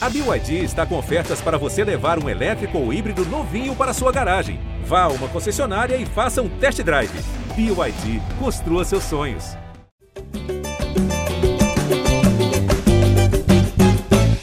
A 0.00 0.08
BYD 0.08 0.62
está 0.62 0.86
com 0.86 0.96
ofertas 0.96 1.40
para 1.40 1.58
você 1.58 1.82
levar 1.82 2.22
um 2.22 2.28
elétrico 2.28 2.78
ou 2.78 2.92
híbrido 2.92 3.24
novinho 3.24 3.74
para 3.74 3.92
sua 3.92 4.12
garagem. 4.12 4.60
Vá 4.84 5.02
a 5.02 5.08
uma 5.08 5.28
concessionária 5.28 5.96
e 5.96 6.06
faça 6.06 6.40
um 6.40 6.48
test 6.60 6.80
drive. 6.84 7.10
BYD, 7.56 8.20
construa 8.38 8.84
seus 8.84 9.02
sonhos. 9.02 9.56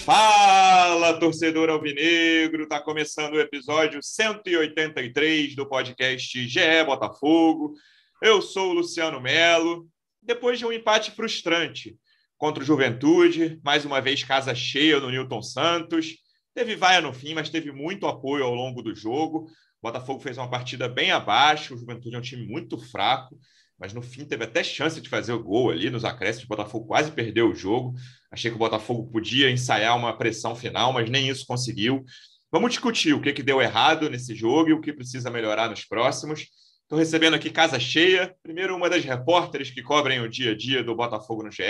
Fala, 0.03 1.17
torcedor 1.21 1.69
alvinegro! 1.69 2.67
Tá 2.67 2.81
começando 2.81 3.35
o 3.35 3.39
episódio 3.39 4.03
183 4.03 5.55
do 5.55 5.65
podcast 5.65 6.47
GE 6.49 6.83
Botafogo. 6.85 7.75
Eu 8.21 8.41
sou 8.41 8.71
o 8.71 8.73
Luciano 8.73 9.21
Melo. 9.21 9.87
Depois 10.21 10.59
de 10.59 10.65
um 10.65 10.73
empate 10.73 11.11
frustrante 11.11 11.97
contra 12.37 12.63
o 12.63 12.65
Juventude, 12.65 13.59
mais 13.63 13.85
uma 13.85 14.01
vez 14.01 14.23
casa 14.23 14.53
cheia 14.53 14.99
no 14.99 15.09
Newton 15.09 15.41
Santos. 15.41 16.15
Teve 16.53 16.75
vaia 16.75 17.01
no 17.01 17.13
fim, 17.13 17.33
mas 17.33 17.49
teve 17.49 17.71
muito 17.71 18.07
apoio 18.07 18.43
ao 18.43 18.53
longo 18.53 18.81
do 18.81 18.95
jogo. 18.95 19.45
O 19.81 19.87
Botafogo 19.87 20.19
fez 20.19 20.37
uma 20.37 20.49
partida 20.49 20.87
bem 20.87 21.11
abaixo, 21.11 21.75
o 21.75 21.77
Juventude 21.77 22.15
é 22.15 22.17
um 22.17 22.21
time 22.21 22.45
muito 22.45 22.77
fraco, 22.77 23.37
mas 23.77 23.93
no 23.93 24.01
fim 24.01 24.25
teve 24.25 24.43
até 24.43 24.63
chance 24.63 24.99
de 24.99 25.09
fazer 25.09 25.33
o 25.33 25.43
gol 25.43 25.69
ali 25.69 25.89
nos 25.89 26.05
acréscimos. 26.05 26.45
O 26.45 26.49
Botafogo 26.49 26.87
quase 26.87 27.11
perdeu 27.11 27.49
o 27.49 27.55
jogo. 27.55 27.93
Achei 28.31 28.49
que 28.49 28.55
o 28.55 28.59
Botafogo 28.59 29.09
podia 29.11 29.51
ensaiar 29.51 29.97
uma 29.97 30.17
pressão 30.17 30.55
final, 30.55 30.93
mas 30.93 31.09
nem 31.09 31.29
isso 31.29 31.45
conseguiu. 31.45 32.03
Vamos 32.51 32.71
discutir 32.71 33.13
o 33.13 33.21
que, 33.21 33.33
que 33.33 33.43
deu 33.43 33.61
errado 33.61 34.09
nesse 34.09 34.33
jogo 34.33 34.69
e 34.69 34.73
o 34.73 34.79
que 34.79 34.93
precisa 34.93 35.29
melhorar 35.29 35.69
nos 35.69 35.83
próximos. 35.83 36.47
Estou 36.83 36.97
recebendo 36.97 37.33
aqui 37.33 37.49
casa 37.49 37.79
cheia. 37.79 38.33
Primeiro, 38.41 38.75
uma 38.75 38.89
das 38.89 39.03
repórteres 39.03 39.71
que 39.71 39.81
cobrem 39.81 40.21
o 40.21 40.29
dia 40.29 40.51
a 40.51 40.55
dia 40.55 40.83
do 40.83 40.95
Botafogo 40.95 41.43
no 41.43 41.51
GE, 41.51 41.63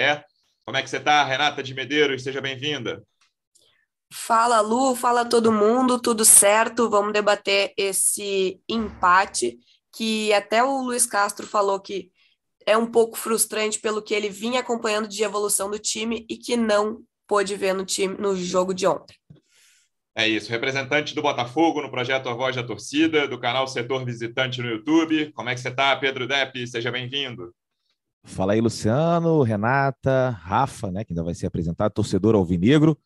como 0.66 0.78
é 0.78 0.82
que 0.82 0.90
você 0.90 0.98
está, 0.98 1.24
Renata 1.24 1.62
de 1.62 1.74
Medeiros? 1.74 2.24
Seja 2.24 2.42
bem-vinda. 2.42 3.04
Fala, 4.12 4.62
Lu, 4.62 4.96
fala 4.96 5.24
todo 5.24 5.52
mundo, 5.52 6.00
tudo 6.00 6.26
certo? 6.26 6.90
Vamos 6.90 7.14
debater 7.14 7.74
esse 7.78 8.60
empate 8.68 9.60
que 9.96 10.34
até 10.34 10.64
o 10.64 10.82
Luiz 10.82 11.06
Castro 11.06 11.46
falou 11.46 11.80
que 11.80 12.12
é 12.66 12.76
um 12.76 12.88
pouco 12.88 13.16
frustrante 13.16 13.80
pelo 13.80 14.02
que 14.02 14.14
ele 14.14 14.30
vinha 14.30 14.60
acompanhando 14.60 15.08
de 15.08 15.24
evolução 15.24 15.70
do 15.70 15.78
time 15.78 16.26
e 16.30 16.36
que 16.36 16.58
não 16.58 17.04
pôde 17.28 17.56
ver 17.56 17.74
no 17.74 17.86
time 17.86 18.16
no 18.18 18.36
jogo 18.36 18.74
de 18.74 18.88
ontem. 18.88 19.16
É 20.18 20.28
isso, 20.28 20.50
representante 20.50 21.14
do 21.14 21.22
Botafogo 21.22 21.82
no 21.82 21.92
projeto 21.92 22.30
A 22.30 22.34
Voz 22.34 22.56
da 22.56 22.64
Torcida, 22.64 23.28
do 23.28 23.40
canal 23.40 23.68
Setor 23.68 24.06
Visitante 24.06 24.62
no 24.62 24.70
YouTube. 24.70 25.32
Como 25.34 25.50
é 25.50 25.54
que 25.54 25.60
você 25.60 25.70
está, 25.70 25.96
Pedro 25.98 26.26
Depp? 26.26 26.66
Seja 26.66 26.90
bem-vindo. 26.90 27.54
Fala 28.26 28.54
aí, 28.54 28.60
Luciano, 28.60 29.44
Renata, 29.44 30.32
Rafa, 30.42 30.92
né, 30.92 31.04
que 31.04 31.14
ainda 31.14 31.24
vai 31.24 31.34
ser 31.34 31.46
apresentado, 31.46 31.94
torcedor 31.94 32.36
alvinegro, 32.36 32.98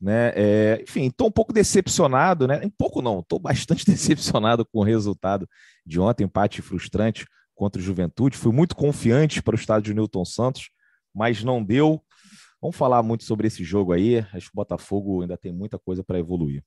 né? 0.00 0.32
É, 0.36 0.84
enfim, 0.86 1.06
estou 1.06 1.26
um 1.26 1.32
pouco 1.32 1.52
decepcionado, 1.52 2.46
né? 2.46 2.60
Um 2.64 2.70
pouco 2.70 3.02
não, 3.02 3.20
estou 3.20 3.38
bastante 3.38 3.84
decepcionado 3.90 4.64
com 4.64 4.78
o 4.78 4.84
resultado 4.84 5.48
de 5.84 5.98
ontem, 5.98 6.24
empate 6.24 6.62
frustrante 6.62 7.26
contra 7.54 7.80
o 7.80 7.84
Juventude. 7.84 8.36
Fui 8.36 8.52
muito 8.52 8.76
confiante 8.76 9.42
para 9.42 9.56
o 9.56 9.58
estádio 9.58 9.94
Newton 9.94 10.24
Santos, 10.24 10.70
mas 11.12 11.42
não 11.42 11.64
deu. 11.64 12.00
Vamos 12.60 12.76
falar 12.76 13.02
muito 13.02 13.24
sobre 13.24 13.48
esse 13.48 13.64
jogo 13.64 13.92
aí. 13.92 14.18
Acho 14.32 14.46
que 14.46 14.54
o 14.54 14.56
Botafogo 14.56 15.22
ainda 15.22 15.36
tem 15.36 15.52
muita 15.52 15.78
coisa 15.78 16.04
para 16.04 16.18
evoluir. 16.18 16.62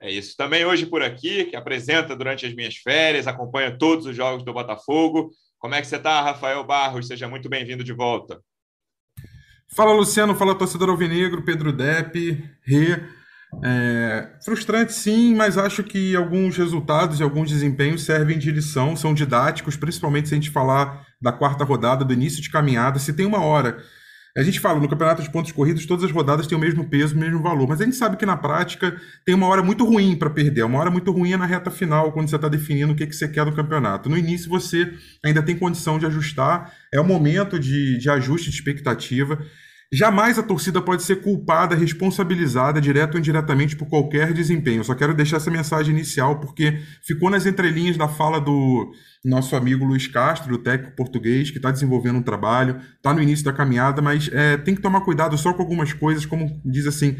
É 0.00 0.10
isso. 0.10 0.36
Também 0.36 0.64
hoje 0.64 0.86
por 0.86 1.02
aqui, 1.02 1.44
que 1.44 1.56
apresenta 1.56 2.16
durante 2.16 2.46
as 2.46 2.54
minhas 2.54 2.76
férias, 2.76 3.26
acompanha 3.26 3.76
todos 3.76 4.06
os 4.06 4.16
jogos 4.16 4.44
do 4.44 4.52
Botafogo. 4.52 5.30
Como 5.58 5.74
é 5.74 5.80
que 5.80 5.88
você 5.88 5.96
está, 5.96 6.22
Rafael 6.22 6.64
Barros? 6.64 7.08
Seja 7.08 7.26
muito 7.26 7.48
bem-vindo 7.48 7.82
de 7.82 7.92
volta. 7.92 8.40
Fala, 9.74 9.92
Luciano. 9.92 10.34
Fala, 10.34 10.54
torcedor 10.54 10.88
alvinegro, 10.88 11.44
Pedro 11.44 11.72
Depp, 11.72 12.42
Rê. 12.62 13.00
É, 13.64 14.36
frustrante 14.44 14.92
sim, 14.92 15.34
mas 15.34 15.56
acho 15.56 15.82
que 15.82 16.14
alguns 16.14 16.56
resultados 16.56 17.18
e 17.18 17.22
alguns 17.22 17.50
desempenhos 17.50 18.04
servem 18.04 18.38
de 18.38 18.50
lição, 18.52 18.94
são 18.94 19.14
didáticos, 19.14 19.74
principalmente 19.74 20.28
se 20.28 20.34
a 20.34 20.36
gente 20.36 20.50
falar 20.50 21.06
da 21.20 21.32
quarta 21.32 21.64
rodada, 21.64 22.04
do 22.04 22.12
início 22.12 22.42
de 22.42 22.50
caminhada. 22.50 22.98
Se 22.98 23.12
tem 23.12 23.26
uma 23.26 23.40
hora 23.40 23.82
a 24.38 24.42
gente 24.44 24.60
fala, 24.60 24.78
no 24.78 24.88
campeonato 24.88 25.20
de 25.20 25.30
pontos 25.30 25.50
corridos, 25.50 25.84
todas 25.84 26.04
as 26.04 26.12
rodadas 26.12 26.46
têm 26.46 26.56
o 26.56 26.60
mesmo 26.60 26.84
peso, 26.84 27.16
o 27.16 27.18
mesmo 27.18 27.42
valor. 27.42 27.66
Mas 27.68 27.80
a 27.80 27.84
gente 27.84 27.96
sabe 27.96 28.16
que 28.16 28.24
na 28.24 28.36
prática 28.36 28.96
tem 29.24 29.34
uma 29.34 29.48
hora 29.48 29.64
muito 29.64 29.84
ruim 29.84 30.14
para 30.14 30.30
perder. 30.30 30.62
Uma 30.62 30.78
hora 30.78 30.92
muito 30.92 31.10
ruim 31.10 31.32
é 31.32 31.36
na 31.36 31.44
reta 31.44 31.72
final, 31.72 32.12
quando 32.12 32.30
você 32.30 32.36
está 32.36 32.48
definindo 32.48 32.92
o 32.92 32.94
que, 32.94 33.04
que 33.04 33.16
você 33.16 33.26
quer 33.26 33.44
do 33.44 33.52
campeonato. 33.52 34.08
No 34.08 34.16
início 34.16 34.48
você 34.48 34.94
ainda 35.24 35.42
tem 35.42 35.56
condição 35.58 35.98
de 35.98 36.06
ajustar, 36.06 36.72
é 36.92 37.00
o 37.00 37.04
momento 37.04 37.58
de, 37.58 37.98
de 37.98 38.08
ajuste 38.08 38.48
de 38.48 38.54
expectativa. 38.54 39.44
Jamais 39.90 40.38
a 40.38 40.42
torcida 40.42 40.82
pode 40.82 41.02
ser 41.02 41.22
culpada, 41.22 41.74
responsabilizada, 41.74 42.78
direto 42.78 43.14
ou 43.14 43.20
indiretamente, 43.20 43.74
por 43.74 43.88
qualquer 43.88 44.34
desempenho. 44.34 44.80
Eu 44.80 44.84
só 44.84 44.94
quero 44.94 45.14
deixar 45.14 45.38
essa 45.38 45.50
mensagem 45.50 45.94
inicial, 45.94 46.40
porque 46.40 46.78
ficou 47.06 47.30
nas 47.30 47.46
entrelinhas 47.46 47.96
da 47.96 48.06
fala 48.06 48.38
do 48.38 48.92
nosso 49.24 49.56
amigo 49.56 49.86
Luiz 49.86 50.06
Castro, 50.06 50.54
o 50.54 50.58
técnico 50.58 50.94
português, 50.94 51.50
que 51.50 51.56
está 51.56 51.70
desenvolvendo 51.70 52.16
um 52.16 52.22
trabalho, 52.22 52.78
está 52.96 53.14
no 53.14 53.22
início 53.22 53.46
da 53.46 53.52
caminhada, 53.52 54.02
mas 54.02 54.28
é, 54.30 54.58
tem 54.58 54.74
que 54.74 54.82
tomar 54.82 55.00
cuidado 55.00 55.38
só 55.38 55.54
com 55.54 55.62
algumas 55.62 55.94
coisas, 55.94 56.26
como 56.26 56.60
diz 56.66 56.86
assim: 56.86 57.16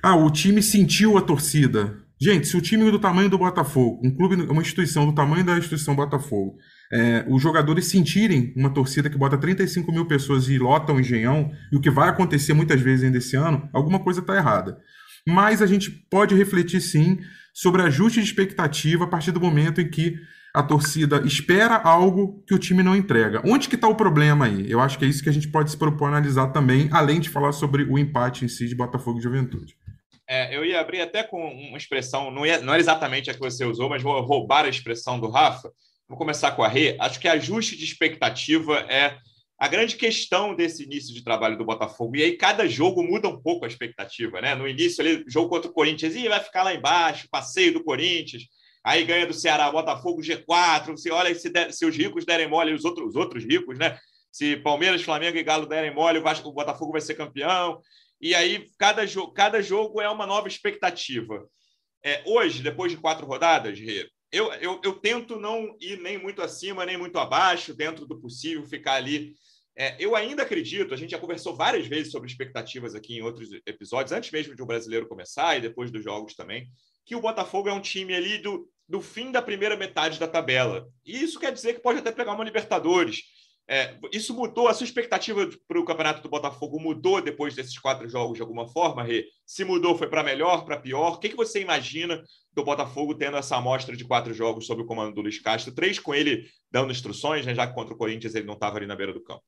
ah, 0.00 0.14
o 0.14 0.30
time 0.30 0.62
sentiu 0.62 1.18
a 1.18 1.22
torcida. 1.22 1.98
Gente, 2.20 2.46
se 2.46 2.56
o 2.56 2.60
time 2.60 2.88
do 2.88 3.00
tamanho 3.00 3.28
do 3.28 3.36
Botafogo, 3.36 4.00
um 4.04 4.14
clube, 4.14 4.36
uma 4.48 4.62
instituição 4.62 5.06
do 5.06 5.12
tamanho 5.12 5.44
da 5.44 5.58
instituição 5.58 5.96
Botafogo, 5.96 6.56
é, 6.92 7.24
os 7.26 7.40
jogadores 7.40 7.86
sentirem 7.86 8.52
uma 8.54 8.68
torcida 8.68 9.08
que 9.08 9.16
bota 9.16 9.38
35 9.38 9.90
mil 9.90 10.06
pessoas 10.06 10.48
e 10.48 10.58
lota 10.58 10.92
o 10.92 11.00
engenhão, 11.00 11.50
e 11.72 11.76
o 11.76 11.80
que 11.80 11.90
vai 11.90 12.08
acontecer 12.08 12.52
muitas 12.52 12.80
vezes 12.80 13.04
ainda 13.04 13.18
esse 13.18 13.34
ano, 13.34 13.68
alguma 13.72 13.98
coisa 13.98 14.20
está 14.20 14.36
errada. 14.36 14.78
Mas 15.26 15.62
a 15.62 15.66
gente 15.66 15.90
pode 15.90 16.34
refletir 16.34 16.80
sim 16.80 17.18
sobre 17.54 17.82
ajuste 17.82 18.20
de 18.20 18.26
expectativa 18.26 19.04
a 19.04 19.06
partir 19.06 19.30
do 19.30 19.40
momento 19.40 19.80
em 19.80 19.88
que 19.88 20.16
a 20.54 20.62
torcida 20.62 21.22
espera 21.24 21.76
algo 21.76 22.44
que 22.46 22.54
o 22.54 22.58
time 22.58 22.82
não 22.82 22.94
entrega. 22.94 23.40
Onde 23.44 23.68
que 23.68 23.74
está 23.74 23.88
o 23.88 23.94
problema 23.94 24.44
aí? 24.44 24.70
Eu 24.70 24.80
acho 24.80 24.98
que 24.98 25.04
é 25.04 25.08
isso 25.08 25.22
que 25.22 25.30
a 25.30 25.32
gente 25.32 25.48
pode 25.48 25.70
se 25.70 25.78
propor 25.78 26.08
analisar 26.08 26.48
também, 26.48 26.90
além 26.92 27.20
de 27.20 27.30
falar 27.30 27.52
sobre 27.52 27.84
o 27.84 27.98
empate 27.98 28.44
em 28.44 28.48
si 28.48 28.68
de 28.68 28.74
Botafogo 28.74 29.18
e 29.18 29.22
Juventude. 29.22 29.74
É, 30.28 30.54
eu 30.54 30.64
ia 30.64 30.80
abrir 30.80 31.00
até 31.00 31.22
com 31.22 31.42
uma 31.42 31.78
expressão, 31.78 32.30
não, 32.30 32.44
é, 32.44 32.60
não 32.60 32.74
é 32.74 32.78
exatamente 32.78 33.30
a 33.30 33.34
que 33.34 33.40
você 33.40 33.64
usou, 33.64 33.88
mas 33.88 34.02
vou 34.02 34.20
roubar 34.20 34.66
a 34.66 34.68
expressão 34.68 35.18
do 35.18 35.30
Rafa, 35.30 35.70
Vou 36.08 36.18
começar 36.18 36.52
com 36.52 36.62
a 36.62 36.68
Rê. 36.68 36.96
Acho 37.00 37.18
que 37.18 37.28
ajuste 37.28 37.76
de 37.76 37.84
expectativa 37.84 38.80
é 38.80 39.18
a 39.58 39.68
grande 39.68 39.96
questão 39.96 40.54
desse 40.54 40.82
início 40.82 41.14
de 41.14 41.22
trabalho 41.22 41.56
do 41.56 41.64
Botafogo. 41.64 42.16
E 42.16 42.22
aí 42.22 42.36
cada 42.36 42.66
jogo 42.66 43.02
muda 43.02 43.28
um 43.28 43.40
pouco 43.40 43.64
a 43.64 43.68
expectativa, 43.68 44.40
né? 44.40 44.54
No 44.54 44.66
início, 44.66 45.00
ali, 45.00 45.24
jogo 45.28 45.48
contra 45.48 45.70
o 45.70 45.72
Corinthians, 45.72 46.16
e 46.16 46.28
vai 46.28 46.40
ficar 46.40 46.64
lá 46.64 46.74
embaixo, 46.74 47.28
passeio 47.30 47.72
do 47.72 47.84
Corinthians. 47.84 48.42
Aí 48.84 49.04
ganha 49.04 49.26
do 49.26 49.32
Ceará, 49.32 49.70
Botafogo 49.70 50.20
G4. 50.20 50.90
Você 50.90 51.10
olha 51.12 51.32
se, 51.34 51.48
der, 51.48 51.72
se 51.72 51.86
os 51.86 51.96
ricos 51.96 52.24
derem 52.24 52.48
mole, 52.48 52.74
os 52.74 52.84
outros, 52.84 53.10
os 53.10 53.14
outros 53.14 53.44
ricos, 53.44 53.78
né? 53.78 53.96
Se 54.32 54.56
Palmeiras, 54.56 55.02
Flamengo 55.02 55.38
e 55.38 55.44
Galo 55.44 55.66
derem 55.66 55.94
mole, 55.94 56.18
o, 56.18 56.22
Vasco, 56.22 56.48
o 56.48 56.52
Botafogo 56.52 56.92
vai 56.92 57.00
ser 57.00 57.14
campeão. 57.14 57.80
E 58.20 58.34
aí 58.34 58.66
cada, 58.76 59.06
jo 59.06 59.28
cada 59.28 59.62
jogo 59.62 60.00
é 60.00 60.08
uma 60.08 60.26
nova 60.26 60.48
expectativa. 60.48 61.46
É, 62.04 62.20
hoje, 62.26 62.62
depois 62.62 62.90
de 62.90 62.98
quatro 62.98 63.26
rodadas, 63.26 63.78
Rê, 63.78 64.08
eu, 64.32 64.50
eu, 64.54 64.80
eu, 64.82 64.94
tento 64.94 65.38
não 65.38 65.76
ir 65.78 66.00
nem 66.00 66.16
muito 66.16 66.40
acima, 66.40 66.86
nem 66.86 66.96
muito 66.96 67.18
abaixo, 67.18 67.74
dentro 67.74 68.06
do 68.06 68.18
possível, 68.18 68.64
ficar 68.66 68.94
ali. 68.94 69.34
É, 69.76 69.94
eu 69.98 70.16
ainda 70.16 70.42
acredito, 70.42 70.92
a 70.92 70.96
gente 70.96 71.10
já 71.10 71.18
conversou 71.18 71.54
várias 71.54 71.86
vezes 71.86 72.10
sobre 72.10 72.28
expectativas 72.30 72.94
aqui 72.94 73.16
em 73.16 73.22
outros 73.22 73.50
episódios, 73.66 74.12
antes 74.12 74.30
mesmo 74.30 74.54
de 74.54 74.62
o 74.62 74.64
um 74.64 74.68
brasileiro 74.68 75.06
começar 75.06 75.56
e 75.56 75.60
depois 75.60 75.90
dos 75.90 76.02
jogos 76.02 76.34
também, 76.34 76.66
que 77.04 77.14
o 77.14 77.20
Botafogo 77.20 77.68
é 77.68 77.72
um 77.72 77.80
time 77.80 78.14
ali 78.14 78.38
do, 78.38 78.68
do 78.88 79.02
fim 79.02 79.30
da 79.30 79.42
primeira 79.42 79.76
metade 79.76 80.18
da 80.18 80.28
tabela. 80.28 80.88
E 81.04 81.22
isso 81.22 81.38
quer 81.38 81.52
dizer 81.52 81.74
que 81.74 81.82
pode 81.82 81.98
até 81.98 82.10
pegar 82.10 82.32
uma 82.32 82.44
Libertadores. 82.44 83.22
É, 83.74 83.98
isso 84.12 84.34
mudou, 84.34 84.68
a 84.68 84.74
sua 84.74 84.84
expectativa 84.84 85.48
para 85.66 85.80
o 85.80 85.84
campeonato 85.86 86.20
do 86.20 86.28
Botafogo 86.28 86.78
mudou 86.78 87.22
depois 87.22 87.54
desses 87.54 87.78
quatro 87.78 88.06
jogos 88.06 88.36
de 88.36 88.42
alguma 88.42 88.68
forma, 88.68 89.02
Rê? 89.02 89.24
Se 89.46 89.64
mudou, 89.64 89.96
foi 89.96 90.10
para 90.10 90.22
melhor, 90.22 90.66
para 90.66 90.76
pior? 90.76 91.14
O 91.14 91.18
que, 91.18 91.30
que 91.30 91.36
você 91.36 91.62
imagina 91.62 92.22
do 92.52 92.62
Botafogo 92.62 93.14
tendo 93.14 93.38
essa 93.38 93.56
amostra 93.56 93.96
de 93.96 94.04
quatro 94.04 94.34
jogos 94.34 94.66
sob 94.66 94.82
o 94.82 94.84
comando 94.84 95.14
do 95.14 95.22
Luiz 95.22 95.40
Castro? 95.40 95.74
Três 95.74 95.98
com 95.98 96.14
ele 96.14 96.46
dando 96.70 96.92
instruções, 96.92 97.46
né, 97.46 97.54
já 97.54 97.66
que 97.66 97.72
contra 97.72 97.94
o 97.94 97.96
Corinthians 97.96 98.34
ele 98.34 98.44
não 98.44 98.52
estava 98.52 98.76
ali 98.76 98.86
na 98.86 98.94
beira 98.94 99.14
do 99.14 99.22
campo. 99.22 99.42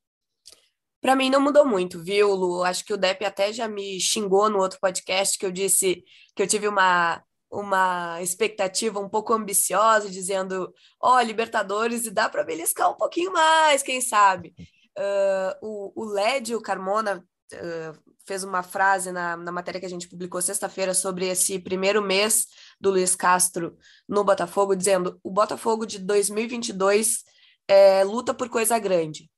Para 1.03 1.15
mim 1.15 1.29
não 1.29 1.43
mudou 1.43 1.67
muito, 1.67 2.03
viu, 2.03 2.35
Lu? 2.35 2.65
Acho 2.65 2.83
que 2.83 2.95
o 2.95 2.97
Depp 2.97 3.27
até 3.27 3.53
já 3.53 3.69
me 3.69 4.01
xingou 4.01 4.49
no 4.49 4.59
outro 4.59 4.79
podcast 4.81 5.39
que 5.39 5.45
eu 5.45 5.53
disse 5.53 6.03
que 6.35 6.43
eu 6.43 6.47
tive 6.47 6.67
uma 6.67 7.23
uma 7.55 8.21
expectativa 8.21 8.99
um 8.99 9.09
pouco 9.09 9.33
ambiciosa, 9.33 10.11
dizendo: 10.11 10.73
ó, 11.01 11.17
oh, 11.17 11.21
Libertadores, 11.21 12.07
e 12.07 12.11
dá 12.11 12.29
para 12.29 12.45
beliscar 12.45 12.91
um 12.91 12.97
pouquinho 12.97 13.33
mais, 13.33 13.83
quem 13.83 14.01
sabe? 14.01 14.55
Uh, 14.99 15.93
o, 15.97 16.03
o 16.03 16.05
Led, 16.05 16.55
o 16.55 16.61
Carmona, 16.61 17.25
uh, 17.53 18.15
fez 18.27 18.43
uma 18.43 18.63
frase 18.63 19.13
na, 19.13 19.37
na 19.37 19.53
matéria 19.53 19.79
que 19.79 19.87
a 19.87 19.91
gente 19.91 20.09
publicou 20.09 20.41
sexta-feira 20.43 20.95
sobre 20.95 21.27
esse 21.27 21.59
primeiro 21.59 22.03
mês 22.03 22.47
do 22.81 22.91
Luiz 22.91 23.15
Castro 23.15 23.77
no 24.09 24.25
Botafogo, 24.25 24.75
dizendo: 24.75 25.19
o 25.23 25.31
Botafogo 25.31 25.87
de 25.87 25.99
2022 26.01 27.25
é, 27.69 28.05
luta 28.05 28.35
por 28.35 28.49
coisa 28.49 28.79
grande. 28.79 29.31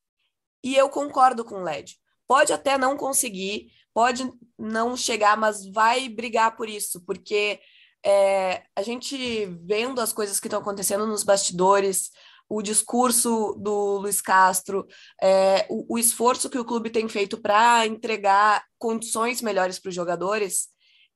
E 0.64 0.74
eu 0.74 0.88
concordo 0.88 1.44
com 1.44 1.56
o 1.56 1.62
Led. 1.62 1.96
Pode 2.26 2.52
até 2.52 2.76
não 2.76 2.96
conseguir, 2.96 3.68
pode 3.94 4.28
não 4.58 4.96
chegar, 4.96 5.36
mas 5.36 5.64
vai 5.70 6.08
brigar 6.08 6.56
por 6.56 6.68
isso, 6.68 7.00
porque 7.04 7.60
é, 8.06 8.62
a 8.76 8.82
gente 8.82 9.47
vendo 9.64 10.00
as 10.00 10.12
coisas 10.12 10.38
que 10.38 10.47
estão 10.47 10.61
acontecendo 10.61 11.05
nos 11.06 11.25
bastidores, 11.25 12.12
o 12.49 12.62
discurso 12.62 13.55
do 13.58 13.99
Luiz 13.99 14.20
Castro, 14.20 14.87
é, 15.20 15.67
o, 15.69 15.94
o, 15.94 15.99
esforço 15.99 16.49
que 16.49 16.58
o 16.58 16.64
clube 16.64 16.88
tem 16.88 17.08
feito 17.08 17.37
para 17.37 17.85
entregar 17.85 18.64
condições 18.79 19.43
melhores 19.43 19.81
para 19.81 19.88
os 19.88 19.94
jogadores, 19.94 20.69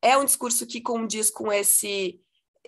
é 0.03 0.19
um 0.19 0.25
discurso 0.25 0.67
que 0.67 0.81
condiz 0.81 1.31
com 1.31 1.53
esse 1.53 2.21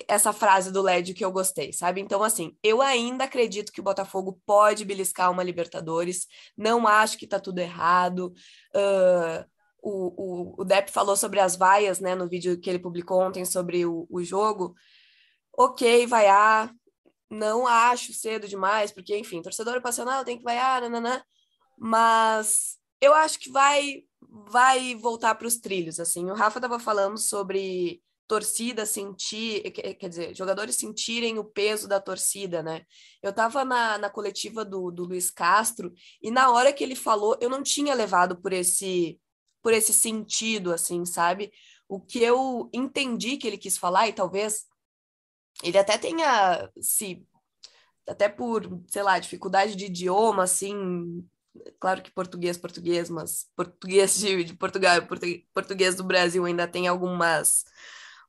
essa 0.09 0.33
frase 0.33 0.73
do 0.73 0.81
LED 0.81 1.13
que 1.13 1.25
eu 1.25 1.31
gostei, 1.31 1.71
sabe? 1.71 2.01
Então, 2.01 2.23
assim, 2.23 2.57
eu 2.63 2.81
ainda 2.81 3.25
acredito 3.25 3.71
que 3.71 3.81
o 3.81 3.85
Botafogo 3.85 4.41
pode 4.47 4.87
beliscar 4.87 5.31
uma 5.31 5.43
Libertadores, 5.43 6.27
não 6.57 6.87
acho 6.89 7.19
que 7.19 7.27
tá 7.27 7.39
tudo 7.39 7.59
errado. 7.59 8.33
Uh, 8.75 9.45
o, 9.83 10.55
o, 10.57 10.63
o 10.63 10.65
Depp 10.65 10.91
falou 10.93 11.17
sobre 11.17 11.41
as 11.41 11.57
vaias, 11.57 11.99
né, 12.01 12.15
no 12.15 12.29
vídeo 12.29 12.59
que 12.59 12.71
ele 12.71 12.79
publicou 12.79 13.21
ontem 13.21 13.45
sobre 13.45 13.85
o, 13.85 14.07
o 14.09 14.23
jogo. 14.23 14.75
Ok, 15.59 16.07
vaiar, 16.07 16.73
não 17.29 17.67
acho 17.67 18.13
cedo 18.15 18.47
demais, 18.47 18.93
porque, 18.93 19.19
enfim, 19.19 19.43
torcedor 19.43 19.83
passional 19.83 20.25
tem 20.25 20.39
que 20.39 20.45
vaiar, 20.45 20.81
nananã, 20.81 21.23
mas 21.77 22.79
eu 23.01 23.13
acho 23.13 23.39
que 23.39 23.51
vai 23.51 24.05
vai 24.51 24.95
voltar 24.95 25.35
para 25.35 25.49
os 25.49 25.59
trilhos, 25.59 25.99
assim. 25.99 26.31
O 26.31 26.35
Rafa 26.35 26.59
estava 26.59 26.79
falando 26.79 27.19
sobre 27.19 28.01
torcida 28.29 28.87
sentir, 28.87 29.71
quer 29.73 30.09
dizer, 30.09 30.35
jogadores 30.35 30.77
sentirem 30.77 31.39
o 31.39 31.45
peso 31.45 31.87
da 31.89 32.01
torcida, 32.01 32.63
né? 32.63 32.83
Eu 33.23 33.31
estava 33.31 33.65
na, 33.65 33.99
na 33.99 34.09
coletiva 34.09 34.65
do, 34.65 34.91
do 34.91 35.05
Luiz 35.05 35.31
Castro 35.31 35.93
e 36.23 36.31
na 36.31 36.51
hora 36.51 36.73
que 36.73 36.83
ele 36.83 36.95
falou, 36.95 37.37
eu 37.41 37.51
não 37.51 37.63
tinha 37.63 37.95
levado 37.95 38.41
por 38.41 38.53
esse 38.53 39.21
por 39.63 39.73
esse 39.73 39.93
sentido, 39.93 40.73
assim, 40.73 41.05
sabe? 41.05 41.53
O 41.89 42.01
que 42.01 42.23
eu 42.23 42.69
entendi 42.73 43.37
que 43.37 43.47
ele 43.47 43.59
quis 43.59 43.79
falar, 43.79 44.09
e 44.09 44.13
talvez 44.13 44.67
ele 45.63 45.79
até 45.79 45.99
tenha 45.99 46.71
se 46.81 47.27
até 48.09 48.29
por, 48.29 48.83
sei 48.89 49.03
lá, 49.03 49.19
dificuldade 49.19 49.77
de 49.77 49.87
idioma, 49.87 50.43
assim, 50.43 51.25
claro 51.79 52.03
que 52.03 52.11
português, 52.11 52.57
português, 52.59 53.09
mas 53.09 53.49
português 53.55 54.19
de, 54.19 54.45
de 54.45 54.55
Portugal, 54.55 54.97
português 55.55 55.95
do 55.95 56.05
Brasil 56.05 56.45
ainda 56.45 56.67
tem 56.67 56.89
algumas 56.89 57.65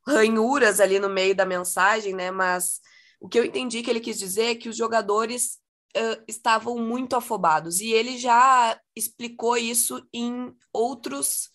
ranhuras 0.06 0.80
ali 0.80 1.00
no 1.00 1.10
meio 1.10 1.36
da 1.36 1.46
mensagem, 1.46 2.14
né? 2.14 2.30
Mas 2.30 2.82
o 3.20 3.28
que 3.28 3.40
eu 3.40 3.46
entendi 3.46 3.82
que 3.82 3.90
ele 3.90 4.00
quis 4.02 4.20
dizer 4.20 4.44
é 4.52 4.56
que 4.56 4.70
os 4.70 4.78
jogadores 4.78 5.58
uh, 5.98 6.24
estavam 6.28 6.78
muito 6.78 7.16
afobados 7.16 7.80
e 7.80 7.92
ele 7.92 8.18
já 8.18 8.80
explicou 8.96 9.58
isso 9.58 10.06
em 10.14 10.54
outros 10.72 11.50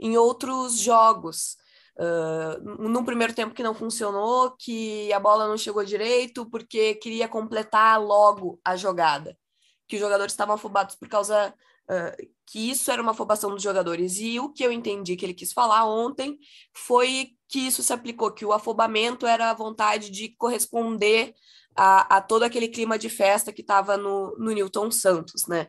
em 0.00 0.16
outros 0.16 0.80
jogos. 0.80 1.56
Uh, 1.96 2.88
num 2.88 3.04
primeiro 3.04 3.34
tempo 3.34 3.54
que 3.54 3.62
não 3.62 3.74
funcionou, 3.74 4.56
que 4.58 5.12
a 5.12 5.20
bola 5.20 5.46
não 5.46 5.56
chegou 5.56 5.84
direito, 5.84 6.44
porque 6.50 6.96
queria 6.96 7.28
completar 7.28 8.02
logo 8.02 8.58
a 8.64 8.74
jogada. 8.74 9.38
Que 9.86 9.96
os 9.96 10.00
jogadores 10.00 10.32
estavam 10.32 10.56
afobados 10.56 10.96
por 10.96 11.08
causa 11.08 11.54
uh, 11.88 12.32
que 12.46 12.70
isso 12.70 12.90
era 12.90 13.00
uma 13.00 13.12
afobação 13.12 13.50
dos 13.50 13.62
jogadores. 13.62 14.18
E 14.18 14.40
o 14.40 14.52
que 14.52 14.64
eu 14.64 14.72
entendi 14.72 15.14
que 15.14 15.24
ele 15.24 15.34
quis 15.34 15.52
falar 15.52 15.86
ontem 15.86 16.38
foi 16.74 17.36
que 17.48 17.60
isso 17.60 17.82
se 17.82 17.92
aplicou, 17.92 18.32
que 18.32 18.44
o 18.44 18.52
afobamento 18.52 19.26
era 19.26 19.50
a 19.50 19.54
vontade 19.54 20.10
de 20.10 20.30
corresponder 20.36 21.34
a, 21.76 22.16
a 22.16 22.20
todo 22.20 22.42
aquele 22.42 22.68
clima 22.68 22.98
de 22.98 23.08
festa 23.08 23.52
que 23.52 23.62
estava 23.62 23.96
no, 23.96 24.36
no 24.38 24.52
Newton 24.52 24.90
Santos, 24.90 25.46
né? 25.46 25.68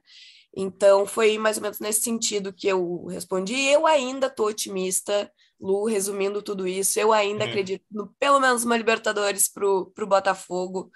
Então, 0.56 1.06
foi 1.06 1.38
mais 1.38 1.58
ou 1.58 1.64
menos 1.64 1.80
nesse 1.80 2.02
sentido 2.02 2.54
que 2.54 2.68
eu 2.68 3.06
respondi. 3.08 3.60
Eu 3.60 3.88
ainda 3.88 4.28
estou 4.28 4.48
otimista 4.48 5.32
Lu, 5.60 5.86
resumindo 5.86 6.42
tudo 6.42 6.68
isso, 6.68 7.00
eu 7.00 7.14
ainda 7.14 7.46
é. 7.46 7.48
acredito 7.48 7.86
no 7.90 8.14
pelo 8.20 8.40
menos 8.40 8.66
uma 8.66 8.76
Libertadores 8.76 9.48
para 9.48 9.66
o 9.66 10.08
Botafogo 10.08 10.92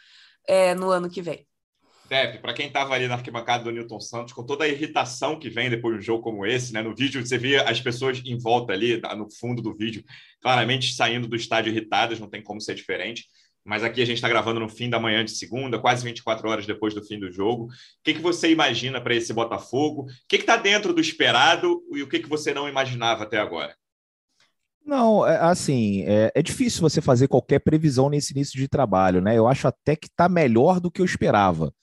é, 0.46 0.76
no 0.76 0.90
ano 0.90 1.10
que 1.10 1.22
vem. 1.22 1.48
Deve, 2.10 2.40
para 2.40 2.54
quem 2.54 2.68
estava 2.68 2.94
ali 2.94 3.08
na 3.08 3.16
arquibancada 3.16 3.66
do 3.66 3.72
Newton 3.72 4.00
Santos, 4.00 4.34
com 4.34 4.46
toda 4.46 4.64
a 4.64 4.68
irritação 4.68 5.38
que 5.38 5.50
vem 5.50 5.70
depois 5.70 5.96
de 5.96 6.00
um 6.00 6.04
jogo 6.04 6.24
como 6.24 6.46
esse, 6.46 6.74
né? 6.74 6.82
No 6.82 6.96
vídeo 6.96 7.26
você 7.26 7.38
via 7.38 7.64
as 7.64 7.82
pessoas 7.82 8.22
em 8.26 8.38
volta 8.38 8.72
ali, 8.72 9.02
no 9.18 9.30
fundo 9.30 9.62
do 9.62 9.76
vídeo, 9.76 10.04
claramente 10.42 10.94
saindo 10.94 11.28
do 11.28 11.36
estádio 11.36 11.72
irritadas, 11.72 12.20
não 12.20 12.30
tem 12.30 12.42
como 12.42 12.62
ser 12.62 12.76
diferente. 12.76 13.26
Mas 13.68 13.84
aqui 13.84 14.02
a 14.02 14.06
gente 14.06 14.16
está 14.16 14.30
gravando 14.30 14.62
no 14.62 14.70
fim 14.70 14.90
da 14.90 14.98
manhã 14.98 15.26
de 15.26 15.32
segunda, 15.32 15.78
quase 15.78 16.02
24 16.02 16.50
horas 16.50 16.66
depois 16.66 16.94
do 16.94 17.04
fim 17.04 17.20
do 17.20 17.30
jogo. 17.30 17.66
O 17.66 17.70
que, 18.02 18.14
que 18.14 18.22
você 18.22 18.50
imagina 18.50 19.02
para 19.02 19.14
esse 19.14 19.34
Botafogo? 19.34 20.04
O 20.04 20.06
que 20.26 20.38
está 20.38 20.56
dentro 20.56 20.94
do 20.94 21.02
esperado 21.02 21.84
e 21.92 22.02
o 22.02 22.08
que, 22.08 22.20
que 22.20 22.30
você 22.30 22.54
não 22.54 22.70
imaginava 22.70 23.24
até 23.24 23.38
agora? 23.38 23.76
Não, 24.86 25.28
é, 25.28 25.36
assim, 25.42 26.04
é, 26.04 26.32
é, 26.34 26.42
difícil 26.42 26.80
você 26.80 27.02
fazer 27.02 27.28
qualquer 27.28 27.60
previsão 27.60 28.10
nesse 28.10 28.32
início 28.32 28.58
de 28.58 28.70
trabalho, 28.70 29.20
né? 29.20 29.38
Eu 29.38 29.46
acho 29.46 29.68
até 29.68 29.98
que 29.98 30.08
está 30.08 30.30
melhor 30.30 30.80
do 30.80 30.90
que 30.90 31.02
eu 31.02 31.06
esperava. 31.06 31.74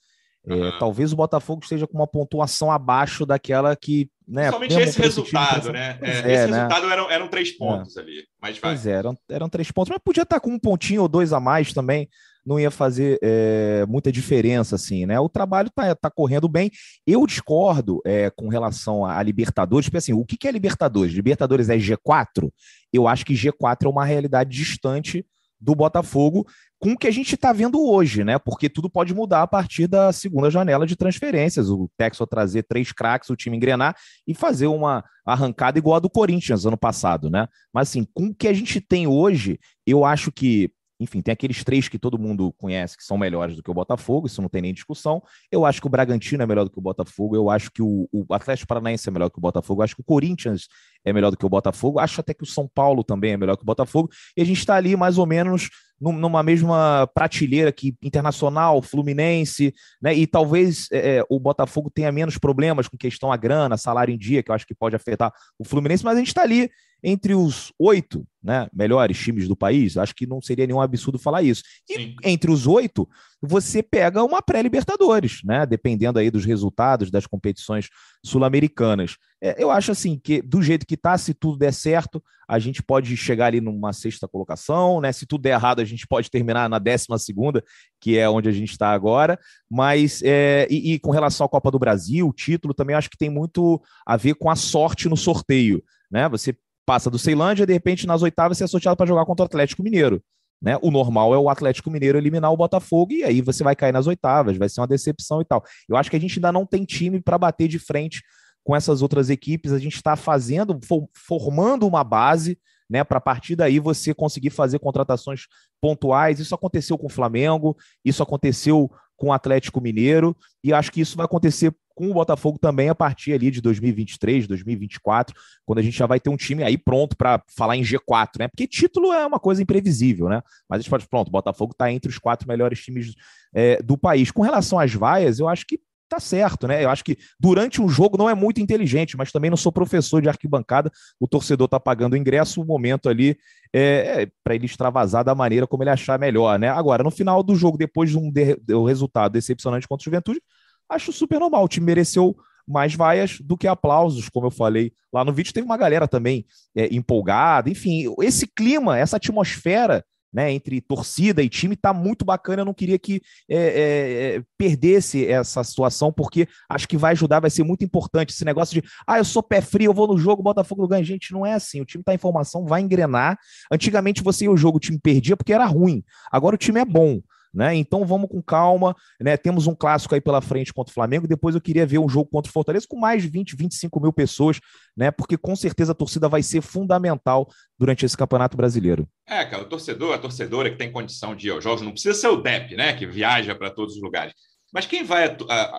Uhum. 0.43 0.65
É, 0.65 0.79
talvez 0.79 1.13
o 1.13 1.15
Botafogo 1.15 1.61
esteja 1.61 1.85
com 1.85 1.99
uma 1.99 2.07
pontuação 2.07 2.71
abaixo 2.71 3.27
daquela 3.27 3.75
que. 3.75 4.09
Né, 4.27 4.51
Principalmente 4.51 4.89
esse 4.89 4.99
resultado, 4.99 5.71
né? 5.71 5.99
É, 6.01 6.09
esse 6.09 6.19
é, 6.19 6.47
né? 6.47 6.57
resultado 6.57 6.89
eram, 6.89 7.11
eram 7.11 7.27
três 7.27 7.49
é. 7.49 7.57
pontos 7.57 7.95
ali. 7.97 8.23
Mas 8.41 8.57
vai. 8.57 8.71
Pois 8.71 8.87
é, 8.87 8.91
eram, 8.91 9.17
eram 9.29 9.49
três 9.49 9.71
pontos, 9.71 9.89
mas 9.89 9.99
podia 10.03 10.23
estar 10.23 10.37
tá 10.37 10.39
com 10.39 10.49
um 10.49 10.59
pontinho 10.59 11.03
ou 11.03 11.07
dois 11.07 11.31
a 11.31 11.39
mais 11.39 11.73
também 11.73 12.09
não 12.45 12.59
ia 12.59 12.69
fazer 12.69 13.17
é, 13.23 13.85
muita 13.87 14.11
diferença, 14.11 14.75
assim, 14.75 15.05
né? 15.05 15.19
O 15.19 15.27
trabalho 15.27 15.69
tá, 15.71 15.95
tá 15.95 16.11
correndo 16.11 16.47
bem. 16.47 16.69
Eu 17.05 17.25
discordo 17.25 18.01
é, 18.05 18.29
com 18.29 18.47
relação 18.47 19.03
a, 19.03 19.21
Libertadores, 19.23 19.87
porque 19.87 19.97
assim, 19.97 20.13
o 20.13 20.23
que, 20.23 20.37
que 20.37 20.47
é 20.47 20.51
Libertadores? 20.51 21.13
Libertadores 21.13 21.69
é 21.69 21.77
G4? 21.77 22.51
Eu 22.93 23.07
acho 23.07 23.25
que 23.25 23.33
G4 23.33 23.85
é 23.85 23.89
uma 23.89 24.05
realidade 24.05 24.51
distante 24.51 25.25
do 25.59 25.75
Botafogo 25.75 26.45
com 26.79 26.91
o 26.91 26.97
que 26.97 27.07
a 27.07 27.11
gente 27.11 27.35
está 27.35 27.51
vendo 27.51 27.81
hoje, 27.81 28.23
né? 28.23 28.37
Porque 28.37 28.69
tudo 28.69 28.89
pode 28.89 29.13
mudar 29.13 29.41
a 29.41 29.47
partir 29.47 29.87
da 29.87 30.11
segunda 30.11 30.51
janela 30.51 30.85
de 30.85 30.95
transferências. 30.95 31.69
O 31.69 31.89
Texo 31.97 32.25
trazer 32.27 32.63
três 32.63 32.91
craques, 32.91 33.29
o 33.29 33.35
time 33.35 33.57
engrenar 33.57 33.95
e 34.27 34.33
fazer 34.33 34.67
uma 34.67 35.03
arrancada 35.25 35.79
igual 35.79 35.95
a 35.95 35.99
do 35.99 36.09
Corinthians 36.09 36.65
ano 36.65 36.77
passado, 36.77 37.29
né? 37.29 37.47
Mas 37.73 37.89
assim, 37.89 38.05
com 38.13 38.27
o 38.27 38.35
que 38.35 38.47
a 38.47 38.53
gente 38.53 38.79
tem 38.79 39.07
hoje, 39.07 39.59
eu 39.85 40.05
acho 40.05 40.31
que 40.31 40.71
enfim, 40.99 41.21
tem 41.21 41.31
aqueles 41.31 41.63
três 41.63 41.87
que 41.89 41.99
todo 41.99 42.17
mundo 42.17 42.53
conhece 42.53 42.95
que 42.95 43.03
são 43.03 43.17
melhores 43.17 43.55
do 43.55 43.63
que 43.63 43.69
o 43.69 43.73
Botafogo, 43.73 44.27
isso 44.27 44.41
não 44.41 44.49
tem 44.49 44.61
nem 44.61 44.73
discussão. 44.73 45.21
Eu 45.51 45.65
acho 45.65 45.81
que 45.81 45.87
o 45.87 45.89
Bragantino 45.89 46.43
é 46.43 46.45
melhor 46.45 46.63
do 46.63 46.69
que 46.69 46.79
o 46.79 46.81
Botafogo, 46.81 47.35
eu 47.35 47.49
acho 47.49 47.71
que 47.71 47.81
o, 47.81 48.07
o 48.11 48.25
Atlético 48.33 48.67
Paranaense 48.67 49.07
é 49.07 49.11
melhor 49.11 49.29
que 49.29 49.37
o 49.37 49.41
Botafogo, 49.41 49.81
eu 49.81 49.83
acho 49.83 49.95
que 49.95 50.01
o 50.01 50.05
Corinthians 50.05 50.67
é 51.03 51.11
melhor 51.11 51.31
do 51.31 51.37
que 51.37 51.45
o 51.45 51.49
Botafogo, 51.49 51.99
acho 51.99 52.21
até 52.21 52.33
que 52.33 52.43
o 52.43 52.47
São 52.47 52.67
Paulo 52.67 53.03
também 53.03 53.33
é 53.33 53.37
melhor 53.37 53.55
que 53.57 53.63
o 53.63 53.65
Botafogo, 53.65 54.09
e 54.35 54.41
a 54.41 54.45
gente 54.45 54.59
está 54.59 54.75
ali 54.75 54.95
mais 54.95 55.17
ou 55.17 55.25
menos 55.25 55.69
numa 55.99 56.43
mesma 56.43 57.09
prateleira 57.13 57.71
que 57.71 57.95
Internacional, 58.03 58.81
Fluminense, 58.81 59.73
né? 60.01 60.13
E 60.13 60.27
talvez 60.27 60.87
é, 60.91 61.17
é, 61.17 61.23
o 61.29 61.39
Botafogo 61.39 61.89
tenha 61.89 62.11
menos 62.11 62.37
problemas 62.37 62.87
com 62.87 62.97
questão 62.97 63.31
a 63.31 63.37
grana, 63.37 63.77
salário 63.77 64.13
em 64.13 64.17
dia, 64.17 64.43
que 64.43 64.51
eu 64.51 64.55
acho 64.55 64.67
que 64.67 64.75
pode 64.75 64.95
afetar 64.95 65.31
o 65.57 65.63
Fluminense, 65.63 66.03
mas 66.03 66.15
a 66.15 66.19
gente 66.19 66.27
está 66.27 66.41
ali 66.41 66.69
entre 67.03 67.35
os 67.35 67.71
oito 67.79 68.25
né, 68.45 68.67
melhores 68.71 69.17
times 69.17 69.47
do 69.47 69.55
país, 69.55 69.97
acho 69.97 70.13
que 70.13 70.27
não 70.27 70.39
seria 70.39 70.67
nenhum 70.67 70.79
absurdo 70.79 71.17
falar 71.17 71.41
isso. 71.41 71.63
E 71.89 71.95
Sim. 71.95 72.15
entre 72.23 72.51
os 72.51 72.67
oito, 72.67 73.09
você 73.41 73.81
pega 73.81 74.23
uma 74.23 74.39
pré-Libertadores, 74.39 75.41
né? 75.43 75.65
Dependendo 75.65 76.19
aí 76.19 76.29
dos 76.29 76.45
resultados 76.45 77.09
das 77.09 77.25
competições 77.25 77.89
sul-americanas. 78.23 79.17
É, 79.41 79.61
eu 79.61 79.71
acho 79.71 79.91
assim 79.91 80.19
que 80.23 80.43
do 80.43 80.61
jeito 80.61 80.85
que 80.85 80.95
tá, 80.95 81.17
se 81.17 81.33
tudo 81.33 81.57
der 81.57 81.73
certo, 81.73 82.23
a 82.47 82.59
gente 82.59 82.83
pode 82.83 83.17
chegar 83.17 83.47
ali 83.47 83.59
numa 83.59 83.91
sexta 83.93 84.27
colocação, 84.27 85.01
né? 85.01 85.11
Se 85.11 85.25
tudo 85.25 85.41
der 85.41 85.53
errado, 85.53 85.79
a 85.79 85.85
gente 85.85 86.05
pode 86.05 86.29
terminar 86.29 86.69
na 86.69 86.77
décima 86.77 87.17
segunda, 87.17 87.63
que 87.99 88.15
é 88.15 88.29
onde 88.29 88.47
a 88.47 88.51
gente 88.51 88.71
está 88.71 88.91
agora. 88.91 89.39
Mas 89.67 90.21
é, 90.23 90.67
e, 90.69 90.93
e 90.93 90.99
com 90.99 91.09
relação 91.09 91.47
à 91.47 91.49
Copa 91.49 91.71
do 91.71 91.79
Brasil, 91.79 92.27
o 92.27 92.33
título 92.33 92.75
também 92.75 92.95
acho 92.95 93.09
que 93.09 93.17
tem 93.17 93.29
muito 93.29 93.81
a 94.05 94.15
ver 94.17 94.35
com 94.35 94.51
a 94.51 94.55
sorte 94.55 95.09
no 95.09 95.17
sorteio, 95.17 95.83
né? 96.11 96.29
Você 96.29 96.55
passa 96.85 97.09
do 97.09 97.17
Ceilândia, 97.17 97.65
de 97.65 97.73
repente 97.73 98.05
nas 98.05 98.21
oitavas 98.21 98.57
você 98.57 98.65
é 98.65 98.67
sorteado 98.67 98.97
para 98.97 99.05
jogar 99.05 99.25
contra 99.25 99.43
o 99.43 99.47
Atlético 99.47 99.83
Mineiro. 99.83 100.21
Né? 100.61 100.77
O 100.81 100.89
normal 100.89 101.33
é 101.33 101.37
o 101.37 101.49
Atlético 101.49 101.91
Mineiro 101.91 102.17
eliminar 102.17 102.51
o 102.51 102.57
Botafogo 102.57 103.13
e 103.13 103.23
aí 103.23 103.41
você 103.41 103.63
vai 103.63 103.75
cair 103.75 103.91
nas 103.91 104.07
oitavas, 104.07 104.57
vai 104.57 104.69
ser 104.69 104.81
uma 104.81 104.87
decepção 104.87 105.41
e 105.41 105.45
tal. 105.45 105.63
Eu 105.87 105.97
acho 105.97 106.09
que 106.09 106.15
a 106.15 106.19
gente 106.19 106.37
ainda 106.37 106.51
não 106.51 106.65
tem 106.65 106.85
time 106.85 107.21
para 107.21 107.37
bater 107.37 107.67
de 107.67 107.77
frente 107.77 108.23
com 108.63 108.75
essas 108.75 109.01
outras 109.01 109.29
equipes. 109.29 109.71
A 109.71 109.79
gente 109.79 109.95
está 109.95 110.15
fazendo, 110.15 110.79
formando 111.13 111.85
uma 111.85 112.03
base, 112.03 112.57
né, 112.89 113.03
para 113.03 113.19
partir 113.19 113.55
daí 113.55 113.79
você 113.79 114.13
conseguir 114.13 114.49
fazer 114.49 114.79
contratações 114.79 115.41
pontuais. 115.81 116.39
Isso 116.39 116.55
aconteceu 116.55 116.97
com 116.97 117.07
o 117.07 117.11
Flamengo, 117.11 117.75
isso 118.03 118.23
aconteceu 118.23 118.89
com 119.17 119.27
o 119.27 119.33
Atlético 119.33 119.81
Mineiro 119.81 120.35
e 120.63 120.73
acho 120.73 120.91
que 120.91 121.01
isso 121.01 121.15
vai 121.15 121.25
acontecer 121.25 121.73
com 121.95 122.11
o 122.11 122.13
Botafogo 122.13 122.59
também 122.59 122.89
a 122.89 122.95
partir 122.95 123.33
ali 123.33 123.49
de 123.49 123.61
2023, 123.61 124.45
2024, 124.45 125.35
quando 125.65 125.79
a 125.79 125.81
gente 125.81 125.97
já 125.97 126.05
vai 126.05 126.19
ter 126.19 126.29
um 126.29 126.35
time 126.35 126.61
aí 126.61 126.77
pronto 126.77 127.15
para 127.15 127.41
falar 127.47 127.77
em 127.77 127.81
G4, 127.81 128.39
né? 128.39 128.47
Porque 128.49 128.67
título 128.67 129.13
é 129.13 129.25
uma 129.25 129.39
coisa 129.39 129.63
imprevisível, 129.63 130.27
né? 130.27 130.41
Mas 130.69 130.79
a 130.79 130.81
gente 130.81 130.89
pode, 130.89 131.07
pronto, 131.07 131.29
o 131.29 131.31
Botafogo 131.31 131.71
está 131.71 131.91
entre 131.91 132.11
os 132.11 132.19
quatro 132.19 132.47
melhores 132.47 132.83
times 132.83 133.15
é, 133.53 133.81
do 133.81 133.97
país. 133.97 134.29
Com 134.29 134.41
relação 134.41 134.77
às 134.77 134.93
vaias, 134.93 135.39
eu 135.39 135.47
acho 135.47 135.65
que 135.65 135.79
tá 136.07 136.19
certo, 136.19 136.67
né? 136.67 136.83
Eu 136.83 136.89
acho 136.89 137.03
que 137.03 137.17
durante 137.39 137.81
um 137.81 137.89
jogo 137.89 138.17
não 138.17 138.29
é 138.29 138.35
muito 138.35 138.61
inteligente, 138.61 139.17
mas 139.17 139.31
também 139.31 139.49
não 139.49 139.57
sou 139.57 139.71
professor 139.71 140.21
de 140.21 140.29
arquibancada. 140.29 140.91
O 141.19 141.27
torcedor 141.27 141.67
tá 141.67 141.79
pagando 141.79 142.13
o 142.13 142.17
ingresso, 142.17 142.61
o 142.61 142.65
momento 142.65 143.09
ali 143.09 143.37
é, 143.73 144.23
é 144.23 144.27
para 144.43 144.55
ele 144.55 144.65
extravasar 144.65 145.23
da 145.23 145.33
maneira 145.33 145.65
como 145.65 145.83
ele 145.83 145.89
achar 145.89 146.19
melhor, 146.19 146.59
né? 146.59 146.69
Agora, 146.69 147.03
no 147.03 147.11
final 147.11 147.41
do 147.41 147.55
jogo, 147.55 147.77
depois 147.77 148.09
de 148.09 148.17
um, 148.17 148.31
de, 148.31 148.57
um 148.75 148.83
resultado 148.83 149.31
decepcionante 149.33 149.87
contra 149.87 150.03
o 150.03 150.05
Juventude, 150.05 150.41
acho 150.89 151.11
super 151.11 151.39
normal. 151.39 151.63
O 151.63 151.67
time 151.67 151.85
mereceu 151.85 152.35
mais 152.67 152.95
vaias 152.95 153.39
do 153.39 153.57
que 153.57 153.67
aplausos, 153.67 154.29
como 154.29 154.47
eu 154.47 154.51
falei 154.51 154.91
lá 155.13 155.23
no 155.23 155.33
vídeo. 155.33 155.53
Teve 155.53 155.65
uma 155.65 155.77
galera 155.77 156.07
também 156.07 156.45
é, 156.75 156.93
empolgada, 156.93 157.69
enfim, 157.69 158.13
esse 158.21 158.47
clima, 158.47 158.97
essa 158.97 159.17
atmosfera 159.17 160.03
né, 160.35 160.51
entre 160.51 160.81
torcida 160.81 161.41
e 161.41 161.47
time 161.47 161.77
tá 161.77 161.93
muito 161.93 162.25
bacana. 162.25 162.61
Eu 162.61 162.65
não 162.65 162.73
queria 162.73 162.99
que 162.99 163.21
é, 163.47 163.55
é, 163.55 164.35
é, 164.35 164.43
perdesse 164.57 165.25
essa 165.25 165.63
situação, 165.63 166.11
porque 166.11 166.45
acho 166.67 166.89
que 166.89 166.97
vai 166.97 167.13
ajudar, 167.13 167.39
vai 167.39 167.49
ser 167.49 167.63
muito 167.63 167.85
importante 167.85 168.33
esse 168.33 168.43
negócio 168.43 168.81
de 168.81 168.85
ah, 169.07 169.17
eu 169.17 169.23
sou 169.23 169.41
pé 169.41 169.61
frio, 169.61 169.91
eu 169.91 169.93
vou 169.93 170.07
no 170.07 170.17
jogo, 170.17 170.43
Botafogo 170.43 170.81
não 170.81 170.89
ganha. 170.89 171.05
Gente, 171.05 171.31
não 171.31 171.45
é 171.45 171.53
assim. 171.53 171.79
O 171.79 171.85
time 171.85 172.03
tá 172.03 172.13
em 172.13 172.17
formação, 172.17 172.65
vai 172.65 172.81
engrenar. 172.81 173.39
Antigamente 173.71 174.21
você 174.21 174.43
ia 174.43 174.51
o 174.51 174.57
jogo, 174.57 174.75
o 174.75 174.81
time 174.81 174.99
perdia 174.99 175.37
porque 175.37 175.53
era 175.53 175.65
ruim. 175.65 176.03
Agora 176.29 176.55
o 176.55 176.59
time 176.59 176.81
é 176.81 176.85
bom. 176.85 177.21
Né? 177.55 177.73
Então 177.75 178.05
vamos 178.05 178.29
com 178.29 178.41
calma, 178.41 178.93
né? 179.19 179.37
Temos 179.37 179.65
um 179.65 179.73
clássico 179.73 180.13
aí 180.13 180.19
pela 180.19 180.41
frente 180.41 180.73
contra 180.73 180.91
o 180.91 180.93
Flamengo. 180.93 181.25
Depois 181.25 181.55
eu 181.55 181.61
queria 181.61 181.85
ver 181.85 181.99
um 181.99 182.09
jogo 182.09 182.29
contra 182.29 182.49
o 182.49 182.53
Fortaleza 182.53 182.85
com 182.87 182.99
mais 182.99 183.23
de 183.23 183.29
20, 183.29 183.55
25 183.55 184.01
mil 184.01 184.11
pessoas, 184.11 184.59
né? 184.95 185.09
Porque 185.09 185.37
com 185.37 185.55
certeza 185.55 185.93
a 185.93 185.95
torcida 185.95 186.27
vai 186.27 186.43
ser 186.43 186.61
fundamental 186.61 187.47
durante 187.79 188.05
esse 188.05 188.17
campeonato 188.17 188.57
brasileiro. 188.57 189.07
É, 189.25 189.45
cara, 189.45 189.63
o 189.63 189.69
torcedor, 189.69 190.13
a 190.13 190.17
torcedora 190.17 190.69
que 190.69 190.77
tem 190.77 190.91
condição 190.91 191.33
de 191.33 191.47
ir 191.47 191.51
aos 191.51 191.63
jogos, 191.63 191.81
não 191.81 191.93
precisa 191.93 192.13
ser 192.13 192.27
o 192.27 192.41
DEP, 192.41 192.75
né? 192.75 192.91
Que 192.91 193.07
viaja 193.07 193.55
para 193.55 193.71
todos 193.71 193.95
os 193.95 194.01
lugares. 194.01 194.33
Mas 194.73 194.85
quem 194.85 195.05
vai, 195.05 195.33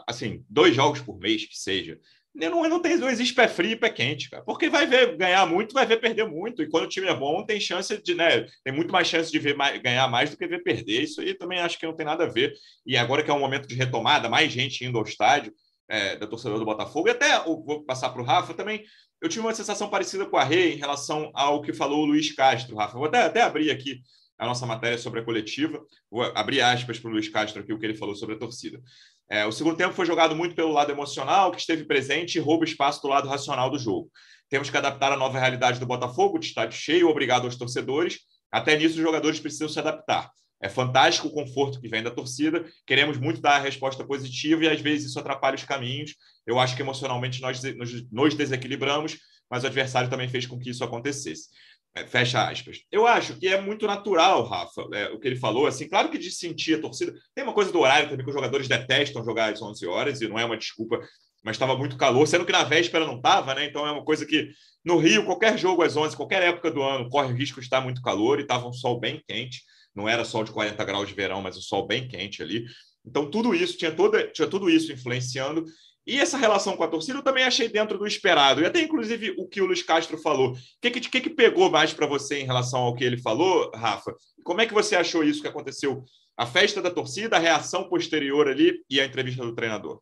assim, 0.09 0.43
dois 0.49 0.75
jogos 0.75 1.03
por 1.03 1.19
mês 1.19 1.45
que 1.45 1.59
seja, 1.59 1.99
não, 2.37 2.69
não, 2.69 2.81
tem, 2.81 2.97
não 2.97 3.09
existe 3.09 3.35
pé 3.35 3.49
frio 3.49 3.73
e 3.73 3.77
pé 3.77 3.89
quente, 3.89 4.29
cara. 4.29 4.43
Porque 4.43 4.69
vai 4.69 4.87
ver 4.87 5.17
ganhar 5.17 5.47
muito, 5.47 5.73
vai 5.73 5.87
ver 5.87 5.99
perder 5.99 6.27
muito. 6.27 6.63
E 6.63 6.69
quando 6.69 6.85
o 6.85 6.89
time 6.89 7.07
é 7.07 7.15
bom, 7.15 7.45
tem 7.45 7.59
chance 7.59 8.01
de, 8.03 8.15
né? 8.15 8.47
Tem 8.63 8.73
muito 8.73 8.93
mais 8.93 9.09
chance 9.09 9.31
de 9.31 9.39
ver 9.39 9.57
mais, 9.57 9.81
ganhar 9.81 10.07
mais 10.09 10.31
do 10.31 10.37
que 10.37 10.47
ver 10.47 10.63
perder. 10.63 11.03
Isso 11.03 11.21
aí 11.21 11.35
também 11.35 11.59
acho 11.61 11.79
que 11.79 11.87
não 11.87 11.97
tem 11.97 12.05
nada 12.05 12.25
a 12.25 12.29
ver. 12.29 12.53
E 12.85 12.97
agora 12.97 13.23
que 13.23 13.31
é 13.31 13.35
um 13.35 13.41
momento 13.41 13.67
de 13.67 13.75
retomada, 13.75 14.29
mais 14.29 14.53
gente 14.53 14.85
indo 14.85 14.99
ao 14.99 15.05
estádio, 15.05 15.53
é, 15.89 16.17
da 16.17 16.27
torcedora 16.27 16.59
do 16.59 16.65
Botafogo. 16.65 17.09
E 17.09 17.13
até 17.13 17.39
vou 17.45 17.85
passar 17.85 18.11
para 18.11 18.21
o 18.21 18.25
Rafa 18.25 18.53
também. 18.55 18.85
Eu 19.21 19.29
tive 19.29 19.41
uma 19.41 19.55
sensação 19.55 19.89
parecida 19.89 20.27
com 20.27 20.37
a 20.37 20.45
Rei 20.45 20.75
em 20.75 20.77
relação 20.77 21.31
ao 21.35 21.63
que 21.63 21.73
falou 21.73 22.03
o 22.03 22.07
Luiz 22.07 22.35
Castro, 22.35 22.77
Rafa. 22.77 22.99
Vou 22.99 23.07
até, 23.07 23.23
até 23.23 23.43
abrir 23.43 23.71
aqui 23.71 24.01
a 24.39 24.47
nossa 24.47 24.67
matéria 24.67 24.99
sobre 24.99 25.21
a 25.21 25.25
coletiva. 25.25 25.83
Vou 26.11 26.23
abrir 26.23 26.61
aspas 26.61 26.99
para 26.99 27.09
o 27.09 27.13
Luiz 27.13 27.29
Castro 27.29 27.63
aqui, 27.63 27.73
o 27.73 27.79
que 27.79 27.87
ele 27.87 27.97
falou 27.97 28.15
sobre 28.15 28.35
a 28.35 28.39
torcida. 28.39 28.81
É, 29.29 29.45
o 29.45 29.53
segundo 29.53 29.77
tempo 29.77 29.95
foi 29.95 30.07
jogado 30.07 30.37
muito 30.37 30.55
pelo 30.55 30.73
lado 30.73 30.93
emocional, 30.93 31.51
que 31.51 31.61
esteve 31.61 31.85
presente 31.85 32.37
e 32.37 32.41
rouba 32.41 32.65
espaço 32.65 33.03
do 33.03 33.09
lado 33.09 33.29
racional 33.29 33.69
do 33.69 33.79
jogo. 33.79 34.11
Temos 34.49 34.71
que 34.71 34.77
adaptar 34.77 35.13
a 35.13 35.17
nova 35.17 35.39
realidade 35.39 35.81
do 35.81 35.87
Botafogo, 35.87 36.39
de 36.39 36.47
estádio 36.47 36.79
cheio, 36.79 37.09
obrigado 37.09 37.45
aos 37.45 37.57
torcedores. 37.57 38.21
Até 38.53 38.77
nisso, 38.77 38.95
os 38.95 39.03
jogadores 39.03 39.41
precisam 39.41 39.69
se 39.69 39.79
adaptar. 39.79 40.31
É 40.63 40.69
fantástico 40.69 41.29
o 41.29 41.33
conforto 41.33 41.81
que 41.81 41.89
vem 41.89 42.03
da 42.03 42.11
torcida. 42.11 42.65
Queremos 42.87 43.19
muito 43.19 43.41
dar 43.41 43.57
a 43.57 43.59
resposta 43.59 44.07
positiva 44.07 44.65
e 44.65 44.69
às 44.69 44.81
vezes 44.81 45.11
isso 45.11 45.19
atrapalha 45.19 45.57
os 45.57 45.65
caminhos. 45.65 46.15
Eu 46.47 46.59
acho 46.59 46.75
que 46.75 46.83
emocionalmente 46.83 47.43
nós 47.43 47.63
nos, 47.75 48.11
nos 48.11 48.35
desequilibramos, 48.35 49.19
mas 49.51 49.65
o 49.65 49.67
adversário 49.67 50.09
também 50.09 50.29
fez 50.29 50.47
com 50.47 50.59
que 50.59 50.71
isso 50.71 50.83
acontecesse. 50.83 51.49
É, 51.97 52.07
fecha 52.07 52.47
aspas. 52.47 52.83
Eu 52.93 53.07
acho 53.07 53.37
que 53.39 53.49
é 53.49 53.59
muito 53.59 53.87
natural, 53.87 54.45
Rafa, 54.45 54.87
é, 54.93 55.09
o 55.09 55.19
que 55.19 55.27
ele 55.27 55.37
falou. 55.37 55.67
Assim, 55.67 55.89
claro 55.89 56.11
que 56.11 56.19
de 56.19 56.31
sentir 56.31 56.75
a 56.75 56.81
torcida. 56.83 57.15
Tem 57.35 57.43
uma 57.43 57.55
coisa 57.55 57.73
do 57.73 57.81
horário 57.81 58.11
também 58.11 58.23
que 58.23 58.31
os 58.31 58.37
jogadores 58.37 58.69
detestam 58.69 59.25
jogar 59.25 59.51
às 59.51 59.63
11 59.63 59.87
horas, 59.87 60.21
e 60.21 60.29
não 60.29 60.39
é 60.39 60.45
uma 60.45 60.59
desculpa, 60.59 61.01
mas 61.43 61.57
estava 61.57 61.75
muito 61.75 61.97
calor, 61.97 62.29
sendo 62.29 62.45
que 62.45 62.53
na 62.53 62.65
véspera 62.65 63.07
não 63.07 63.17
estava, 63.17 63.55
né? 63.55 63.65
Então 63.65 63.87
é 63.87 63.93
uma 63.93 64.05
coisa 64.05 64.27
que 64.27 64.51
no 64.85 64.99
Rio, 64.99 65.25
qualquer 65.25 65.59
jogo 65.59 65.83
às 65.83 65.97
11, 65.97 66.15
qualquer 66.15 66.43
época 66.43 66.71
do 66.71 66.83
ano, 66.83 67.09
corre 67.09 67.33
o 67.33 67.37
risco 67.37 67.61
de 67.61 67.67
estar 67.67 67.81
muito 67.81 68.03
calor 68.03 68.39
e 68.39 68.43
estava 68.43 68.69
um 68.69 68.75
sol 68.75 69.01
bem 69.01 69.23
quente. 69.27 69.63
Não 69.95 70.07
era 70.07 70.23
sol 70.23 70.45
de 70.45 70.53
40 70.53 70.85
graus 70.85 71.09
de 71.09 71.15
verão, 71.15 71.41
mas 71.41 71.57
um 71.57 71.63
sol 71.63 71.87
bem 71.87 72.07
quente 72.07 72.43
ali. 72.43 72.67
Então, 73.07 73.31
tudo 73.31 73.55
isso, 73.55 73.79
tinha, 73.79 73.91
toda, 73.91 74.29
tinha 74.29 74.47
tudo 74.47 74.69
isso 74.69 74.93
influenciando. 74.93 75.65
E 76.07 76.19
essa 76.21 76.39
relação 76.39 76.77
com 76.77 76.85
a 76.85 76.89
torcida 76.89 77.19
eu 77.19 77.23
também 77.23 77.45
achei 77.45 77.69
dentro 77.69 77.99
do 77.99 78.07
esperado. 78.07 78.61
E 78.61 78.67
até, 78.67 78.81
inclusive, 78.81 79.35
o 79.37 79.49
que 79.49 79.61
o 79.61 79.67
Luiz 79.67 79.83
Castro 79.83 80.17
falou. 80.17 80.53
O 80.53 80.57
que, 80.81 80.91
que, 80.91 81.21
que 81.21 81.31
pegou 81.31 81.69
mais 81.69 81.93
para 81.93 82.07
você 82.07 82.39
em 82.39 82.47
relação 82.47 82.81
ao 82.81 82.95
que 82.95 83.03
ele 83.03 83.19
falou, 83.19 83.71
Rafa? 83.75 84.15
Como 84.45 84.61
é 84.61 84.67
que 84.67 84.75
você 84.75 84.95
achou 84.95 85.25
isso 85.25 85.43
que 85.43 85.49
aconteceu? 85.49 86.05
A 86.37 86.47
festa 86.47 86.81
da 86.81 86.91
torcida, 86.91 87.37
a 87.37 87.41
reação 87.41 87.89
posterior 87.89 88.47
ali 88.47 88.75
e 88.89 89.01
a 89.01 89.05
entrevista 89.05 89.43
do 89.43 89.55
treinador? 89.55 90.01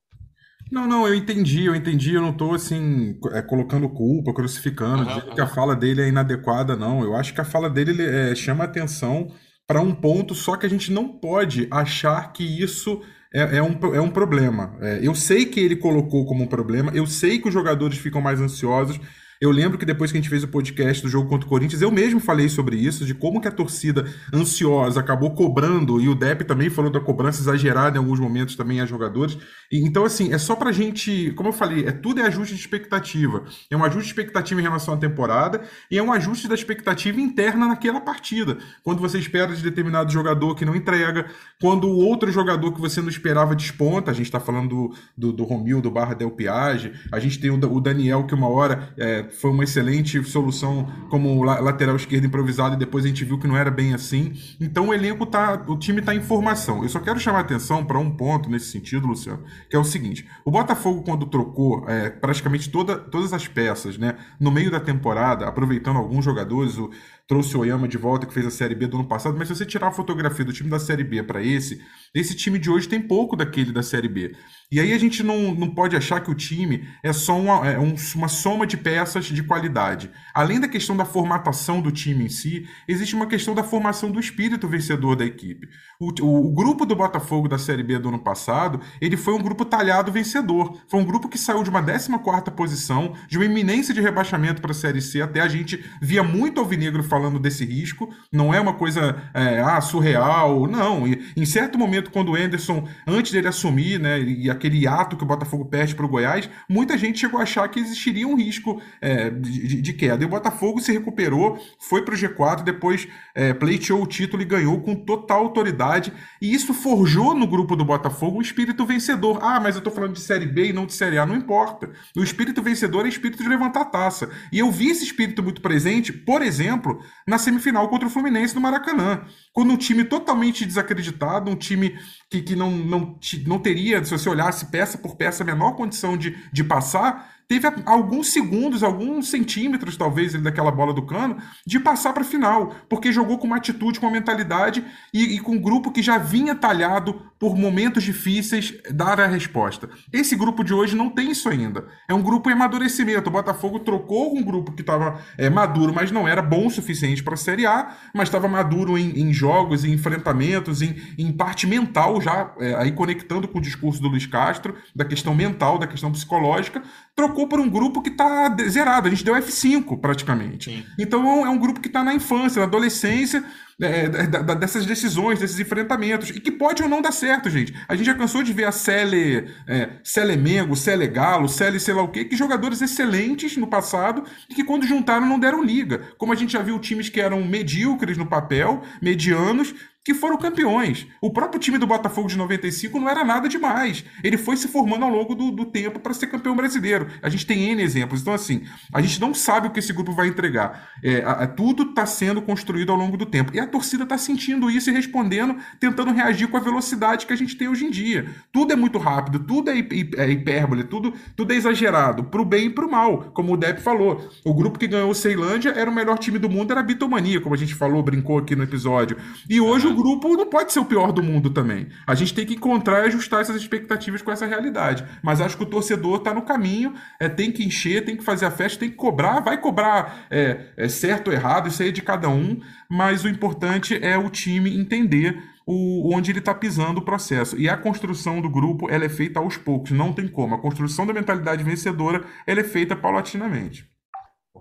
Não, 0.71 0.87
não, 0.87 1.07
eu 1.07 1.15
entendi, 1.15 1.65
eu 1.65 1.75
entendi. 1.75 2.15
Eu 2.15 2.23
não 2.23 2.31
estou 2.31 2.55
assim, 2.55 3.19
é, 3.33 3.41
colocando 3.41 3.89
culpa, 3.89 4.35
crucificando, 4.35 5.09
uhum, 5.09 5.15
uhum. 5.15 5.35
que 5.35 5.41
a 5.41 5.47
fala 5.47 5.75
dele 5.75 6.03
é 6.03 6.09
inadequada, 6.09 6.77
não. 6.77 7.03
Eu 7.03 7.15
acho 7.15 7.33
que 7.33 7.41
a 7.41 7.45
fala 7.45 7.71
dele 7.71 8.03
é, 8.03 8.35
chama 8.35 8.65
atenção 8.65 9.33
para 9.67 9.81
um 9.81 9.95
ponto, 9.95 10.35
só 10.35 10.57
que 10.57 10.67
a 10.67 10.69
gente 10.69 10.93
não 10.93 11.09
pode 11.09 11.67
achar 11.71 12.33
que 12.33 12.45
isso 12.45 13.01
é, 13.35 13.57
é, 13.59 13.63
um, 13.63 13.77
é 13.95 14.01
um 14.01 14.11
problema. 14.11 14.77
É, 14.81 15.01
eu 15.03 15.15
sei 15.15 15.45
que 15.45 15.59
ele 15.59 15.77
colocou 15.77 16.25
como 16.25 16.45
um 16.45 16.47
problema, 16.47 16.93
eu 16.95 17.05
sei 17.07 17.39
que 17.41 17.49
os 17.49 17.55
jogadores 17.55 17.99
ficam 17.99 18.21
mais 18.21 18.41
ansiosos, 18.41 19.01
eu 19.41 19.51
lembro 19.51 19.79
que 19.79 19.85
depois 19.85 20.11
que 20.11 20.19
a 20.19 20.21
gente 20.21 20.31
fez 20.31 20.43
o 20.45 20.49
podcast 20.49 21.03
do 21.03 21.09
jogo 21.09 21.29
contra 21.29 21.47
o 21.47 21.49
Corinthians, 21.49 21.83
eu 21.83 21.91
mesmo 21.91 22.21
falei 22.21 22.49
sobre 22.49 22.77
isso, 22.77 23.05
de 23.05 23.15
como 23.15 23.41
que 23.41 23.49
a 23.49 23.53
torcida 23.53 24.05
ansiosa 24.33 25.01
acabou 25.01 25.35
cobrando, 25.35 26.01
e 26.01 26.09
o 26.09 26.15
Depp 26.15 26.45
também 26.45 26.71
falou 26.71 26.91
da 26.91 27.01
cobrança 27.01 27.41
exagerada 27.41 27.97
em 27.97 28.01
alguns 28.01 28.21
momentos 28.21 28.57
também 28.57 28.81
a 28.81 28.87
jogadores. 28.87 29.37
E, 29.71 29.79
então, 29.87 30.05
assim, 30.05 30.33
é 30.33 30.39
só 30.39 30.57
pra 30.57 30.73
gente, 30.73 31.33
como 31.33 31.49
eu 31.49 31.53
falei, 31.53 31.87
é 31.87 31.93
tudo 31.93 32.21
é 32.21 32.27
ajuste 32.27 32.55
de 32.55 32.61
expectativa. 32.61 33.45
É 33.71 33.77
um 33.77 33.85
ajuste 33.85 34.05
de 34.05 34.09
expectativa 34.09 34.61
em 34.61 34.63
relação 34.63 34.95
à 34.95 34.97
temporada 34.97 35.63
e 35.91 35.99
é 35.99 36.03
um 36.03 36.13
ajuste 36.13 36.49
da 36.49 36.55
expectativa 36.55 37.21
interna 37.21 37.67
naquela 37.67 38.01
partida. 38.01 38.59
Quando 38.83 39.01
você 39.01 39.19
espera 39.19 39.55
de 39.55 39.63
determinado 39.63 40.13
jogador 40.13 40.55
que 40.55 40.65
não 40.65 40.75
entrega, 40.75 41.27
quando 41.61 41.89
o 41.89 41.97
outro 41.97 42.31
jogador 42.31 42.73
que 42.73 42.81
você 42.81 43.01
não 43.01 43.09
esperava 43.09 43.55
desponta, 43.55 44.11
a 44.11 44.15
gente 44.15 44.27
está 44.27 44.41
falando 44.41 44.69
do, 44.69 44.97
do, 45.17 45.33
do 45.33 45.45
Romil, 45.45 45.81
do 45.81 45.91
Barra 45.91 46.15
Del 46.15 46.31
Piage, 46.31 46.93
a 47.11 47.19
gente 47.19 47.41
tem 47.41 47.51
o, 47.51 47.55
o 47.55 47.81
Daniel 47.81 48.27
que 48.27 48.35
uma 48.35 48.49
hora 48.49 48.93
é, 48.97 49.25
foi 49.41 49.51
uma 49.51 49.65
excelente 49.65 50.23
solução 50.25 50.87
como 51.11 51.43
lateral 51.43 51.97
esquerdo 51.97 52.27
improvisado 52.27 52.75
e 52.75 52.79
depois 52.79 53.05
a 53.05 53.09
gente 53.09 53.25
viu 53.25 53.39
que 53.39 53.47
não 53.47 53.57
era 53.57 53.71
bem 53.71 53.95
assim. 53.95 54.33
Então 54.61 54.89
o 54.89 54.95
elenco 54.95 55.27
tá, 55.27 55.65
o 55.67 55.77
time 55.77 56.01
está 56.01 56.15
em 56.15 56.21
formação. 56.21 56.83
Eu 56.83 56.89
só 56.89 57.01
quero 57.01 57.19
chamar 57.19 57.41
atenção 57.41 57.85
para 57.85 57.99
um 57.99 58.11
ponto 58.11 58.49
nesse 58.49 58.67
sentido, 58.67 59.07
Luciano, 59.07 59.45
que 59.69 59.77
é 59.77 59.79
o 59.79 59.85
seguinte: 59.85 60.27
o 60.45 60.51
Botafogo 60.51 61.03
quando 61.03 61.27
trocou 61.27 61.89
é, 61.89 62.11
praticamente 62.11 62.71
toda, 62.71 62.97
todas 62.97 63.33
as 63.33 63.47
peças, 63.47 63.99
né, 63.99 64.17
no 64.41 64.51
meio 64.51 64.71
da 64.71 64.81
temporada, 64.81 65.47
aproveitando 65.47 65.97
alguns 65.97 66.25
jogadores, 66.25 66.79
o 66.79 66.91
trouxe 67.27 67.57
o 67.57 67.61
Oyama 67.61 67.89
de 67.89 67.97
volta, 67.97 68.27
que 68.27 68.35
fez 68.35 68.45
a 68.47 68.51
Série 68.51 68.75
B 68.75 68.87
do 68.87 68.99
ano 68.99 69.09
passado, 69.09 69.37
mas 69.39 69.49
se 69.49 69.55
você 69.55 69.65
tirar 69.65 69.89
a 69.89 69.93
fotografia 69.93 70.45
do 70.45 70.53
time 70.53 70.69
da 70.69 70.79
Série 70.79 71.05
B 71.05 71.23
para 71.23 71.43
esse, 71.43 71.81
esse 72.15 72.35
time 72.35 72.59
de 72.59 72.71
hoje 72.71 72.89
tem 72.89 73.01
pouco 73.01 73.35
daquele 73.35 73.73
da 73.73 73.83
Série 73.83 74.09
B. 74.09 74.37
E 74.71 74.79
aí 74.79 74.93
a 74.93 74.99
gente 74.99 75.23
não, 75.23 75.55
não 75.55 75.75
pode 75.75 75.97
achar 75.97 76.21
que 76.21 76.31
o 76.31 76.35
time 76.35 76.87
é 77.03 77.13
só 77.13 77.39
uma, 77.39 77.67
é 77.69 77.79
um, 77.79 77.95
uma 78.17 78.29
soma 78.29 78.67
de 78.67 78.77
peças 78.77 79.25
de 79.27 79.43
qualidade. 79.43 80.11
Além 80.35 80.61
da 80.61 80.69
questão 80.69 80.97
da 80.97 81.05
formatação 81.05 81.81
do 81.81 81.91
time 81.91 82.25
em 82.25 82.29
si, 82.29 82.69
existe 82.87 83.15
uma 83.15 83.27
questão 83.27 83.55
da 83.55 83.63
formação 83.63 84.11
do 84.11 84.21
espírito 84.21 84.69
vencedor 84.69 85.17
da 85.17 85.25
equipe. 85.25 85.69
O, 86.01 86.13
o, 86.23 86.49
o 86.49 86.53
grupo 86.53 86.85
do 86.85 86.95
Botafogo 86.95 87.49
da 87.49 87.57
Série 87.57 87.83
B 87.83 87.99
do 87.99 88.09
ano 88.09 88.19
passado, 88.19 88.81
ele 89.01 89.17
foi 89.17 89.33
um 89.35 89.43
grupo 89.43 89.65
talhado 89.65 90.13
vencedor. 90.13 90.79
Foi 90.89 91.01
um 91.01 91.05
grupo 91.05 91.29
que 91.29 91.39
saiu 91.39 91.63
de 91.63 91.71
uma 91.71 91.83
14ª 91.83 92.51
posição, 92.51 93.15
de 93.29 93.39
uma 93.39 93.47
iminência 93.47 93.95
de 93.95 94.01
rebaixamento 94.01 94.61
para 94.61 94.73
a 94.73 94.75
Série 94.75 95.01
C, 95.01 95.23
até 95.23 95.41
a 95.41 95.49
gente 95.49 95.85
via 96.03 96.23
muito 96.23 96.61
alvinegro 96.61 97.03
falando 97.15 97.39
desse 97.39 97.65
risco. 97.65 98.13
Não 98.33 98.53
é 98.53 98.61
uma 98.61 98.75
coisa 98.75 99.23
é, 99.33 99.61
ah, 99.61 99.81
surreal, 99.81 100.67
não. 100.67 101.07
E, 101.07 101.23
em 101.37 101.47
certo 101.47 101.79
momento, 101.79 102.11
quando 102.11 102.33
o 102.33 102.35
Anderson, 102.35 102.89
antes 103.07 103.31
dele 103.31 103.47
assumir, 103.47 104.01
né, 104.01 104.21
e 104.21 104.51
aquele 104.51 104.85
ato 104.85 105.17
que 105.17 105.23
o 105.23 105.27
Botafogo 105.27 105.65
perde 105.67 105.95
para 105.95 106.05
o 106.05 106.09
Goiás, 106.09 106.51
muita 106.69 106.99
gente 106.99 107.21
chegou 107.21 107.39
a 107.39 107.45
achar 107.45 107.69
que 107.69 107.79
existiria 107.79 108.27
um 108.27 108.37
risco 108.37 108.83
é, 109.01 109.31
de, 109.31 109.81
de, 109.81 109.93
queda. 109.93 110.25
E 110.25 110.27
o 110.27 110.31
Botafogo 110.31 110.81
se 110.81 110.91
recuperou, 110.91 111.57
foi 111.79 112.05
para 112.05 112.15
o 112.15 112.19
G4, 112.19 112.65
depois 112.65 113.07
é, 113.33 113.55
pleiteou 113.55 114.03
o 114.03 114.07
título 114.07 114.43
e 114.43 114.45
ganhou 114.47 114.81
com 114.81 114.97
total 114.97 115.45
autoridade. 115.45 116.13
E 116.43 116.53
isso 116.53 116.75
forjou 116.75 117.33
no 117.33 117.47
grupo 117.47 117.77
do 117.77 117.85
Botafogo 117.85 118.39
um 118.39 118.43
espírito 118.43 118.85
vencedor. 118.85 119.39
Ah, 119.41 119.61
mas 119.61 119.77
eu 119.77 119.79
estou 119.79 119.93
falando 119.93 120.15
de 120.15 120.21
Série 120.21 120.47
B 120.47 120.71
e 120.71 120.73
não 120.73 120.85
de 120.85 120.95
Série 120.95 121.19
A. 121.19 121.25
Não 121.25 121.37
importa. 121.37 121.91
O 122.17 122.25
espírito 122.25 122.61
vencedor 122.61 123.07
é 123.07 123.09
espírito 123.09 123.41
de 123.43 123.49
levantar 123.49 123.83
a 123.83 123.85
taça. 123.85 124.31
E 124.51 124.59
eu 124.59 124.71
vi 124.73 124.89
esse 124.89 125.05
espírito 125.05 125.45
muito 125.45 125.61
presente, 125.61 126.13
por 126.13 126.43
exemplo, 126.43 127.04
na 127.27 127.39
semifinal 127.39 127.89
contra 127.89 128.07
o 128.07 128.11
Fluminense 128.11 128.55
no 128.55 128.61
Maracanã. 128.61 129.25
Quando 129.53 129.73
um 129.73 129.77
time 129.77 130.05
totalmente 130.05 130.65
desacreditado, 130.65 131.51
um 131.51 131.57
time 131.57 131.99
que, 132.31 132.43
que 132.43 132.57
não, 132.57 132.71
não, 132.71 133.19
não 133.47 133.59
teria, 133.59 134.05
se 134.05 134.11
você 134.11 134.29
olhasse 134.29 134.67
peça 134.71 134.99
por 134.99 135.17
peça, 135.17 135.43
a 135.43 135.47
menor 135.47 135.73
condição 135.73 136.17
de, 136.17 136.37
de 136.53 136.65
passar, 136.65 137.35
teve 137.49 137.69
alguns 137.85 138.33
segundos, 138.33 138.83
alguns 138.83 139.29
centímetros, 139.29 139.97
talvez, 139.97 140.33
daquela 140.43 140.71
bola 140.71 140.93
do 140.93 141.07
cano, 141.07 141.37
de 141.67 141.79
passar 141.79 142.13
para 142.13 142.23
a 142.23 142.27
final, 142.27 142.75
porque 142.89 143.13
jogou 143.13 143.39
com 143.39 143.47
uma 143.47 143.57
atitude, 143.57 144.01
com 144.01 144.07
uma 144.07 144.13
mentalidade 144.13 144.85
e, 145.13 145.37
e, 145.37 145.41
com 145.41 145.53
um 145.53 145.61
grupo 145.61 145.93
que 145.93 146.03
já 146.03 146.19
vinha 146.19 146.55
talhado 146.55 147.21
por 147.39 147.57
momentos 147.57 148.03
difíceis 148.03 148.75
dar 148.91 149.21
a 149.21 149.27
resposta. 149.27 149.91
Esse 150.13 150.35
grupo 150.35 150.65
de 150.65 150.73
hoje 150.73 150.97
não 150.97 151.11
tem 151.11 151.31
isso 151.31 151.49
ainda. 151.49 151.87
É 152.09 152.15
um 152.15 152.23
grupo 152.23 152.49
em 152.49 152.55
amadurecimento. 152.55 153.29
O 153.29 153.33
Botafogo 153.33 153.81
trocou 153.81 154.35
um 154.35 154.43
grupo 154.43 154.73
que 154.73 154.81
estava 154.81 155.21
é, 155.37 155.51
maduro, 155.51 155.93
mas 155.93 156.11
não 156.11 156.27
era 156.27 156.41
bom 156.41 156.67
o 156.67 156.71
suficiente 156.71 157.23
para 157.23 157.35
a 157.35 157.37
Série 157.37 157.67
A, 157.67 157.95
mas 158.15 158.29
estava 158.29 158.49
maduro 158.49 158.97
em, 158.97 159.21
em, 159.21 159.33
jogos, 159.33 159.85
em 159.85 159.93
enfrentamentos, 159.93 160.81
em, 160.81 160.97
em 161.19 161.33
parte 161.33 161.67
mental 161.67 162.21
já, 162.21 162.55
é, 162.59 162.75
aí 162.77 162.93
conectando 162.93 163.47
com 163.47 163.59
o 163.59 163.63
discurso 163.63 164.01
do 164.01 164.09
Luiz 164.09 164.27
Castro, 164.27 164.77
da 164.95 165.05
questão 165.05 165.35
mental, 165.35 165.79
da 165.79 165.87
questão 165.87 166.11
psicológica, 166.11 166.83
trocou 167.15 167.34
por 167.35 167.61
um 167.61 167.69
grupo 167.69 168.01
que 168.01 168.11
está 168.11 168.55
zerado. 168.69 169.09
A 169.09 169.11
gente 169.11 169.25
deu 169.25 169.35
F5 169.35 170.01
praticamente. 170.01 170.71
Sim. 170.71 170.85
Então 170.99 171.45
é 171.45 171.51
um 171.51 171.59
grupo 171.59 171.81
que 171.81 171.89
está 171.89 172.03
na 172.03 172.15
infância, 172.15 172.61
na 172.61 172.67
adolescência, 172.67 173.45
é, 173.81 174.09
dessas 174.57 174.87
decisões, 174.87 175.41
desses 175.41 175.59
enfrentamentos. 175.59 176.31
E 176.31 176.41
que 176.41 176.51
pode 176.51 176.83
ou 176.83 176.89
não 176.89 177.03
dar 177.03 177.13
certo, 177.13 177.51
gente. 177.51 177.75
A 177.89 177.95
gente 177.95 178.07
já 178.07 178.15
cansou 178.15 178.43
de 178.43 178.53
ver 178.53 178.65
a 178.65 178.73
Cele, 178.73 179.49
é, 179.67 179.91
Cele 180.03 180.37
Mengo, 180.37 180.77
Cele 180.77 181.07
Galo, 181.07 181.49
Cele 181.49 181.81
sei 181.81 181.95
lá 181.95 182.03
o 182.03 182.09
quê, 182.09 182.25
que 182.25 182.37
jogadores 182.37 182.81
excelentes 182.81 183.57
no 183.57 183.67
passado 183.67 184.25
e 184.49 184.55
que 184.55 184.65
quando 184.65 184.87
juntaram 184.87 185.27
não 185.27 185.39
deram 185.39 185.63
liga. 185.63 186.01
Como 186.17 186.33
a 186.33 186.37
gente 186.37 186.53
já 186.53 186.63
viu 186.63 186.79
times 186.79 187.09
que 187.09 187.21
eram 187.21 187.45
medíocres 187.45 188.17
no 188.17 188.27
papel, 188.27 188.83
medianos, 189.03 189.75
que 190.05 190.13
foram 190.13 190.37
campeões. 190.37 191.07
O 191.21 191.33
próprio 191.33 191.59
time 191.59 191.79
do 191.79 191.87
Botafogo 191.87 192.29
de 192.29 192.37
95 192.37 193.01
não 193.01 193.09
era 193.09 193.25
nada 193.25 193.49
demais. 193.49 194.05
Ele 194.23 194.37
foi 194.37 194.57
se 194.57 194.69
formando 194.69 195.05
ao 195.05 195.11
longo 195.11 195.35
do, 195.35 195.51
do 195.51 195.65
tempo 195.65 195.99
para 195.99 196.13
ser 196.13 196.27
campeão 196.27 196.55
brasileiro. 196.55 197.09
A 197.23 197.31
gente 197.31 197.47
tem 197.47 197.71
N 197.71 197.83
exemplos. 197.83 198.21
Então, 198.21 198.35
assim, 198.35 198.65
a 198.93 199.01
gente 199.01 199.19
não 199.19 199.33
sabe 199.33 199.69
o 199.69 199.71
que 199.71 199.79
esse 199.79 199.95
grupo 199.95 200.13
vai 200.13 200.29
entregar. 200.29 200.91
É, 201.03 201.23
a, 201.23 201.33
a, 201.33 201.47
tudo 201.47 201.85
está 201.85 202.05
sendo 202.05 202.43
construído 202.43 202.93
ao 202.93 202.99
longo 202.99 203.17
do 203.17 203.25
tempo. 203.25 203.53
E 203.55 203.59
a 203.59 203.67
torcida 203.67 204.03
está 204.03 204.19
sentindo 204.19 204.71
isso 204.71 204.91
e 204.91 204.93
respondendo, 204.93 205.57
tentando 205.81 206.13
reagir 206.13 206.49
com 206.49 206.59
a 206.59 206.61
velocidade 206.61 207.25
que 207.25 207.33
a 207.33 207.37
gente 207.37 207.57
tem 207.57 207.69
hoje 207.69 207.87
em 207.87 207.91
dia. 207.91 208.27
Tudo 208.53 208.75
é 208.75 208.77
muito 208.77 208.99
rápido, 208.99 209.39
tudo 209.39 209.71
é, 209.71 209.79
é 209.79 210.31
hipérbole, 210.31 210.85
tudo, 210.85 211.15
tudo 211.35 211.53
é 211.53 211.57
exagerado, 211.57 212.25
para 212.25 212.43
o 212.43 212.45
bem 212.45 212.67
e 212.67 212.71
para 212.71 212.87
o 212.87 212.91
mal. 212.91 213.31
Como 213.33 213.55
o 213.55 213.57
Depp 213.57 213.81
falou, 213.81 214.29
o 214.45 214.53
grupo 214.53 214.79
que 214.79 214.87
ganhou 214.87 215.11
o 215.11 215.15
Ceilândia 215.15 215.71
era 215.71 215.91
o 215.91 215.95
melhor 215.95 216.19
time 216.19 216.39
do 216.39 216.51
mundo, 216.51 216.73
era 216.73 216.81
a 216.81 216.85
Bitomania, 216.85 217.41
como 217.41 217.55
a 217.55 217.59
gente 217.59 217.75
falou, 217.75 218.03
brincou 218.03 218.39
aqui 218.39 218.55
no 218.55 218.65
episódio. 218.65 219.17
E 219.49 219.61
hoje 219.61 219.87
o 219.87 219.94
grupo 219.95 220.37
não 220.37 220.47
pode 220.47 220.73
ser 220.73 220.81
o 220.81 220.85
pior 220.85 221.13
do 221.13 221.23
mundo 221.23 221.51
também. 221.51 221.89
A 222.07 222.15
gente 222.15 222.35
tem 222.35 222.47
que 222.47 222.55
encontrar 222.55 223.03
e 223.03 223.07
ajustar 223.09 223.41
essas 223.41 223.57
expectativas 223.57 224.23
com 224.23 224.31
essa 224.31 224.47
realidade. 224.47 225.05
Mas 225.23 225.41
acho 225.41 225.57
que 225.57 225.63
o 225.63 225.67
torcedor 225.67 226.19
está 226.19 226.35
no 226.35 226.43
caminho, 226.43 226.95
é, 227.19 227.29
tem 227.29 227.51
que 227.51 227.65
encher, 227.65 228.05
tem 228.05 228.17
que 228.17 228.25
fazer 228.25 228.47
a 228.47 228.51
festa, 228.51 228.81
tem 228.81 228.91
que 228.91 228.97
cobrar, 228.97 229.41
vai 229.41 229.61
cobrar 229.61 230.27
é, 230.31 230.67
é 230.77 230.89
certo 230.89 231.29
ou 231.29 231.35
errado, 231.35 231.69
isso 231.69 231.83
aí 231.83 231.89
é 231.89 231.93
de 231.93 232.03
cada 232.03 232.29
um, 232.29 232.61
mas 232.89 233.25
o 233.25 233.29
importante 233.29 233.99
é 234.03 234.17
o 234.17 234.29
time 234.31 234.77
entender 234.77 235.43
o, 235.67 236.15
onde 236.15 236.31
ele 236.31 236.39
está 236.39 236.55
pisando 236.55 237.01
o 237.01 237.05
processo. 237.05 237.59
E 237.59 237.69
a 237.69 237.77
construção 237.77 238.41
do 238.41 238.51
grupo 238.51 238.91
ela 238.91 239.05
é 239.05 239.09
feita 239.09 239.41
aos 239.41 239.57
poucos, 239.57 239.91
não 239.91 240.13
tem 240.13 240.29
como. 240.29 240.55
A 240.55 240.61
construção 240.61 241.07
da 241.07 241.13
mentalidade 241.13 241.65
vencedora 241.65 242.25
ela 242.47 242.61
é 242.61 242.65
feita 242.65 242.95
paulatinamente. 242.95 243.89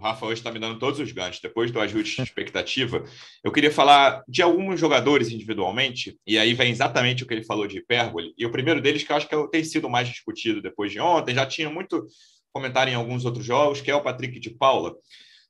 Rafa 0.03 0.25
hoje 0.25 0.41
está 0.41 0.51
me 0.51 0.59
dando 0.59 0.77
todos 0.77 0.99
os 0.99 1.11
ganchos. 1.11 1.39
Depois 1.41 1.71
do 1.71 1.79
ajuste 1.79 2.17
de 2.17 2.23
expectativa, 2.23 3.03
eu 3.43 3.51
queria 3.51 3.71
falar 3.71 4.21
de 4.27 4.41
alguns 4.41 4.79
jogadores 4.79 5.31
individualmente, 5.31 6.19
e 6.27 6.37
aí 6.37 6.53
vem 6.53 6.71
exatamente 6.71 7.23
o 7.23 7.27
que 7.27 7.33
ele 7.33 7.45
falou 7.45 7.65
de 7.65 7.77
hipérbole. 7.77 8.33
E 8.37 8.45
o 8.45 8.51
primeiro 8.51 8.81
deles, 8.81 9.03
que 9.03 9.11
eu 9.11 9.15
acho 9.15 9.27
que 9.27 9.33
é 9.33 9.47
tem 9.47 9.63
sido 9.63 9.89
mais 9.89 10.07
discutido 10.09 10.61
depois 10.61 10.91
de 10.91 10.99
ontem, 10.99 11.33
já 11.33 11.45
tinha 11.45 11.69
muito 11.69 12.05
comentário 12.51 12.91
em 12.91 12.95
alguns 12.95 13.23
outros 13.23 13.45
jogos, 13.45 13.81
que 13.81 13.89
é 13.89 13.95
o 13.95 14.03
Patrick 14.03 14.39
de 14.39 14.49
Paula. 14.51 14.93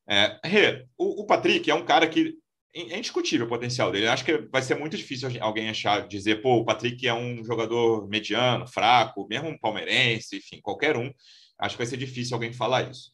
É, 0.07 0.85
o, 0.97 1.23
o 1.23 1.25
Patrick 1.25 1.69
é 1.69 1.75
um 1.75 1.85
cara 1.85 2.07
que 2.07 2.35
é 2.75 2.97
indiscutível 2.97 3.45
o 3.45 3.49
potencial 3.49 3.91
dele. 3.91 4.05
Eu 4.07 4.11
acho 4.11 4.25
que 4.25 4.37
vai 4.51 4.61
ser 4.61 4.75
muito 4.75 4.97
difícil 4.97 5.29
alguém 5.41 5.69
achar, 5.69 6.07
dizer, 6.07 6.41
pô, 6.41 6.57
o 6.57 6.65
Patrick 6.65 7.07
é 7.07 7.13
um 7.13 7.43
jogador 7.43 8.07
mediano, 8.07 8.67
fraco, 8.67 9.27
mesmo 9.27 9.49
um 9.49 9.57
palmeirense, 9.57 10.37
enfim, 10.37 10.59
qualquer 10.61 10.97
um. 10.97 11.11
Acho 11.59 11.75
que 11.75 11.83
vai 11.83 11.87
ser 11.87 11.97
difícil 11.97 12.35
alguém 12.35 12.51
falar 12.51 12.89
isso. 12.89 13.12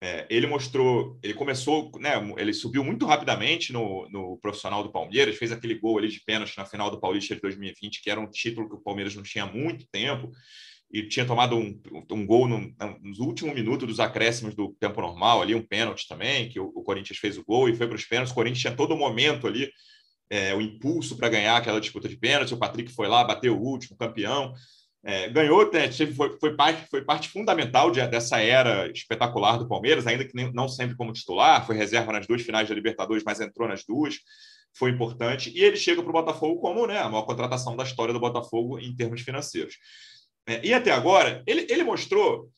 É, 0.00 0.26
ele 0.30 0.46
mostrou, 0.46 1.18
ele 1.22 1.34
começou, 1.34 1.90
né, 1.98 2.12
ele 2.36 2.52
subiu 2.52 2.84
muito 2.84 3.04
rapidamente 3.04 3.72
no, 3.72 4.08
no 4.10 4.38
profissional 4.38 4.82
do 4.82 4.92
Palmeiras, 4.92 5.36
fez 5.36 5.50
aquele 5.50 5.74
gol 5.74 5.98
ali 5.98 6.08
de 6.08 6.20
pênalti 6.24 6.56
na 6.56 6.64
final 6.64 6.88
do 6.88 7.00
Paulista 7.00 7.34
de 7.34 7.40
2020, 7.40 8.00
que 8.00 8.08
era 8.08 8.20
um 8.20 8.30
título 8.30 8.68
que 8.68 8.76
o 8.76 8.80
Palmeiras 8.80 9.16
não 9.16 9.24
tinha 9.24 9.42
há 9.42 9.52
muito 9.52 9.88
tempo, 9.90 10.30
e 10.90 11.02
tinha 11.06 11.26
tomado 11.26 11.56
um, 11.56 11.78
um 12.10 12.26
gol 12.26 12.48
no, 12.48 12.74
nos 13.02 13.18
últimos 13.18 13.54
minutos 13.54 13.86
dos 13.86 14.00
acréscimos 14.00 14.54
do 14.54 14.74
tempo 14.80 15.00
normal, 15.00 15.42
ali 15.42 15.54
um 15.54 15.66
pênalti 15.66 16.06
também, 16.08 16.48
que 16.48 16.58
o, 16.58 16.72
o 16.74 16.82
Corinthians 16.82 17.18
fez 17.18 17.36
o 17.36 17.44
gol 17.44 17.68
e 17.68 17.74
foi 17.74 17.86
para 17.86 17.96
os 17.96 18.04
pênaltis. 18.04 18.32
O 18.32 18.34
Corinthians 18.34 18.60
tinha 18.60 18.76
todo 18.76 18.96
momento 18.96 19.46
ali, 19.46 19.70
é, 20.30 20.54
o 20.54 20.60
impulso 20.60 21.16
para 21.16 21.28
ganhar 21.28 21.56
aquela 21.56 21.80
disputa 21.80 22.08
de 22.08 22.16
pênalti. 22.16 22.54
O 22.54 22.58
Patrick 22.58 22.90
foi 22.92 23.06
lá, 23.06 23.22
bateu 23.22 23.56
o 23.56 23.62
último, 23.62 23.98
campeão. 23.98 24.54
É, 25.04 25.28
ganhou, 25.28 25.70
né, 25.72 25.90
foi, 25.92 26.38
foi, 26.38 26.56
parte, 26.56 26.90
foi 26.90 27.04
parte 27.04 27.28
fundamental 27.28 27.90
de, 27.90 28.04
dessa 28.08 28.40
era 28.40 28.90
espetacular 28.90 29.56
do 29.56 29.68
Palmeiras, 29.68 30.06
ainda 30.06 30.24
que 30.24 30.34
nem, 30.34 30.52
não 30.52 30.68
sempre 30.68 30.96
como 30.96 31.12
titular, 31.12 31.64
foi 31.64 31.76
reserva 31.76 32.12
nas 32.12 32.26
duas 32.26 32.42
finais 32.42 32.68
da 32.68 32.74
Libertadores, 32.74 33.22
mas 33.24 33.40
entrou 33.40 33.68
nas 33.68 33.84
duas, 33.84 34.16
foi 34.76 34.90
importante. 34.90 35.50
E 35.54 35.62
ele 35.62 35.76
chega 35.76 36.02
para 36.02 36.10
o 36.10 36.12
Botafogo 36.12 36.60
como 36.60 36.86
né, 36.86 36.98
a 36.98 37.08
maior 37.08 37.22
contratação 37.22 37.76
da 37.76 37.84
história 37.84 38.12
do 38.12 38.20
Botafogo 38.20 38.78
em 38.78 38.94
termos 38.94 39.20
financeiros. 39.20 39.76
É, 40.46 40.66
e 40.66 40.74
até 40.74 40.90
agora, 40.90 41.42
ele, 41.46 41.66
ele 41.70 41.84
mostrou 41.84 42.50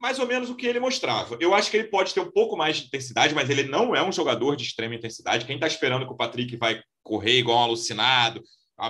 mais 0.00 0.18
ou 0.18 0.26
menos 0.26 0.50
o 0.50 0.54
que 0.54 0.66
ele 0.66 0.78
mostrava. 0.78 1.36
Eu 1.40 1.54
acho 1.54 1.70
que 1.70 1.76
ele 1.76 1.88
pode 1.88 2.12
ter 2.12 2.20
um 2.20 2.30
pouco 2.30 2.56
mais 2.56 2.76
de 2.76 2.86
intensidade, 2.86 3.34
mas 3.34 3.48
ele 3.48 3.64
não 3.64 3.96
é 3.96 4.02
um 4.02 4.12
jogador 4.12 4.54
de 4.54 4.64
extrema 4.64 4.94
intensidade. 4.94 5.46
Quem 5.46 5.56
está 5.56 5.66
esperando 5.66 6.06
que 6.06 6.12
o 6.12 6.16
Patrick 6.16 6.56
vai 6.56 6.82
correr 7.02 7.38
igual 7.38 7.60
um 7.60 7.64
alucinado, 7.64 8.42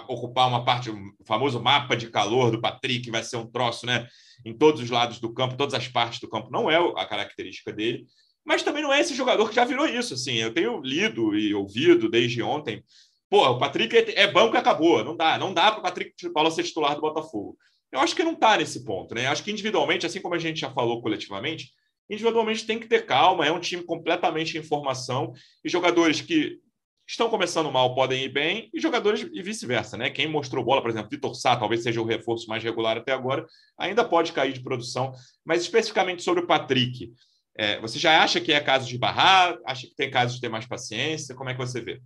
ocupar 0.09 0.49
uma 0.49 0.65
parte, 0.65 0.91
o 0.91 1.15
famoso 1.25 1.61
mapa 1.61 1.97
de 1.97 2.11
calor 2.11 2.51
do 2.51 2.61
Patrick, 2.61 3.11
vai 3.11 3.23
ser 3.23 3.37
um 3.37 3.47
troço, 3.47 3.87
né? 3.87 4.09
Em 4.45 4.57
todos 4.57 4.81
os 4.81 4.91
lados 4.91 5.19
do 5.21 5.33
campo, 5.33 5.57
todas 5.57 5.75
as 5.75 5.89
partes 5.89 6.21
do 6.21 6.29
campo, 6.29 6.51
não 6.51 6.71
é 6.71 6.77
a 6.77 7.07
característica 7.07 7.73
dele. 7.73 8.07
Mas 8.45 8.63
também 8.63 8.83
não 8.83 8.93
é 8.93 9.01
esse 9.01 9.15
jogador 9.15 9.49
que 9.49 9.57
já 9.57 9.65
virou 9.65 9.87
isso. 9.87 10.15
Assim, 10.15 10.35
eu 10.35 10.55
tenho 10.55 10.81
lido 10.81 11.37
e 11.37 11.53
ouvido 11.53 12.09
desde 12.09 12.43
ontem. 12.43 12.83
Pô, 13.29 13.45
o 13.49 13.59
Patrick 13.59 13.97
é, 13.97 14.21
é 14.23 14.31
banco 14.31 14.55
e 14.55 14.59
acabou. 14.59 15.05
Não 15.05 15.17
dá, 15.17 15.37
não 15.37 15.53
dá 15.53 15.73
para 15.73 15.81
o 15.81 15.83
Patrick 15.83 16.15
de 16.17 16.51
ser 16.53 16.63
titular 16.63 16.95
do 16.95 17.01
Botafogo. 17.01 17.57
Eu 17.91 18.01
acho 18.01 18.15
que 18.15 18.23
não 18.23 18.33
está 18.33 18.57
nesse 18.57 18.85
ponto, 18.85 19.15
né? 19.15 19.27
Acho 19.27 19.43
que 19.43 19.51
individualmente, 19.51 20.07
assim 20.07 20.21
como 20.21 20.35
a 20.35 20.39
gente 20.39 20.61
já 20.61 20.71
falou 20.71 21.03
coletivamente, 21.03 21.71
individualmente 22.09 22.67
tem 22.67 22.79
que 22.79 22.87
ter 22.87 23.05
calma. 23.05 23.47
É 23.47 23.51
um 23.51 23.61
time 23.61 23.83
completamente 23.83 24.57
em 24.57 24.63
formação 24.63 25.33
e 25.65 25.69
jogadores 25.69 26.21
que 26.21 26.61
estão 27.07 27.31
começando 27.31 27.71
mal 27.71 27.95
podem 27.95 28.25
ir 28.25 28.29
bem 28.29 28.69
e 28.75 28.81
jogadores 28.81 29.27
e 29.33 29.43
vice-versa, 29.43 29.97
né? 29.97 30.11
Quem 30.11 30.29
mostrou 30.29 30.65
bola, 30.65 30.83
por 30.83 30.91
exemplo, 30.91 31.09
Vitor 31.09 31.35
Sá, 31.35 31.57
talvez 31.57 31.83
seja 31.83 32.01
o 32.01 32.05
reforço 32.05 32.49
mais 32.49 32.63
regular 32.63 32.97
até 32.97 33.13
agora, 33.13 33.47
ainda 33.79 34.05
pode 34.05 34.33
cair 34.33 34.53
de 34.53 34.63
produção. 34.63 35.13
Mas 35.45 35.63
especificamente 35.63 36.23
sobre 36.23 36.43
o 36.43 36.47
Patrick, 36.47 37.13
é, 37.55 37.81
você 37.81 37.99
já 37.99 38.23
acha 38.23 38.41
que 38.41 38.53
é 38.53 38.61
caso 38.61 38.89
de 38.89 38.99
barrar? 38.99 39.57
Acha 39.65 39.87
que 39.87 39.95
tem 39.95 40.11
caso 40.11 40.35
de 40.35 40.41
ter 40.41 40.49
mais 40.49 40.67
paciência? 40.67 41.35
Como 41.35 41.49
é 41.49 41.55
que 41.55 41.61
você 41.61 41.81
vê? 41.81 42.03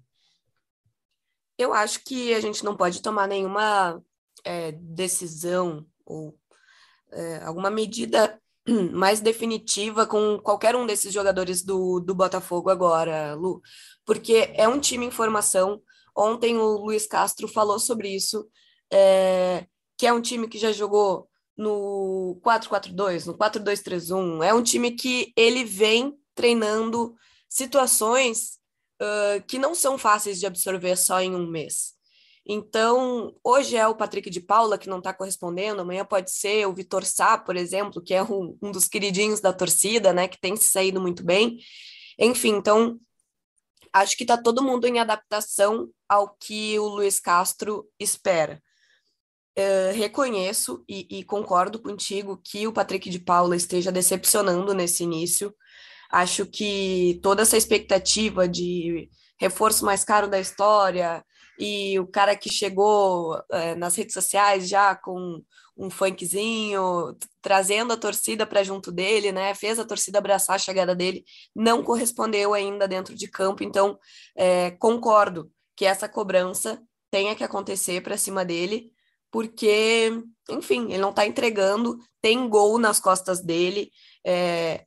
Eu 1.59 1.73
acho 1.73 2.05
que 2.05 2.35
a 2.35 2.41
gente 2.41 2.65
não 2.65 2.77
pode 2.77 3.03
tomar 3.03 3.27
nenhuma 3.27 4.03
é, 4.45 4.73
decisão 4.73 5.87
ou 6.05 6.39
é, 7.11 7.43
alguma 7.43 7.71
medida 7.71 8.41
mais 8.93 9.21
definitiva 9.21 10.07
com 10.07 10.39
qualquer 10.39 10.77
um 10.77 10.87
desses 10.87 11.13
jogadores 11.13 11.63
do, 11.63 12.01
do 12.01 12.15
Botafogo 12.15 12.71
agora, 12.71 13.35
Lu, 13.35 13.61
porque 14.05 14.51
é 14.55 14.69
um 14.69 14.81
time 14.81 15.07
em 15.07 15.11
formação. 15.11 15.83
Ontem 16.17 16.57
o 16.57 16.77
Luiz 16.77 17.07
Castro 17.07 17.49
falou 17.49 17.79
sobre 17.79 18.09
isso, 18.09 18.49
é, 18.93 19.67
que 19.97 20.07
é 20.07 20.13
um 20.13 20.21
time 20.21 20.49
que 20.49 20.59
já 20.59 20.73
jogou 20.73 21.29
no 21.57 22.41
4-4-2, 22.43 23.27
no 23.27 23.37
4-2-3-1. 23.37 24.43
É 24.45 24.55
um 24.55 24.63
time 24.63 24.93
que 24.93 25.33
ele 25.37 25.65
vem 25.65 26.19
treinando 26.35 27.15
situações 27.49 28.59
uh, 29.01 29.43
que 29.47 29.59
não 29.59 29.75
são 29.75 29.99
fáceis 29.99 30.39
de 30.41 30.47
absorver 30.47 30.97
só 30.97 31.21
em 31.21 31.35
um 31.35 31.47
mês. 31.47 31.95
Então, 32.47 33.35
hoje 33.45 33.77
é 33.77 33.87
o 33.87 33.95
Patrick 33.95 34.31
de 34.31 34.41
Paula 34.41 34.79
que 34.79 34.89
não 34.89 34.99
está 34.99 35.13
correspondendo, 35.13 35.83
amanhã 35.83 36.05
pode 36.05 36.33
ser 36.33 36.67
o 36.67 36.73
Vitor 36.73 37.05
Sá, 37.05 37.37
por 37.37 37.57
exemplo, 37.57 38.03
que 38.03 38.15
é 38.15 38.23
um, 38.23 38.57
um 38.63 38.71
dos 38.71 38.89
queridinhos 38.89 39.41
da 39.41 39.53
torcida, 39.53 40.13
né, 40.13 40.27
que 40.27 40.41
tem 40.41 40.57
se 40.57 40.69
saído 40.69 41.01
muito 41.01 41.25
bem. 41.25 41.59
Enfim, 42.19 42.55
então, 42.57 42.99
acho 43.93 44.17
que 44.17 44.25
está 44.25 44.37
todo 44.37 44.63
mundo 44.63 44.87
em 44.87 44.99
adaptação 44.99 45.89
ao 46.09 46.35
que 46.37 46.79
o 46.79 46.89
Luiz 46.89 47.21
Castro 47.21 47.87
espera. 47.99 48.61
Uh, 49.59 49.93
reconheço 49.95 50.83
e, 50.89 51.07
e, 51.19 51.25
concordo 51.25 51.81
contigo 51.81 52.41
que 52.43 52.67
o 52.67 52.73
Patrick 52.73 53.11
de 53.11 53.19
Paula 53.19 53.57
esteja 53.57 53.93
decepcionando 53.93 54.73
nesse 54.73 55.03
início. 55.03 55.55
Acho 56.11 56.47
que 56.47 57.19
toda 57.23 57.43
essa 57.43 57.57
expectativa 57.57 58.49
de 58.49 59.11
reforço 59.39 59.85
mais 59.85 60.05
caro 60.05 60.29
da 60.29 60.41
história, 60.41 61.25
e 61.61 62.01
o 62.01 62.07
cara 62.07 62.35
que 62.35 62.51
chegou 62.51 63.39
é, 63.53 63.75
nas 63.75 63.95
redes 63.95 64.15
sociais 64.15 64.67
já 64.67 64.97
com 64.97 65.43
um 65.77 65.91
funkzinho, 65.91 67.17
trazendo 67.43 67.93
a 67.93 67.97
torcida 67.97 68.47
para 68.47 68.65
junto 68.65 68.91
dele, 68.91 69.31
né? 69.31 69.55
Fez 69.55 69.79
a 69.79 69.85
torcida 69.85 70.19
abraçar 70.19 70.57
a 70.57 70.59
chegada 70.59 70.95
dele, 70.95 71.25
não 71.55 71.83
correspondeu 71.83 72.55
ainda 72.55 72.89
dentro 72.89 73.15
de 73.15 73.29
campo. 73.29 73.63
Então, 73.63 73.99
é, 74.35 74.71
concordo 74.73 75.51
que 75.77 75.85
essa 75.85 76.09
cobrança 76.09 76.83
tenha 77.11 77.35
que 77.35 77.45
acontecer 77.45 78.03
para 78.03 78.17
cima 78.17 78.45
dele, 78.45 78.91
porque, 79.31 80.11
enfim, 80.49 80.87
ele 80.93 80.99
não 80.99 81.11
está 81.11 81.27
entregando, 81.27 81.99
tem 82.23 82.49
gol 82.49 82.79
nas 82.79 82.99
costas 82.99 83.41
dele. 83.41 83.91
É, 84.27 84.85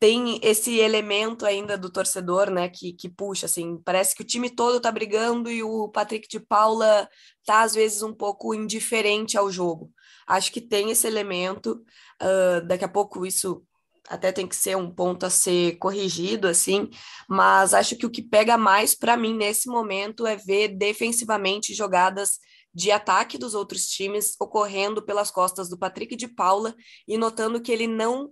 tem 0.00 0.40
esse 0.42 0.78
elemento 0.78 1.44
ainda 1.44 1.76
do 1.76 1.90
torcedor, 1.90 2.50
né, 2.50 2.70
que, 2.70 2.94
que 2.94 3.06
puxa, 3.06 3.44
assim, 3.44 3.76
parece 3.84 4.16
que 4.16 4.22
o 4.22 4.26
time 4.26 4.48
todo 4.48 4.80
tá 4.80 4.90
brigando 4.90 5.50
e 5.50 5.62
o 5.62 5.90
Patrick 5.90 6.26
de 6.26 6.40
Paula 6.40 7.06
tá, 7.44 7.60
às 7.60 7.74
vezes, 7.74 8.02
um 8.02 8.14
pouco 8.14 8.54
indiferente 8.54 9.36
ao 9.36 9.52
jogo. 9.52 9.92
Acho 10.26 10.50
que 10.50 10.60
tem 10.60 10.90
esse 10.90 11.06
elemento, 11.06 11.84
uh, 12.22 12.66
daqui 12.66 12.84
a 12.84 12.88
pouco 12.88 13.26
isso 13.26 13.62
até 14.08 14.32
tem 14.32 14.46
que 14.46 14.56
ser 14.56 14.76
um 14.76 14.90
ponto 14.90 15.26
a 15.26 15.30
ser 15.30 15.76
corrigido, 15.76 16.48
assim, 16.48 16.88
mas 17.28 17.74
acho 17.74 17.94
que 17.94 18.06
o 18.06 18.10
que 18.10 18.22
pega 18.22 18.56
mais 18.56 18.94
para 18.94 19.16
mim 19.18 19.36
nesse 19.36 19.68
momento 19.68 20.26
é 20.26 20.34
ver 20.34 20.68
defensivamente 20.68 21.74
jogadas 21.74 22.38
de 22.74 22.90
ataque 22.90 23.36
dos 23.36 23.54
outros 23.54 23.86
times 23.86 24.34
ocorrendo 24.40 25.02
pelas 25.02 25.30
costas 25.30 25.68
do 25.68 25.78
Patrick 25.78 26.16
de 26.16 26.26
Paula 26.26 26.74
e 27.06 27.18
notando 27.18 27.60
que 27.60 27.70
ele 27.70 27.86
não 27.86 28.30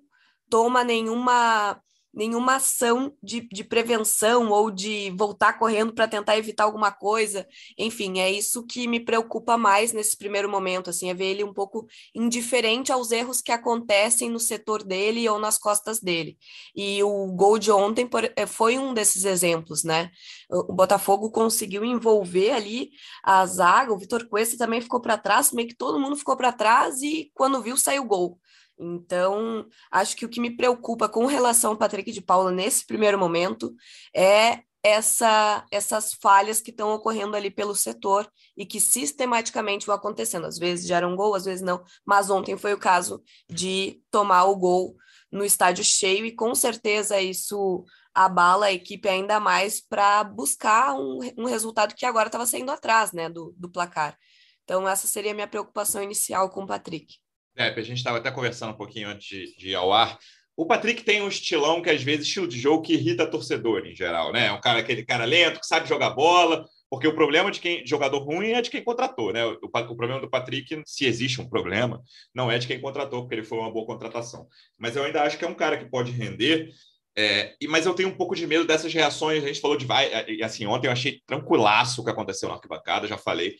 toma 0.48 0.84
nenhuma 0.84 1.80
nenhuma 2.18 2.56
ação 2.56 3.14
de, 3.22 3.40
de 3.52 3.62
prevenção 3.62 4.50
ou 4.50 4.70
de 4.70 5.14
voltar 5.16 5.58
correndo 5.58 5.92
para 5.92 6.08
tentar 6.08 6.36
evitar 6.36 6.64
alguma 6.64 6.90
coisa. 6.90 7.46
Enfim, 7.78 8.18
é 8.18 8.30
isso 8.30 8.66
que 8.66 8.88
me 8.88 8.98
preocupa 8.98 9.56
mais 9.56 9.92
nesse 9.92 10.16
primeiro 10.16 10.48
momento, 10.48 10.90
assim, 10.90 11.10
é 11.10 11.14
ver 11.14 11.26
ele 11.26 11.44
um 11.44 11.52
pouco 11.52 11.86
indiferente 12.14 12.90
aos 12.90 13.12
erros 13.12 13.40
que 13.40 13.52
acontecem 13.52 14.30
no 14.30 14.40
setor 14.40 14.82
dele 14.82 15.28
ou 15.28 15.38
nas 15.38 15.58
costas 15.58 16.00
dele. 16.00 16.36
E 16.74 17.02
o 17.04 17.26
gol 17.28 17.58
de 17.58 17.70
ontem 17.70 18.08
eh, 18.34 18.46
foi 18.46 18.78
um 18.78 18.92
desses 18.92 19.24
exemplos, 19.24 19.84
né? 19.84 20.10
O 20.50 20.72
Botafogo 20.72 21.30
conseguiu 21.30 21.84
envolver 21.84 22.50
ali 22.50 22.90
a 23.22 23.44
zaga, 23.46 23.92
o 23.92 23.98
Vitor 23.98 24.26
Cuesta 24.28 24.56
também 24.56 24.80
ficou 24.80 25.00
para 25.00 25.18
trás, 25.18 25.52
meio 25.52 25.68
que 25.68 25.76
todo 25.76 26.00
mundo 26.00 26.16
ficou 26.16 26.36
para 26.36 26.52
trás 26.52 27.00
e 27.02 27.30
quando 27.34 27.62
viu 27.62 27.76
saiu 27.76 28.02
o 28.02 28.06
gol. 28.06 28.40
Então, 28.78 29.66
acho 29.90 30.16
que 30.16 30.24
o 30.24 30.28
que 30.28 30.40
me 30.40 30.56
preocupa 30.56 31.08
com 31.08 31.26
relação 31.26 31.72
ao 31.72 31.76
Patrick 31.76 32.12
de 32.12 32.20
Paula 32.20 32.52
nesse 32.52 32.86
primeiro 32.86 33.18
momento 33.18 33.74
é 34.14 34.60
essa, 34.82 35.66
essas 35.70 36.14
falhas 36.14 36.60
que 36.60 36.70
estão 36.70 36.94
ocorrendo 36.94 37.36
ali 37.36 37.50
pelo 37.50 37.74
setor 37.74 38.30
e 38.56 38.64
que 38.64 38.80
sistematicamente 38.80 39.86
vão 39.86 39.96
acontecendo. 39.96 40.46
Às 40.46 40.58
vezes 40.58 40.86
geram 40.86 41.16
gol, 41.16 41.34
às 41.34 41.44
vezes 41.44 41.62
não, 41.62 41.82
mas 42.06 42.30
ontem 42.30 42.56
foi 42.56 42.72
o 42.72 42.78
caso 42.78 43.22
de 43.48 44.00
tomar 44.10 44.44
o 44.44 44.56
gol 44.56 44.96
no 45.30 45.44
estádio 45.44 45.84
cheio 45.84 46.24
e 46.24 46.32
com 46.34 46.54
certeza 46.54 47.20
isso 47.20 47.84
abala 48.14 48.66
a 48.66 48.72
equipe 48.72 49.08
ainda 49.08 49.38
mais 49.38 49.80
para 49.80 50.24
buscar 50.24 50.94
um, 50.94 51.18
um 51.36 51.44
resultado 51.44 51.94
que 51.94 52.06
agora 52.06 52.28
estava 52.28 52.46
saindo 52.46 52.70
atrás 52.70 53.12
né, 53.12 53.28
do, 53.28 53.54
do 53.56 53.70
placar. 53.70 54.16
Então, 54.64 54.88
essa 54.88 55.06
seria 55.06 55.32
a 55.32 55.34
minha 55.34 55.48
preocupação 55.48 56.02
inicial 56.02 56.50
com 56.50 56.64
o 56.64 56.66
Patrick. 56.66 57.16
É, 57.58 57.68
a 57.68 57.82
gente 57.82 57.98
estava 57.98 58.18
até 58.18 58.30
conversando 58.30 58.70
um 58.70 58.76
pouquinho 58.76 59.08
antes 59.08 59.26
de, 59.26 59.56
de 59.56 59.68
ir 59.70 59.74
ao 59.74 59.92
ar. 59.92 60.16
O 60.56 60.64
Patrick 60.64 61.02
tem 61.02 61.20
um 61.22 61.28
estilão 61.28 61.82
que, 61.82 61.90
às 61.90 62.02
vezes, 62.02 62.26
estilo 62.26 62.46
de 62.46 62.58
jogo 62.58 62.82
que 62.82 62.94
irrita 62.94 63.26
torcedor 63.26 63.84
em 63.84 63.94
geral, 63.94 64.32
né? 64.32 64.52
Um 64.52 64.60
cara, 64.60 64.78
aquele 64.78 65.04
cara 65.04 65.24
lento, 65.24 65.58
que 65.58 65.66
sabe 65.66 65.88
jogar 65.88 66.10
bola, 66.10 66.64
porque 66.88 67.06
o 67.06 67.14
problema 67.14 67.50
de 67.50 67.60
quem 67.60 67.84
jogador 67.84 68.20
ruim 68.20 68.52
é 68.52 68.62
de 68.62 68.70
quem 68.70 68.82
contratou, 68.82 69.32
né? 69.32 69.44
O, 69.44 69.58
o, 69.62 69.96
problema 69.96 70.20
do 70.20 70.30
Patrick, 70.30 70.82
se 70.86 71.04
existe 71.04 71.40
um 71.40 71.48
problema, 71.48 72.00
não 72.32 72.50
é 72.50 72.58
de 72.58 72.66
quem 72.66 72.80
contratou, 72.80 73.22
porque 73.22 73.34
ele 73.34 73.44
foi 73.44 73.58
uma 73.58 73.72
boa 73.72 73.86
contratação. 73.86 74.46
Mas 74.78 74.94
eu 74.94 75.02
ainda 75.02 75.22
acho 75.22 75.36
que 75.36 75.44
é 75.44 75.48
um 75.48 75.54
cara 75.54 75.76
que 75.76 75.90
pode 75.90 76.12
render. 76.12 76.70
É, 77.16 77.56
mas 77.68 77.86
eu 77.86 77.94
tenho 77.94 78.08
um 78.08 78.16
pouco 78.16 78.36
de 78.36 78.46
medo 78.46 78.64
dessas 78.64 78.94
reações. 78.94 79.42
A 79.42 79.46
gente 79.48 79.60
falou 79.60 79.76
de 79.76 79.84
vai, 79.84 80.10
e 80.28 80.42
assim, 80.44 80.64
ontem 80.66 80.86
eu 80.86 80.92
achei 80.92 81.20
tranquilaço 81.26 82.00
o 82.00 82.04
que 82.04 82.10
aconteceu 82.10 82.48
na 82.48 82.54
arquibancada, 82.54 83.08
já 83.08 83.18
falei. 83.18 83.56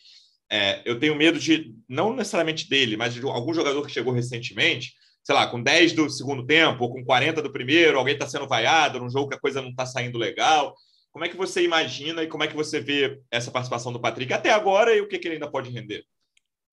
É, 0.51 0.81
eu 0.83 0.99
tenho 0.99 1.15
medo 1.15 1.39
de, 1.39 1.75
não 1.87 2.15
necessariamente 2.15 2.67
dele, 2.67 2.97
mas 2.97 3.13
de 3.13 3.21
algum 3.21 3.53
jogador 3.53 3.85
que 3.85 3.91
chegou 3.91 4.13
recentemente, 4.13 4.93
sei 5.23 5.35
lá, 5.35 5.45
com 5.47 5.61
10 5.61 5.93
do 5.93 6.09
segundo 6.09 6.45
tempo, 6.45 6.83
ou 6.83 6.91
com 6.91 7.03
40 7.03 7.41
do 7.41 7.51
primeiro, 7.51 7.99
alguém 7.99 8.15
está 8.15 8.27
sendo 8.27 8.47
vaiado 8.47 8.99
num 8.99 9.09
jogo 9.09 9.29
que 9.29 9.35
a 9.35 9.39
coisa 9.39 9.61
não 9.61 9.69
está 9.69 9.85
saindo 9.85 10.17
legal. 10.17 10.75
Como 11.11 11.23
é 11.25 11.29
que 11.29 11.37
você 11.37 11.63
imagina 11.63 12.23
e 12.23 12.27
como 12.27 12.43
é 12.43 12.47
que 12.47 12.55
você 12.55 12.79
vê 12.79 13.19
essa 13.29 13.51
participação 13.51 13.93
do 13.93 13.99
Patrick 13.99 14.33
até 14.33 14.51
agora 14.51 14.95
e 14.95 15.01
o 15.01 15.07
que, 15.07 15.19
que 15.19 15.27
ele 15.27 15.35
ainda 15.35 15.49
pode 15.49 15.69
render? 15.69 16.03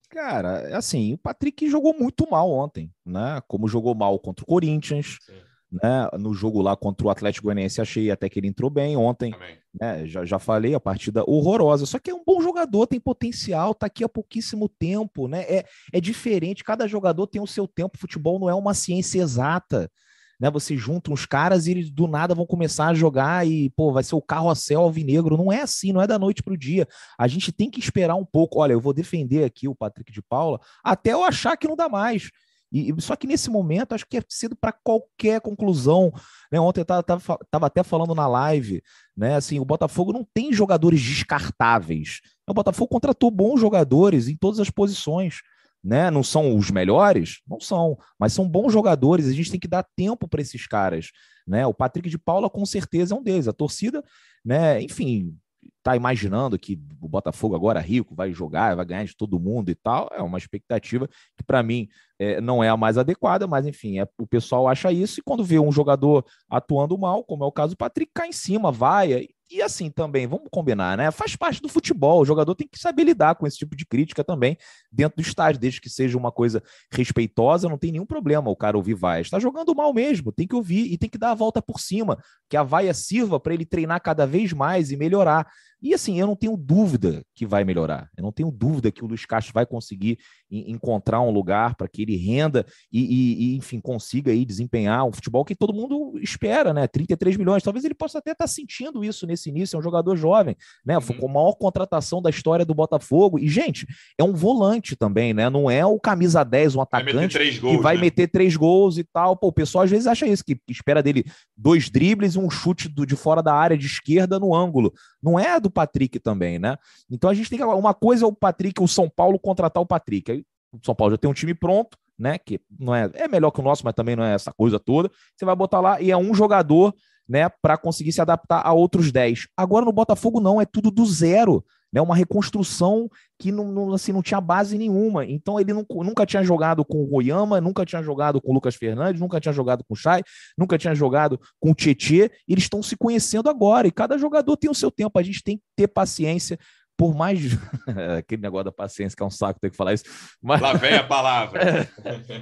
Cara, 0.09 0.75
assim, 0.77 1.13
o 1.13 1.17
Patrick 1.17 1.69
jogou 1.69 1.93
muito 1.93 2.27
mal 2.29 2.49
ontem, 2.49 2.89
né? 3.05 3.41
Como 3.47 3.67
jogou 3.67 3.93
mal 3.93 4.17
contra 4.19 4.43
o 4.43 4.47
Corinthians, 4.47 5.17
Sim 5.21 5.46
né? 5.71 6.09
No 6.17 6.33
jogo 6.33 6.61
lá 6.61 6.75
contra 6.75 7.05
o 7.05 7.09
Atlético 7.09 7.45
Goianiense, 7.45 7.81
achei 7.81 8.09
até 8.09 8.29
que 8.29 8.39
ele 8.39 8.47
entrou 8.47 8.69
bem 8.69 8.95
ontem. 8.95 9.33
Né? 9.79 10.05
Já, 10.07 10.25
já 10.25 10.39
falei, 10.39 10.73
a 10.73 10.79
partida 10.79 11.23
horrorosa. 11.27 11.85
Só 11.85 11.99
que 11.99 12.09
é 12.09 12.13
um 12.13 12.23
bom 12.25 12.41
jogador, 12.41 12.87
tem 12.87 12.99
potencial, 12.99 13.73
tá 13.73 13.85
aqui 13.85 14.03
há 14.03 14.09
pouquíssimo 14.09 14.69
tempo, 14.69 15.27
né? 15.27 15.41
É, 15.41 15.65
é 15.93 16.01
diferente, 16.01 16.63
cada 16.63 16.87
jogador 16.87 17.27
tem 17.27 17.41
o 17.41 17.47
seu 17.47 17.67
tempo. 17.67 17.97
Futebol 17.97 18.39
não 18.39 18.49
é 18.49 18.55
uma 18.55 18.73
ciência 18.73 19.21
exata. 19.21 19.91
Né, 20.39 20.51
você 20.51 20.77
junta 20.77 21.11
uns 21.11 21.25
caras 21.25 21.65
e 21.65 21.71
eles 21.71 21.89
do 21.89 22.07
nada 22.07 22.35
vão 22.35 22.45
começar 22.45 22.89
a 22.89 22.93
jogar 22.93 23.47
e, 23.47 23.71
pô, 23.71 23.91
vai 23.91 24.03
ser 24.03 24.13
o 24.13 24.21
carro 24.21 24.51
a 24.51 24.55
céu 24.55 24.81
alvinegro. 24.81 25.35
Não 25.35 25.51
é 25.51 25.61
assim, 25.61 25.91
não 25.91 25.99
é 25.99 26.05
da 26.05 26.19
noite 26.19 26.43
para 26.43 26.53
o 26.53 26.57
dia. 26.57 26.87
A 27.17 27.27
gente 27.27 27.51
tem 27.51 27.71
que 27.71 27.79
esperar 27.79 28.13
um 28.13 28.23
pouco. 28.23 28.59
Olha, 28.59 28.73
eu 28.73 28.79
vou 28.79 28.93
defender 28.93 29.43
aqui 29.43 29.67
o 29.67 29.73
Patrick 29.73 30.11
de 30.11 30.21
Paula 30.21 30.59
até 30.83 31.13
eu 31.13 31.23
achar 31.23 31.57
que 31.57 31.67
não 31.67 31.75
dá 31.75 31.89
mais. 31.89 32.29
E, 32.71 32.93
só 32.99 33.15
que 33.15 33.27
nesse 33.27 33.49
momento, 33.49 33.93
acho 33.93 34.05
que 34.05 34.17
é 34.17 34.23
cedo 34.27 34.55
para 34.55 34.71
qualquer 34.71 35.39
conclusão. 35.39 36.11
Né? 36.51 36.59
Ontem 36.59 36.81
eu 36.81 36.83
estava 36.83 37.65
até 37.65 37.83
falando 37.83 38.13
na 38.13 38.27
live, 38.27 38.81
né? 39.15 39.35
Assim, 39.35 39.59
o 39.59 39.65
Botafogo 39.65 40.11
não 40.11 40.25
tem 40.33 40.51
jogadores 40.51 41.01
descartáveis. 41.01 42.19
O 42.47 42.53
Botafogo 42.53 42.89
contratou 42.89 43.31
bons 43.31 43.59
jogadores 43.59 44.27
em 44.27 44.35
todas 44.35 44.59
as 44.59 44.69
posições. 44.69 45.41
Né? 45.83 46.11
Não 46.11 46.23
são 46.23 46.57
os 46.57 46.69
melhores? 46.69 47.41
Não 47.47 47.59
são, 47.59 47.97
mas 48.19 48.33
são 48.33 48.47
bons 48.47 48.73
jogadores. 48.73 49.27
A 49.27 49.33
gente 49.33 49.51
tem 49.51 49.59
que 49.59 49.67
dar 49.67 49.87
tempo 49.95 50.27
para 50.27 50.41
esses 50.41 50.67
caras. 50.67 51.11
Né? 51.47 51.65
O 51.65 51.73
Patrick 51.73 52.09
de 52.09 52.17
Paula, 52.17 52.49
com 52.49 52.65
certeza, 52.65 53.15
é 53.15 53.17
um 53.17 53.23
deles. 53.23 53.47
A 53.47 53.53
torcida, 53.53 54.03
né? 54.43 54.81
enfim, 54.81 55.37
está 55.77 55.95
imaginando 55.95 56.57
que 56.57 56.79
o 57.01 57.07
Botafogo 57.07 57.55
agora 57.55 57.79
rico 57.79 58.15
vai 58.15 58.31
jogar, 58.33 58.75
vai 58.75 58.85
ganhar 58.85 59.05
de 59.05 59.15
todo 59.15 59.39
mundo 59.39 59.69
e 59.69 59.75
tal, 59.75 60.09
é 60.11 60.21
uma 60.21 60.37
expectativa 60.37 61.07
que 61.35 61.43
para 61.45 61.63
mim 61.63 61.87
é, 62.19 62.41
não 62.41 62.63
é 62.63 62.69
a 62.69 62.77
mais 62.77 62.97
adequada, 62.97 63.47
mas 63.47 63.65
enfim, 63.65 63.99
é, 63.99 64.07
o 64.17 64.27
pessoal 64.27 64.67
acha 64.67 64.91
isso 64.91 65.19
e 65.19 65.23
quando 65.23 65.43
vê 65.43 65.59
um 65.59 65.71
jogador 65.71 66.25
atuando 66.49 66.97
mal, 66.97 67.23
como 67.23 67.43
é 67.43 67.47
o 67.47 67.51
caso 67.51 67.75
do 67.75 67.77
Patrick, 67.77 68.11
cai 68.13 68.29
em 68.29 68.33
cima, 68.33 68.71
vai. 68.71 69.27
E 69.49 69.61
assim 69.61 69.89
também, 69.89 70.27
vamos 70.27 70.49
combinar, 70.51 70.97
né? 70.97 71.09
Faz 71.09 71.35
parte 71.35 71.61
do 71.61 71.69
futebol, 71.69 72.21
o 72.21 72.25
jogador 72.25 72.53
tem 72.53 72.67
que 72.67 72.77
saber 72.77 73.05
lidar 73.05 73.35
com 73.35 73.47
esse 73.47 73.57
tipo 73.57 73.77
de 73.77 73.85
crítica 73.85 74.21
também 74.21 74.57
dentro 74.91 75.15
do 75.15 75.25
estádio, 75.25 75.61
desde 75.61 75.79
que 75.79 75.89
seja 75.89 76.17
uma 76.17 76.33
coisa 76.33 76.61
respeitosa, 76.91 77.69
não 77.69 77.77
tem 77.77 77.93
nenhum 77.93 78.05
problema 78.05 78.49
o 78.49 78.55
cara 78.57 78.75
ouvir 78.75 78.93
vai. 78.93 79.21
Está 79.21 79.39
jogando 79.39 79.73
mal 79.73 79.93
mesmo, 79.93 80.33
tem 80.33 80.45
que 80.45 80.55
ouvir 80.55 80.91
e 80.91 80.97
tem 80.97 81.09
que 81.09 81.17
dar 81.17 81.31
a 81.31 81.35
volta 81.35 81.61
por 81.61 81.79
cima, 81.79 82.17
que 82.49 82.57
a 82.57 82.63
vaia 82.63 82.93
sirva 82.93 83.39
para 83.39 83.53
ele 83.53 83.65
treinar 83.65 84.01
cada 84.01 84.27
vez 84.27 84.51
mais 84.51 84.91
e 84.91 84.97
melhorar. 84.97 85.47
E 85.81 85.93
assim, 85.93 86.19
eu 86.19 86.25
não 86.27 86.35
tenho 86.35 86.57
dúvida 86.57 87.23
que 87.35 87.45
vai 87.45 87.63
melhorar. 87.63 88.09
Eu 88.17 88.23
não 88.23 88.31
tenho 88.31 88.51
dúvida 88.51 88.91
que 88.91 89.03
o 89.03 89.07
Luiz 89.07 89.25
Castro 89.25 89.53
vai 89.53 89.65
conseguir 89.65 90.17
encontrar 90.49 91.21
um 91.21 91.31
lugar 91.31 91.75
para 91.75 91.87
que 91.87 92.01
ele 92.01 92.15
renda 92.15 92.65
e, 92.91 93.53
e, 93.53 93.57
enfim, 93.57 93.79
consiga 93.79 94.31
aí 94.31 94.45
desempenhar 94.45 95.05
um 95.05 95.11
futebol 95.11 95.43
que 95.43 95.55
todo 95.55 95.73
mundo 95.73 96.17
espera, 96.21 96.73
né? 96.73 96.87
33 96.87 97.37
milhões. 97.37 97.63
Talvez 97.63 97.83
ele 97.83 97.93
possa 97.93 98.19
até 98.19 98.31
estar 98.31 98.45
tá 98.45 98.47
sentindo 98.47 99.03
isso 99.03 99.27
nesse 99.27 99.49
início. 99.49 99.75
É 99.75 99.79
um 99.79 99.83
jogador 99.83 100.15
jovem, 100.15 100.55
né? 100.85 100.99
Foi 101.01 101.17
uhum. 101.17 101.29
a 101.29 101.33
maior 101.33 101.53
contratação 101.53 102.21
da 102.21 102.29
história 102.29 102.65
do 102.65 102.73
Botafogo. 102.73 103.37
E, 103.39 103.47
gente, 103.47 103.85
é 104.17 104.23
um 104.23 104.33
volante 104.33 104.95
também, 104.95 105.33
né? 105.33 105.49
Não 105.49 105.69
é 105.69 105.85
o 105.85 105.99
camisa 105.99 106.43
10, 106.43 106.75
um 106.75 106.81
atacante 106.81 107.37
vai 107.37 107.51
gols, 107.57 107.75
que 107.75 107.81
vai 107.81 107.95
né? 107.95 108.01
meter 108.01 108.27
três 108.27 108.55
gols 108.55 108.97
e 108.97 109.03
tal. 109.03 109.35
Pô, 109.35 109.47
o 109.47 109.53
pessoal 109.53 109.83
às 109.83 109.89
vezes 109.89 110.07
acha 110.07 110.25
isso, 110.27 110.43
que 110.43 110.59
espera 110.69 111.03
dele 111.03 111.25
dois 111.55 111.89
dribles 111.89 112.35
e 112.35 112.39
um 112.39 112.49
chute 112.49 112.87
do, 112.87 113.05
de 113.05 113.15
fora 113.15 113.41
da 113.41 113.53
área 113.53 113.77
de 113.77 113.85
esquerda 113.85 114.39
no 114.39 114.55
ângulo. 114.55 114.93
Não 115.21 115.39
é 115.39 115.59
do 115.59 115.69
Patrick 115.69 116.19
também, 116.19 116.59
né? 116.59 116.77
Então 117.09 117.29
a 117.29 117.33
gente 117.33 117.49
tem 117.49 117.57
que. 117.57 117.65
Uma 117.65 117.93
coisa 117.93 118.25
é 118.25 118.27
o 118.27 118.33
Patrick, 118.33 118.81
o 118.81 118.87
São 118.87 119.09
Paulo 119.09 119.39
contratar 119.39 119.81
o 119.81 119.85
Patrick. 119.85 120.36
O 120.71 120.79
São 120.83 120.95
Paulo 120.95 121.11
já 121.11 121.17
tem 121.17 121.29
um 121.29 121.33
time 121.33 121.53
pronto, 121.53 121.97
né? 122.17 122.37
Que 122.37 122.59
não 122.79 122.93
é, 122.93 123.09
é 123.13 123.27
melhor 123.27 123.51
que 123.51 123.59
o 123.59 123.63
nosso, 123.63 123.83
mas 123.83 123.93
também 123.93 124.15
não 124.15 124.23
é 124.23 124.33
essa 124.33 124.51
coisa 124.51 124.79
toda. 124.79 125.09
Você 125.35 125.45
vai 125.45 125.55
botar 125.55 125.79
lá 125.79 126.01
e 126.01 126.11
é 126.11 126.17
um 126.17 126.33
jogador, 126.33 126.93
né, 127.27 127.49
para 127.61 127.77
conseguir 127.77 128.11
se 128.11 128.21
adaptar 128.21 128.61
a 128.65 128.73
outros 128.73 129.11
10. 129.11 129.47
Agora 129.55 129.85
no 129.85 129.91
Botafogo 129.91 130.39
não, 130.39 130.61
é 130.61 130.65
tudo 130.65 130.89
do 130.89 131.05
zero 131.05 131.63
né, 131.91 132.01
uma 132.01 132.15
reconstrução 132.15 133.09
que 133.39 133.51
não, 133.51 133.71
não, 133.71 133.93
assim, 133.93 134.11
não 134.11 134.21
tinha 134.21 134.41
base 134.41 134.77
nenhuma. 134.77 135.25
Então 135.25 135.59
ele 135.59 135.73
nunca 135.73 136.25
tinha 136.25 136.43
jogado 136.43 136.83
com 136.83 137.03
o 137.03 137.07
Goiama, 137.07 137.61
nunca 137.61 137.85
tinha 137.85 138.01
jogado 138.01 138.41
com 138.41 138.51
o 138.51 138.53
Lucas 138.53 138.75
Fernandes, 138.75 139.21
nunca 139.21 139.39
tinha 139.39 139.53
jogado 139.53 139.83
com 139.83 139.93
o 139.93 139.97
Chay, 139.97 140.23
nunca 140.57 140.77
tinha 140.77 140.93
jogado 140.93 141.39
com 141.59 141.71
o 141.71 141.75
Tietê. 141.75 142.31
Eles 142.47 142.65
estão 142.65 142.81
se 142.83 142.95
conhecendo 142.95 143.49
agora 143.49 143.87
e 143.87 143.91
cada 143.91 144.17
jogador 144.17 144.57
tem 144.57 144.69
o 144.69 144.75
seu 144.75 144.91
tempo. 144.91 145.17
A 145.17 145.23
gente 145.23 145.43
tem 145.43 145.57
que 145.57 145.63
ter 145.75 145.87
paciência 145.87 146.57
por 146.97 147.15
mais. 147.15 147.39
Aquele 148.17 148.41
negócio 148.41 148.65
da 148.65 148.71
paciência, 148.71 149.15
que 149.15 149.21
é 149.21 149.25
um 149.25 149.29
saco 149.29 149.59
ter 149.59 149.69
que 149.69 149.77
falar 149.77 149.93
isso. 149.93 150.03
Mas... 150.41 150.59
Lá 150.59 150.73
vem 150.73 150.95
a 150.95 151.03
palavra. 151.05 151.87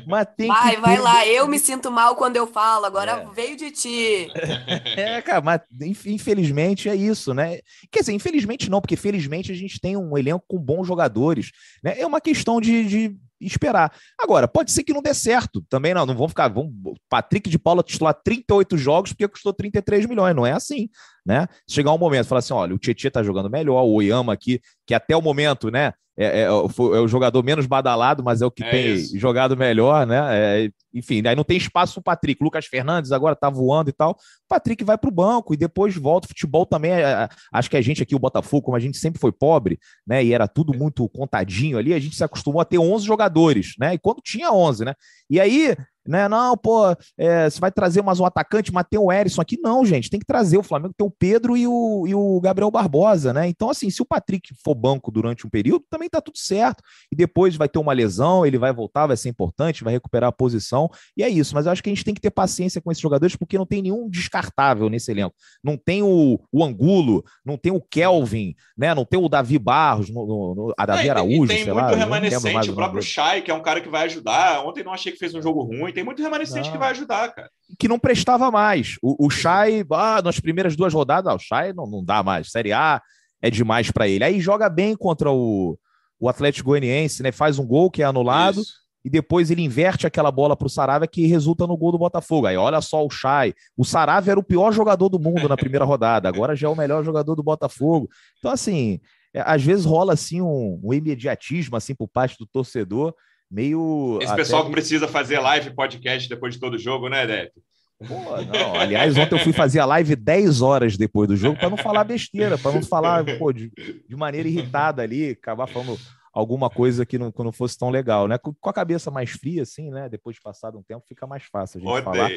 mas 0.07 0.27
tem 0.37 0.47
vai, 0.47 0.75
que 0.75 0.81
vai 0.81 0.95
ter... 0.95 1.01
lá. 1.01 1.27
Eu 1.27 1.47
me 1.47 1.59
sinto 1.59 1.91
mal 1.91 2.15
quando 2.15 2.37
eu 2.37 2.47
falo, 2.47 2.85
agora 2.85 3.11
é. 3.11 3.33
veio 3.33 3.57
de 3.57 3.71
ti. 3.71 4.31
É, 4.95 5.21
cara, 5.21 5.41
mas 5.41 5.61
infelizmente 6.05 6.87
é 6.87 6.95
isso, 6.95 7.33
né? 7.33 7.59
Quer 7.91 7.99
dizer, 7.99 8.13
infelizmente 8.13 8.69
não, 8.69 8.79
porque 8.79 8.95
felizmente 8.95 9.51
a 9.51 9.55
gente 9.55 9.79
tem 9.79 9.97
um 9.97 10.17
elenco 10.17 10.45
com 10.47 10.57
bons 10.57 10.87
jogadores. 10.87 11.51
Né? 11.83 11.99
É 11.99 12.05
uma 12.05 12.21
questão 12.21 12.61
de, 12.61 12.85
de 12.85 13.17
esperar. 13.47 13.93
Agora, 14.19 14.47
pode 14.47 14.71
ser 14.71 14.83
que 14.83 14.93
não 14.93 15.01
dê 15.01 15.13
certo. 15.13 15.63
Também 15.69 15.93
não, 15.93 16.05
não 16.05 16.15
vão 16.15 16.27
ficar. 16.27 16.47
Vão, 16.47 16.71
Patrick 17.09 17.49
de 17.49 17.59
Paula 17.59 17.83
titular 17.83 18.13
38 18.13 18.77
jogos 18.77 19.13
porque 19.13 19.27
custou 19.27 19.53
33 19.53 20.05
milhões. 20.05 20.35
Não 20.35 20.45
é 20.45 20.51
assim, 20.51 20.89
né? 21.25 21.47
Chegar 21.69 21.91
um 21.91 21.97
momento, 21.97 22.27
falar 22.27 22.39
assim: 22.39 22.53
olha, 22.53 22.73
o 22.73 22.77
Tietchan 22.77 23.09
tá 23.09 23.23
jogando 23.23 23.49
melhor, 23.49 23.83
o 23.83 23.93
Oyama 23.93 24.33
aqui, 24.33 24.61
que 24.85 24.93
até 24.93 25.15
o 25.15 25.21
momento, 25.21 25.69
né? 25.69 25.93
É, 26.17 26.41
é, 26.41 26.41
é, 26.43 26.51
o 26.51 27.07
jogador 27.07 27.43
menos 27.43 27.65
badalado, 27.65 28.23
mas 28.23 28.41
é 28.41 28.45
o 28.45 28.51
que 28.51 28.63
é 28.63 28.71
tem 28.71 28.93
isso. 28.93 29.19
jogado 29.19 29.57
melhor, 29.57 30.07
né? 30.07 30.19
É, 30.31 30.69
enfim, 30.93 31.21
aí 31.27 31.35
não 31.35 31.43
tem 31.43 31.57
espaço 31.57 31.99
o 31.99 32.03
Patrick. 32.03 32.41
Lucas 32.41 32.65
Fernandes 32.65 33.11
agora 33.11 33.35
tá 33.35 33.49
voando 33.49 33.89
e 33.89 33.93
tal. 33.93 34.11
O 34.11 34.15
Patrick 34.47 34.81
vai 34.83 34.97
para 34.97 35.09
o 35.09 35.13
banco 35.13 35.53
e 35.53 35.57
depois 35.57 35.93
volta. 35.95 36.25
O 36.25 36.29
futebol 36.29 36.65
também, 36.65 36.91
é, 36.91 37.27
acho 37.53 37.69
que 37.69 37.75
a 37.75 37.81
gente 37.81 38.01
aqui, 38.01 38.15
o 38.15 38.19
Botafogo, 38.19 38.63
como 38.63 38.77
a 38.77 38.79
gente 38.79 38.97
sempre 38.97 39.19
foi 39.19 39.31
pobre, 39.31 39.77
né? 40.07 40.23
E 40.23 40.33
era 40.33 40.47
tudo 40.47 40.77
muito 40.77 41.07
contadinho 41.09 41.77
ali, 41.77 41.93
a 41.93 41.99
gente 41.99 42.15
se 42.15 42.23
acostumou 42.23 42.61
a 42.61 42.65
ter 42.65 42.79
11 42.79 43.05
jogadores, 43.05 43.73
né? 43.77 43.93
E 43.93 43.99
quando 43.99 44.21
tinha 44.21 44.53
11, 44.53 44.85
né? 44.85 44.93
E 45.29 45.39
aí 45.39 45.75
né? 46.07 46.27
Não, 46.27 46.57
pô, 46.57 46.95
é, 47.17 47.49
você 47.49 47.59
vai 47.59 47.71
trazer 47.71 48.01
mais 48.01 48.19
um 48.19 48.25
atacante, 48.25 48.71
mas 48.71 48.85
tem 48.89 48.99
o 48.99 49.11
Erisson 49.11 49.41
aqui. 49.41 49.57
Não, 49.61 49.85
gente, 49.85 50.09
tem 50.09 50.19
que 50.19 50.25
trazer. 50.25 50.57
O 50.57 50.63
Flamengo 50.63 50.93
tem 50.97 51.05
o 51.05 51.11
Pedro 51.11 51.57
e 51.57 51.67
o, 51.67 52.05
e 52.07 52.13
o 52.13 52.39
Gabriel 52.41 52.71
Barbosa, 52.71 53.33
né? 53.33 53.47
Então, 53.47 53.69
assim, 53.69 53.89
se 53.89 54.01
o 54.01 54.05
Patrick 54.05 54.53
for 54.63 54.75
banco 54.75 55.11
durante 55.11 55.45
um 55.45 55.49
período, 55.49 55.85
também 55.89 56.09
tá 56.09 56.21
tudo 56.21 56.37
certo. 56.37 56.83
E 57.11 57.15
depois 57.15 57.55
vai 57.55 57.67
ter 57.67 57.79
uma 57.79 57.93
lesão, 57.93 58.45
ele 58.45 58.57
vai 58.57 58.73
voltar, 58.73 59.07
vai 59.07 59.17
ser 59.17 59.29
importante, 59.29 59.83
vai 59.83 59.93
recuperar 59.93 60.29
a 60.29 60.31
posição. 60.31 60.89
E 61.17 61.23
é 61.23 61.29
isso. 61.29 61.55
Mas 61.55 61.65
eu 61.65 61.71
acho 61.71 61.81
que 61.81 61.89
a 61.89 61.93
gente 61.93 62.03
tem 62.03 62.13
que 62.13 62.21
ter 62.21 62.31
paciência 62.31 62.81
com 62.81 62.91
esses 62.91 63.01
jogadores, 63.01 63.35
porque 63.35 63.57
não 63.57 63.65
tem 63.65 63.81
nenhum 63.81 64.09
descartável 64.09 64.89
nesse 64.89 65.11
elenco. 65.11 65.35
Não 65.63 65.77
tem 65.77 66.03
o, 66.03 66.39
o 66.51 66.63
Angulo, 66.63 67.23
não 67.43 67.57
tem 67.57 67.71
o 67.71 67.81
Kelvin, 67.81 68.55
né? 68.77 68.93
Não 68.93 69.05
tem 69.05 69.19
o 69.19 69.29
Davi 69.29 69.57
Barros, 69.57 70.09
no, 70.09 70.25
no, 70.25 70.55
no 70.55 70.73
a 70.77 70.85
Davi 70.85 71.09
Araújo. 71.09 71.45
E 71.45 71.47
tem 71.47 71.65
muito 71.65 71.75
lá, 71.75 71.95
remanescente, 71.95 72.69
o 72.69 72.75
próprio 72.75 73.01
Chay, 73.01 73.41
que 73.41 73.51
é 73.51 73.53
um 73.53 73.61
cara 73.61 73.81
que 73.81 73.89
vai 73.89 74.05
ajudar. 74.05 74.65
Ontem 74.65 74.83
não 74.83 74.93
achei 74.93 75.11
que 75.11 75.17
fez 75.17 75.33
um 75.33 75.41
jogo 75.41 75.61
ruim 75.63 75.94
tem 75.95 76.03
muito 76.03 76.21
remanescente 76.21 76.67
não. 76.67 76.73
que 76.73 76.77
vai 76.77 76.91
ajudar, 76.91 77.33
cara. 77.33 77.49
Que 77.79 77.87
não 77.87 77.97
prestava 77.97 78.51
mais. 78.51 78.97
O, 79.01 79.25
o 79.25 79.29
Chay, 79.29 79.83
ah, 79.91 80.21
nas 80.21 80.39
primeiras 80.39 80.75
duas 80.75 80.93
rodadas, 80.93 81.31
ah, 81.31 81.35
o 81.35 81.39
Chay 81.39 81.73
não, 81.73 81.87
não 81.87 82.03
dá 82.03 82.21
mais. 82.21 82.51
Série 82.51 82.73
A 82.73 83.01
é 83.41 83.49
demais 83.49 83.89
para 83.89 84.07
ele. 84.07 84.23
Aí 84.23 84.39
joga 84.39 84.69
bem 84.69 84.95
contra 84.95 85.31
o, 85.31 85.79
o 86.19 86.29
Atlético 86.29 86.69
Goianiense, 86.69 87.23
né? 87.23 87.31
Faz 87.31 87.57
um 87.57 87.65
gol 87.65 87.89
que 87.89 88.03
é 88.03 88.05
anulado. 88.05 88.61
Isso. 88.61 88.85
E 89.03 89.09
depois 89.09 89.51
ele 89.51 89.61
inverte 89.61 90.07
aquela 90.07 90.31
bola 90.31 90.57
para 90.57 90.65
o 90.65 90.69
Saravia 90.69 91.07
que 91.07 91.27
resulta 91.27 91.67
no 91.67 91.77
gol 91.77 91.91
do 91.91 91.97
Botafogo. 91.97 92.47
Aí 92.47 92.57
olha 92.57 92.81
só 92.81 93.05
o 93.05 93.09
Chay. 93.09 93.53
O 93.77 93.85
Saravia 93.85 94.31
era 94.31 94.39
o 94.39 94.43
pior 94.43 94.71
jogador 94.71 95.09
do 95.09 95.19
mundo 95.19 95.47
na 95.47 95.55
primeira 95.55 95.85
rodada. 95.85 96.27
Agora 96.27 96.55
já 96.55 96.67
é 96.67 96.71
o 96.71 96.75
melhor 96.75 97.03
jogador 97.03 97.35
do 97.35 97.43
Botafogo. 97.43 98.09
Então, 98.39 98.51
assim, 98.51 98.99
é, 99.31 99.43
às 99.45 99.63
vezes 99.63 99.85
rola 99.85 100.13
assim 100.13 100.41
um, 100.41 100.79
um 100.83 100.93
imediatismo 100.93 101.75
assim 101.75 101.93
por 101.93 102.07
parte 102.07 102.35
do 102.39 102.47
torcedor 102.47 103.13
meio. 103.49 104.19
Esse 104.21 104.35
pessoal 104.35 104.65
que 104.65 104.71
precisa 104.71 105.07
fazer 105.07 105.39
live 105.39 105.73
podcast 105.73 106.27
depois 106.27 106.53
de 106.53 106.59
todo 106.59 106.77
jogo, 106.77 107.09
né, 107.09 107.25
Depp? 107.25 107.51
Pô, 107.99 108.41
não. 108.41 108.75
Aliás, 108.75 109.17
ontem 109.17 109.35
eu 109.35 109.39
fui 109.39 109.53
fazer 109.53 109.79
a 109.79 109.85
live 109.85 110.15
10 110.15 110.61
horas 110.61 110.97
depois 110.97 111.29
do 111.29 111.35
jogo 111.35 111.57
para 111.57 111.69
não 111.69 111.77
falar 111.77 112.03
besteira, 112.03 112.57
para 112.57 112.73
não 112.73 112.83
falar 112.83 113.23
pô, 113.37 113.53
de, 113.53 113.71
de, 114.07 114.15
maneira 114.15 114.49
irritada 114.49 115.01
ali, 115.01 115.29
acabar 115.29 115.65
falando 115.65 115.97
alguma 116.33 116.69
coisa 116.69 117.05
que 117.05 117.17
não, 117.17 117.31
que 117.31 117.41
não 117.41 117.53
fosse 117.53 117.77
tão 117.77 117.89
legal, 117.89 118.27
né? 118.27 118.37
Com, 118.37 118.53
a 118.69 118.73
cabeça 118.73 119.09
mais 119.09 119.31
fria, 119.31 119.63
assim, 119.63 119.89
né? 119.91 120.09
Depois 120.09 120.35
de 120.35 120.41
passado 120.41 120.77
um 120.77 120.83
tempo, 120.83 121.05
fica 121.07 121.25
mais 121.25 121.43
fácil 121.43 121.79
a 121.79 121.83
gente 121.83 122.03
falar 122.03 122.29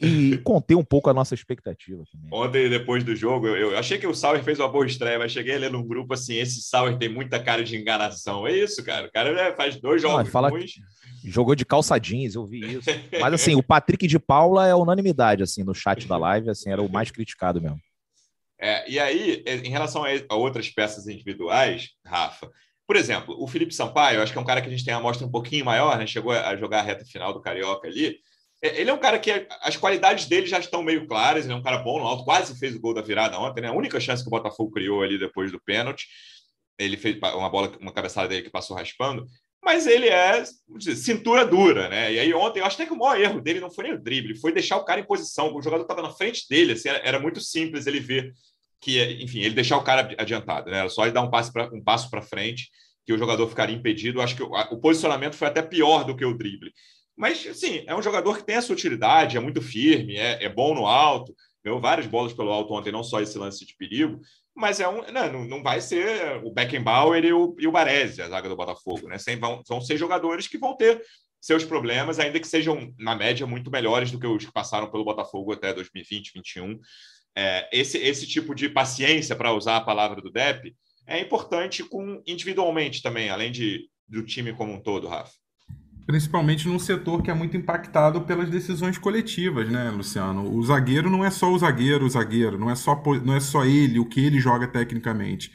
e 0.00 0.38
conter 0.38 0.74
um 0.74 0.84
pouco 0.84 1.08
a 1.10 1.14
nossa 1.14 1.34
expectativa 1.34 2.02
também. 2.10 2.28
Ontem, 2.32 2.68
depois 2.68 3.04
do 3.04 3.14
jogo, 3.14 3.46
eu, 3.46 3.72
eu 3.72 3.78
achei 3.78 3.98
que 3.98 4.06
o 4.06 4.14
Sauer 4.14 4.42
fez 4.42 4.58
uma 4.58 4.68
boa 4.68 4.86
estreia, 4.86 5.18
mas 5.18 5.32
cheguei 5.32 5.54
ali 5.54 5.68
num 5.68 5.86
grupo 5.86 6.14
assim: 6.14 6.34
esse 6.34 6.62
Sauer 6.62 6.98
tem 6.98 7.08
muita 7.08 7.38
cara 7.42 7.62
de 7.62 7.76
enganação. 7.76 8.46
É 8.46 8.52
isso, 8.52 8.84
cara. 8.84 9.06
O 9.06 9.12
cara 9.12 9.32
né, 9.32 9.54
faz 9.54 9.80
dois 9.80 10.02
jogos 10.02 10.24
Não, 10.24 10.26
fala 10.26 10.48
ruins. 10.48 10.72
Jogou 11.24 11.54
de 11.54 11.64
calça 11.64 11.98
jeans, 11.98 12.34
eu 12.34 12.46
vi 12.46 12.76
isso. 12.76 12.88
Mas 13.20 13.34
assim, 13.34 13.54
o 13.54 13.62
Patrick 13.62 14.06
de 14.06 14.18
Paula 14.18 14.66
é 14.66 14.74
unanimidade, 14.74 15.42
assim, 15.42 15.62
no 15.64 15.74
chat 15.74 16.06
da 16.06 16.16
live, 16.16 16.50
assim, 16.50 16.70
era 16.70 16.82
o 16.82 16.90
mais 16.90 17.10
criticado 17.10 17.60
mesmo. 17.60 17.80
É, 18.58 18.90
e 18.90 18.98
aí, 18.98 19.44
em 19.46 19.70
relação 19.70 20.04
a 20.28 20.34
outras 20.34 20.70
peças 20.70 21.06
individuais, 21.06 21.90
Rafa, 22.04 22.50
por 22.86 22.96
exemplo, 22.96 23.36
o 23.38 23.46
Felipe 23.46 23.74
Sampaio, 23.74 24.22
acho 24.22 24.32
que 24.32 24.38
é 24.38 24.40
um 24.40 24.46
cara 24.46 24.60
que 24.60 24.68
a 24.68 24.70
gente 24.70 24.84
tem 24.84 24.94
a 24.94 24.98
amostra 24.98 25.26
um 25.26 25.30
pouquinho 25.30 25.64
maior, 25.64 25.98
né? 25.98 26.06
Chegou 26.06 26.32
a 26.32 26.56
jogar 26.56 26.78
a 26.78 26.82
reta 26.82 27.04
final 27.04 27.32
do 27.32 27.40
Carioca 27.40 27.88
ali. 27.88 28.16
É, 28.62 28.80
ele 28.80 28.90
é 28.90 28.92
um 28.92 28.98
cara 28.98 29.18
que 29.18 29.46
as 29.60 29.76
qualidades 29.76 30.26
dele 30.26 30.46
já 30.46 30.58
estão 30.58 30.82
meio 30.82 31.06
claras, 31.06 31.44
ele 31.44 31.52
é 31.52 31.56
um 31.56 31.62
cara 31.62 31.78
bom 31.78 31.98
no 31.98 32.06
alto, 32.06 32.24
quase 32.24 32.58
fez 32.58 32.74
o 32.74 32.80
gol 32.80 32.94
da 32.94 33.02
virada 33.02 33.38
ontem, 33.38 33.60
né? 33.60 33.68
A 33.68 33.72
única 33.72 34.00
chance 34.00 34.22
que 34.22 34.28
o 34.28 34.30
Botafogo 34.30 34.70
criou 34.70 35.02
ali 35.02 35.18
depois 35.18 35.52
do 35.52 35.60
pênalti. 35.60 36.06
Ele 36.78 36.96
fez 36.96 37.16
uma 37.16 37.48
bola, 37.48 37.72
uma 37.80 37.92
cabeçada 37.92 38.28
dele 38.28 38.42
que 38.42 38.50
passou 38.50 38.76
raspando, 38.76 39.26
mas 39.66 39.86
ele 39.86 40.08
é 40.08 40.44
dizer, 40.78 40.94
cintura 40.96 41.44
dura, 41.44 41.88
né? 41.88 42.12
E 42.12 42.18
aí 42.20 42.32
ontem, 42.32 42.60
eu 42.60 42.66
acho 42.66 42.76
até 42.76 42.86
que 42.86 42.92
o 42.92 42.96
maior 42.96 43.20
erro 43.20 43.40
dele 43.40 43.60
não 43.60 43.70
foi 43.70 43.84
nem 43.84 43.94
o 43.94 44.00
drible, 44.00 44.38
foi 44.38 44.52
deixar 44.52 44.76
o 44.76 44.84
cara 44.84 45.00
em 45.00 45.04
posição. 45.04 45.52
O 45.54 45.62
jogador 45.62 45.82
estava 45.82 46.02
na 46.02 46.10
frente 46.10 46.46
dele, 46.48 46.72
assim, 46.72 46.88
era, 46.88 46.98
era, 46.98 47.18
muito 47.18 47.40
simples 47.40 47.86
ele 47.86 47.98
ver 47.98 48.32
que, 48.80 49.02
enfim, 49.20 49.40
ele 49.40 49.54
deixar 49.54 49.76
o 49.76 49.82
cara 49.82 50.14
adiantado, 50.18 50.70
né? 50.70 50.78
Era 50.78 50.88
só 50.88 51.02
ele 51.02 51.12
dar 51.12 51.22
um 51.22 51.30
passo 51.30 51.52
para 51.52 51.68
um 51.74 51.82
passo 51.82 52.08
para 52.10 52.22
frente 52.22 52.70
que 53.04 53.12
o 53.12 53.18
jogador 53.18 53.48
ficaria 53.48 53.74
impedido. 53.74 54.18
Eu 54.18 54.22
acho 54.22 54.36
que 54.36 54.42
o, 54.42 54.50
o 54.70 54.80
posicionamento 54.80 55.34
foi 55.34 55.48
até 55.48 55.62
pior 55.62 56.04
do 56.04 56.14
que 56.14 56.24
o 56.24 56.36
drible. 56.36 56.72
Mas, 57.16 57.38
sim, 57.58 57.82
é 57.86 57.96
um 57.96 58.02
jogador 58.02 58.36
que 58.36 58.44
tem 58.44 58.56
essa 58.56 58.72
utilidade, 58.72 59.36
é 59.36 59.40
muito 59.40 59.62
firme, 59.62 60.16
é, 60.16 60.44
é 60.44 60.48
bom 60.50 60.74
no 60.74 60.86
alto, 60.86 61.34
ganhou 61.64 61.80
várias 61.80 62.06
bolas 62.06 62.34
pelo 62.34 62.52
alto 62.52 62.74
ontem, 62.74 62.92
não 62.92 63.02
só 63.02 63.20
esse 63.22 63.38
lance 63.38 63.64
de 63.64 63.74
perigo, 63.74 64.20
mas 64.54 64.80
é 64.80 64.88
um, 64.88 65.02
não, 65.10 65.44
não 65.44 65.62
vai 65.62 65.80
ser 65.80 66.40
o 66.44 66.50
Beckenbauer 66.52 67.24
e 67.24 67.32
o, 67.32 67.56
e 67.58 67.66
o 67.66 67.72
Baresi, 67.72 68.20
a 68.20 68.28
zaga 68.28 68.48
do 68.48 68.56
Botafogo, 68.56 69.08
né? 69.08 69.16
Sem, 69.18 69.38
vão, 69.38 69.62
vão 69.66 69.80
ser 69.80 69.96
jogadores 69.96 70.46
que 70.46 70.58
vão 70.58 70.76
ter 70.76 71.02
seus 71.40 71.64
problemas, 71.64 72.18
ainda 72.18 72.38
que 72.38 72.46
sejam, 72.46 72.92
na 72.98 73.14
média, 73.14 73.46
muito 73.46 73.70
melhores 73.70 74.10
do 74.10 74.18
que 74.18 74.26
os 74.26 74.44
que 74.44 74.52
passaram 74.52 74.90
pelo 74.90 75.04
Botafogo 75.04 75.52
até 75.52 75.72
2020, 75.72 76.34
2021. 76.34 76.80
É, 77.34 77.68
esse, 77.72 77.98
esse 77.98 78.26
tipo 78.26 78.54
de 78.54 78.68
paciência, 78.68 79.36
para 79.36 79.52
usar 79.52 79.76
a 79.76 79.84
palavra 79.84 80.20
do 80.20 80.30
Depp, 80.30 80.74
é 81.06 81.20
importante 81.20 81.84
com 81.84 82.22
individualmente 82.26 83.02
também, 83.02 83.30
além 83.30 83.52
de, 83.52 83.88
do 84.08 84.22
time 84.22 84.52
como 84.52 84.72
um 84.72 84.80
todo, 84.80 85.08
Rafa 85.08 85.32
principalmente 86.06 86.68
num 86.68 86.78
setor 86.78 87.22
que 87.22 87.30
é 87.30 87.34
muito 87.34 87.56
impactado 87.56 88.20
pelas 88.22 88.48
decisões 88.48 88.96
coletivas, 88.96 89.68
né, 89.68 89.90
Luciano? 89.90 90.54
O 90.54 90.62
zagueiro 90.62 91.10
não 91.10 91.24
é 91.24 91.30
só 91.30 91.52
o 91.52 91.58
zagueiro, 91.58 92.06
o 92.06 92.10
zagueiro, 92.10 92.56
não 92.56 92.70
é 92.70 92.76
só, 92.76 93.02
não 93.24 93.34
é 93.34 93.40
só 93.40 93.64
ele, 93.64 93.98
o 93.98 94.06
que 94.06 94.20
ele 94.20 94.38
joga 94.38 94.68
tecnicamente. 94.68 95.50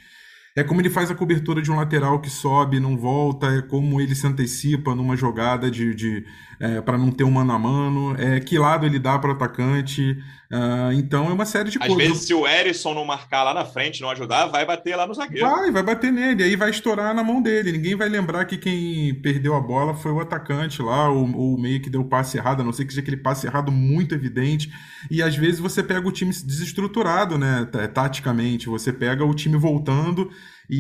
É 0.54 0.64
como 0.64 0.82
ele 0.82 0.90
faz 0.90 1.10
a 1.10 1.16
cobertura 1.16 1.62
de 1.62 1.72
um 1.72 1.78
lateral 1.78 2.20
que 2.20 2.30
sobe, 2.30 2.78
não 2.78 2.98
volta, 2.98 3.48
é 3.48 3.62
como 3.62 4.02
ele 4.02 4.14
se 4.14 4.28
antecipa 4.28 4.94
numa 4.94 5.16
jogada 5.16 5.72
de, 5.72 5.96
de 5.96 6.26
é, 6.60 6.82
para 6.82 6.98
não 6.98 7.10
ter 7.10 7.24
um 7.24 7.32
mano 7.32 7.54
a 7.54 7.60
mano, 7.60 8.16
é, 8.18 8.38
que 8.42 8.60
lado 8.60 8.86
ele 8.86 9.00
dá 9.00 9.18
para 9.18 9.30
o 9.30 9.34
atacante. 9.34 10.18
Uh, 10.52 10.92
então 10.94 11.30
é 11.30 11.34
uma 11.34 11.46
série 11.46 11.70
de 11.70 11.78
Às 11.78 11.88
coisas. 11.88 12.04
Às 12.04 12.10
vezes, 12.10 12.28
se 12.28 12.34
o 12.34 12.46
Erisson 12.46 12.94
não 12.94 13.06
marcar 13.06 13.44
lá 13.44 13.54
na 13.54 13.64
frente, 13.64 14.02
não 14.02 14.10
ajudar, 14.10 14.48
vai 14.48 14.66
bater 14.66 14.98
lá 14.98 15.08
no 15.08 15.14
zagueiro. 15.14 15.48
Vai, 15.50 15.72
vai 15.72 15.82
bater 15.82 16.12
nele, 16.12 16.44
aí 16.44 16.58
vai 16.58 16.70
estourar 16.70 17.16
na 17.16 17.24
mão 17.24 17.42
dele. 17.42 17.72
Ninguém 17.72 17.96
vai 17.96 18.10
lembrar 18.10 18.44
que 18.44 18.58
quem 18.58 19.16
perdeu 19.22 19.56
a 19.56 19.62
bola 19.62 19.94
foi 19.94 20.12
o 20.12 20.20
atacante 20.20 20.82
lá, 20.82 21.10
ou 21.10 21.24
o 21.24 21.58
meio 21.58 21.82
que 21.82 21.90
deu 21.90 22.02
o 22.02 22.06
passe 22.06 22.38
errado, 22.38 22.60
a 22.60 22.64
não 22.66 22.74
ser 22.74 22.84
que 22.84 22.92
seja 22.92 23.02
aquele 23.02 23.16
passe 23.16 23.48
errado 23.48 23.72
muito 23.72 24.14
evidente. 24.14 24.70
E 25.10 25.24
às 25.24 25.38
vezes 25.38 25.62
você 25.62 25.82
pega 25.82 26.06
o 26.06 26.12
time 26.12 26.32
desestruturado, 26.32 27.38
né? 27.38 27.66
Taticamente. 27.94 28.68
Você 28.68 28.92
pega 28.92 29.24
o 29.24 29.34
time 29.34 29.56
voltando 29.56 30.30
e, 30.72 30.78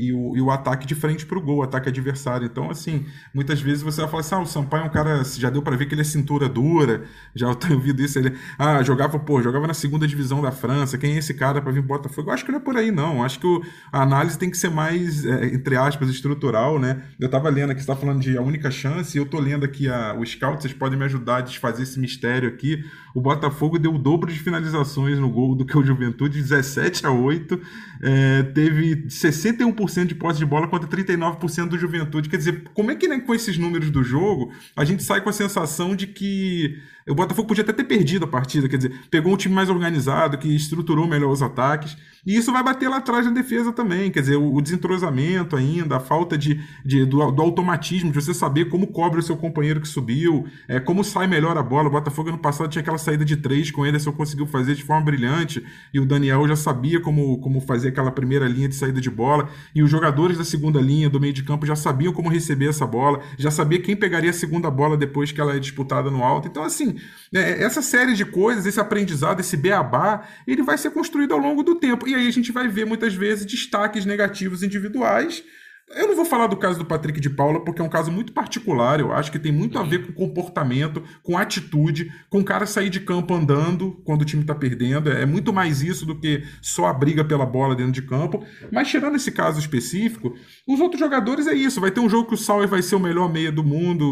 e, 0.00 0.06
e, 0.06 0.12
o, 0.12 0.36
e 0.36 0.42
o, 0.42 0.50
ataque 0.50 0.84
de 0.84 0.96
frente 0.96 1.24
para 1.24 1.38
o 1.38 1.40
gol, 1.40 1.62
ataque 1.62 1.88
adversário. 1.88 2.44
Então, 2.44 2.68
assim, 2.68 3.06
muitas 3.32 3.60
vezes 3.60 3.80
você 3.80 4.00
vai 4.00 4.10
falar 4.10 4.20
assim: 4.20 4.34
ah, 4.34 4.40
o 4.40 4.46
Sampaio 4.46 4.82
é 4.82 4.86
um 4.86 4.90
cara, 4.90 5.22
já 5.22 5.48
deu 5.48 5.62
para 5.62 5.76
ver 5.76 5.86
que 5.86 5.94
ele 5.94 6.00
é 6.00 6.04
cintura 6.04 6.48
dura, 6.48 7.04
já 7.32 7.54
tenho 7.54 7.74
ouvido 7.74 8.02
isso. 8.02 8.18
Ele, 8.18 8.36
ah, 8.58 8.82
jogava, 8.82 9.16
pô, 9.16 9.40
jogava 9.40 9.64
na 9.68 9.74
segunda 9.74 10.08
divisão 10.08 10.42
da 10.42 10.50
França, 10.50 10.98
quem 10.98 11.14
é 11.14 11.18
esse 11.18 11.34
cara 11.34 11.62
para 11.62 11.70
vir 11.70 11.82
Botafogo? 11.82 12.30
Eu 12.30 12.34
acho 12.34 12.44
que 12.44 12.50
não 12.50 12.58
é 12.58 12.62
por 12.62 12.76
aí, 12.76 12.90
não. 12.90 13.18
Eu 13.18 13.22
acho 13.22 13.38
que 13.38 13.46
o, 13.46 13.62
a 13.92 14.02
análise 14.02 14.36
tem 14.36 14.50
que 14.50 14.58
ser 14.58 14.70
mais, 14.70 15.24
é, 15.24 15.54
entre 15.54 15.76
aspas, 15.76 16.10
estrutural, 16.10 16.80
né? 16.80 17.04
Eu 17.20 17.26
estava 17.26 17.48
lendo 17.48 17.70
aqui, 17.70 17.80
você 17.80 17.90
está 17.90 17.94
falando 17.94 18.20
de 18.20 18.36
a 18.36 18.42
única 18.42 18.72
chance, 18.72 19.16
e 19.16 19.20
eu 19.20 19.24
estou 19.24 19.38
lendo 19.38 19.64
aqui 19.64 19.88
a, 19.88 20.14
o 20.18 20.26
Scout, 20.26 20.60
vocês 20.60 20.74
podem 20.74 20.98
me 20.98 21.04
ajudar 21.04 21.36
a 21.36 21.40
desfazer 21.42 21.84
esse 21.84 22.00
mistério 22.00 22.48
aqui. 22.48 22.84
O 23.14 23.20
Botafogo 23.20 23.78
deu 23.78 23.94
o 23.94 23.98
dobro 23.98 24.32
de 24.32 24.38
finalizações 24.38 25.18
no 25.18 25.30
gol 25.30 25.54
do 25.54 25.64
que 25.64 25.78
o 25.78 25.84
Juventude, 25.84 26.42
17 26.42 27.06
a 27.06 27.10
8. 27.10 27.60
É, 28.02 28.42
teve 28.42 28.95
61% 29.08 30.06
de 30.06 30.14
posse 30.14 30.38
de 30.38 30.46
bola 30.46 30.68
contra 30.68 30.88
39% 30.88 31.68
do 31.68 31.78
Juventude. 31.78 32.28
Quer 32.28 32.36
dizer, 32.36 32.64
como 32.74 32.90
é 32.90 32.94
que 32.94 33.08
né, 33.08 33.20
com 33.20 33.34
esses 33.34 33.58
números 33.58 33.90
do 33.90 34.02
jogo 34.02 34.52
a 34.74 34.84
gente 34.84 35.02
sai 35.02 35.20
com 35.20 35.28
a 35.28 35.32
sensação 35.32 35.94
de 35.94 36.06
que 36.06 36.80
O 37.08 37.14
Botafogo 37.14 37.46
podia 37.46 37.62
até 37.62 37.72
ter 37.72 37.84
perdido 37.84 38.24
a 38.24 38.28
partida, 38.28 38.68
quer 38.68 38.78
dizer, 38.78 38.92
pegou 39.08 39.32
um 39.32 39.36
time 39.36 39.54
mais 39.54 39.70
organizado, 39.70 40.36
que 40.36 40.48
estruturou 40.48 41.06
melhor 41.06 41.30
os 41.30 41.40
ataques, 41.40 41.96
e 42.26 42.34
isso 42.34 42.52
vai 42.52 42.60
bater 42.60 42.88
lá 42.88 42.96
atrás 42.96 43.24
na 43.24 43.30
defesa 43.30 43.72
também, 43.72 44.10
quer 44.10 44.18
dizer, 44.18 44.34
o, 44.34 44.60
desentrosamento 44.60 45.54
ainda, 45.54 45.98
a 45.98 46.00
falta 46.00 46.36
de, 46.36 46.60
de 46.84 47.04
do, 47.04 47.30
do, 47.30 47.40
automatismo, 47.40 48.10
de 48.10 48.20
você 48.20 48.34
saber 48.34 48.64
como 48.64 48.88
cobre 48.88 49.20
o 49.20 49.22
seu 49.22 49.36
companheiro 49.36 49.80
que 49.80 49.86
subiu, 49.86 50.44
é, 50.66 50.80
como 50.80 51.04
sai 51.04 51.28
melhor 51.28 51.56
a 51.56 51.62
bola. 51.62 51.86
O 51.86 51.92
Botafogo 51.92 52.30
ano 52.30 52.38
passado 52.38 52.68
tinha 52.68 52.82
aquela 52.82 52.98
saída 52.98 53.24
de 53.24 53.36
três 53.36 53.70
com 53.70 53.82
o 53.82 53.86
Ederson 53.86 54.10
conseguiu 54.10 54.44
fazer 54.44 54.74
de 54.74 54.82
forma 54.82 55.04
brilhante, 55.04 55.64
e 55.94 56.00
o 56.00 56.04
Daniel 56.04 56.48
já 56.48 56.56
sabia 56.56 56.98
como, 56.98 57.38
como 57.38 57.60
fazer 57.60 57.90
aquela 57.90 58.10
primeira 58.10 58.48
linha 58.48 58.68
de 58.68 58.74
saída 58.74 59.00
de 59.00 59.08
bola, 59.08 59.48
e 59.72 59.80
os 59.80 59.88
jogadores 59.88 60.36
da 60.36 60.44
segunda 60.44 60.80
linha, 60.80 61.08
do 61.08 61.20
meio 61.20 61.32
de 61.32 61.44
campo, 61.44 61.64
já 61.64 61.76
sabiam 61.76 62.12
como 62.12 62.28
receber 62.28 62.70
essa 62.70 62.84
bola, 62.84 63.20
já 63.38 63.52
sabia 63.52 63.80
quem 63.80 63.94
pegaria 63.94 64.30
a 64.30 64.32
segunda 64.32 64.68
bola 64.68 64.96
depois 64.96 65.30
que 65.30 65.40
ela 65.40 65.54
é 65.54 65.60
disputada 65.60 66.10
no 66.10 66.24
alto. 66.24 66.48
Então, 66.48 66.64
assim, 66.64 66.95
é, 67.34 67.62
essa 67.62 67.82
série 67.82 68.14
de 68.14 68.24
coisas, 68.24 68.66
esse 68.66 68.80
aprendizado, 68.80 69.40
esse 69.40 69.56
beabá, 69.56 70.26
ele 70.46 70.62
vai 70.62 70.78
ser 70.78 70.90
construído 70.90 71.32
ao 71.32 71.38
longo 71.38 71.62
do 71.62 71.74
tempo. 71.74 72.08
E 72.08 72.14
aí 72.14 72.26
a 72.26 72.32
gente 72.32 72.52
vai 72.52 72.68
ver 72.68 72.86
muitas 72.86 73.14
vezes 73.14 73.44
destaques 73.44 74.04
negativos 74.04 74.62
individuais 74.62 75.42
eu 75.88 76.08
não 76.08 76.16
vou 76.16 76.24
falar 76.24 76.48
do 76.48 76.56
caso 76.56 76.78
do 76.78 76.84
Patrick 76.84 77.20
de 77.20 77.30
Paula, 77.30 77.64
porque 77.64 77.80
é 77.80 77.84
um 77.84 77.88
caso 77.88 78.10
muito 78.10 78.32
particular. 78.32 78.98
Eu 78.98 79.12
acho 79.12 79.30
que 79.30 79.38
tem 79.38 79.52
muito 79.52 79.78
a 79.78 79.84
ver 79.84 80.04
com 80.04 80.12
comportamento, 80.12 81.02
com 81.22 81.38
atitude, 81.38 82.12
com 82.28 82.40
o 82.40 82.44
cara 82.44 82.66
sair 82.66 82.90
de 82.90 83.00
campo 83.00 83.32
andando 83.32 83.92
quando 84.04 84.22
o 84.22 84.24
time 84.24 84.42
está 84.42 84.54
perdendo. 84.54 85.10
É 85.10 85.24
muito 85.24 85.52
mais 85.52 85.82
isso 85.82 86.04
do 86.04 86.18
que 86.18 86.42
só 86.60 86.86
a 86.86 86.92
briga 86.92 87.24
pela 87.24 87.46
bola 87.46 87.76
dentro 87.76 87.92
de 87.92 88.02
campo. 88.02 88.44
Mas 88.72 88.88
tirando 88.88 89.14
esse 89.14 89.30
caso 89.30 89.60
específico, 89.60 90.34
os 90.66 90.80
outros 90.80 90.98
jogadores 90.98 91.46
é 91.46 91.54
isso. 91.54 91.80
Vai 91.80 91.92
ter 91.92 92.00
um 92.00 92.08
jogo 92.08 92.28
que 92.28 92.34
o 92.34 92.38
Sauer 92.38 92.66
vai 92.66 92.82
ser 92.82 92.96
o 92.96 93.00
melhor 93.00 93.32
meia 93.32 93.52
do 93.52 93.62
mundo, 93.62 94.04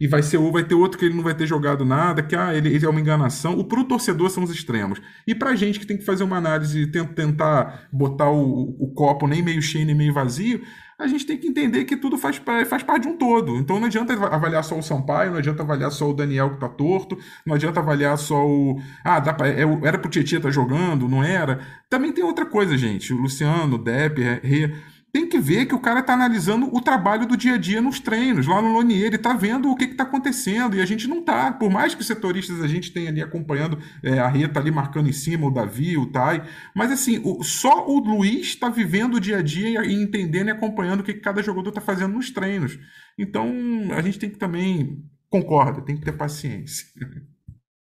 e, 0.00 0.08
vai 0.08 0.22
ser 0.22 0.38
ou 0.38 0.50
vai 0.50 0.64
ter 0.64 0.74
outro 0.74 0.98
que 0.98 1.04
ele 1.04 1.14
não 1.14 1.22
vai 1.22 1.34
ter 1.34 1.46
jogado 1.46 1.84
nada, 1.84 2.20
que 2.20 2.34
ah, 2.34 2.52
ele, 2.52 2.74
ele 2.74 2.84
é 2.84 2.88
uma 2.88 3.00
enganação. 3.00 3.56
O 3.56 3.64
pro 3.64 3.84
torcedor 3.84 4.28
são 4.28 4.42
os 4.42 4.50
extremos. 4.50 5.00
E 5.24 5.36
pra 5.36 5.54
gente 5.54 5.78
que 5.78 5.86
tem 5.86 5.96
que 5.96 6.04
fazer 6.04 6.24
uma 6.24 6.36
análise 6.36 6.80
e 6.80 6.86
tentar 6.86 7.86
botar 7.92 8.28
o, 8.28 8.76
o 8.80 8.92
copo 8.92 9.28
nem 9.28 9.40
meio 9.40 9.62
cheio 9.62 9.86
nem 9.86 9.94
meio 9.94 10.12
vazio 10.12 10.60
a 10.98 11.06
gente 11.06 11.26
tem 11.26 11.36
que 11.36 11.46
entender 11.46 11.84
que 11.84 11.96
tudo 11.96 12.16
faz, 12.16 12.40
faz 12.68 12.82
parte 12.82 13.02
de 13.02 13.08
um 13.08 13.16
todo. 13.16 13.56
Então 13.56 13.78
não 13.78 13.86
adianta 13.86 14.14
avaliar 14.14 14.64
só 14.64 14.78
o 14.78 14.82
Sampaio, 14.82 15.30
não 15.30 15.38
adianta 15.38 15.62
avaliar 15.62 15.90
só 15.90 16.08
o 16.08 16.14
Daniel 16.14 16.54
que 16.54 16.60
tá 16.60 16.68
torto, 16.68 17.18
não 17.44 17.54
adianta 17.54 17.80
avaliar 17.80 18.16
só 18.16 18.46
o. 18.46 18.80
Ah, 19.04 19.20
dá 19.20 19.34
pra, 19.34 19.48
é, 19.48 19.62
era 19.84 19.98
pro 19.98 20.10
Tietchan 20.10 20.40
tá 20.40 20.50
jogando, 20.50 21.08
não 21.08 21.22
era. 21.22 21.60
Também 21.90 22.12
tem 22.12 22.24
outra 22.24 22.46
coisa, 22.46 22.76
gente. 22.78 23.12
O 23.12 23.18
Luciano, 23.18 23.76
o 23.76 23.78
Depp, 23.78 24.20
Rê 24.42 24.72
tem 25.16 25.26
que 25.26 25.38
ver 25.38 25.64
que 25.64 25.74
o 25.74 25.80
cara 25.80 26.00
está 26.00 26.12
analisando 26.12 26.68
o 26.76 26.78
trabalho 26.78 27.26
do 27.26 27.38
dia 27.38 27.54
a 27.54 27.56
dia 27.56 27.80
nos 27.80 27.98
treinos. 27.98 28.46
Lá 28.46 28.60
no 28.60 28.70
Lonier, 28.70 29.06
ele 29.06 29.16
está 29.16 29.32
vendo 29.32 29.70
o 29.70 29.74
que 29.74 29.84
está 29.84 30.02
acontecendo 30.02 30.76
e 30.76 30.82
a 30.82 30.84
gente 30.84 31.08
não 31.08 31.20
está. 31.20 31.50
Por 31.52 31.70
mais 31.70 31.94
que 31.94 32.02
os 32.02 32.06
setoristas 32.06 32.62
a 32.62 32.68
gente 32.68 32.92
tenha 32.92 33.08
ali 33.08 33.22
acompanhando, 33.22 33.78
é, 34.02 34.18
a 34.18 34.28
Rita 34.28 34.60
ali 34.60 34.70
marcando 34.70 35.08
em 35.08 35.14
cima, 35.14 35.46
o 35.46 35.50
Davi, 35.50 35.96
o 35.96 36.04
Tai, 36.12 36.46
mas 36.74 36.92
assim, 36.92 37.18
o, 37.24 37.42
só 37.42 37.88
o 37.88 37.98
Luiz 37.98 38.48
está 38.48 38.68
vivendo 38.68 39.14
o 39.14 39.20
dia 39.20 39.38
a 39.38 39.42
dia 39.42 39.86
e, 39.86 39.94
entendendo 39.94 40.48
e 40.48 40.50
acompanhando 40.50 41.00
o 41.00 41.02
que 41.02 41.14
cada 41.14 41.42
jogador 41.42 41.70
está 41.70 41.80
fazendo 41.80 42.12
nos 42.12 42.30
treinos. 42.30 42.78
Então, 43.18 43.50
a 43.96 44.02
gente 44.02 44.18
tem 44.18 44.28
que 44.28 44.36
também, 44.36 45.02
concorda, 45.30 45.80
tem 45.80 45.96
que 45.96 46.04
ter 46.04 46.12
paciência. 46.12 46.86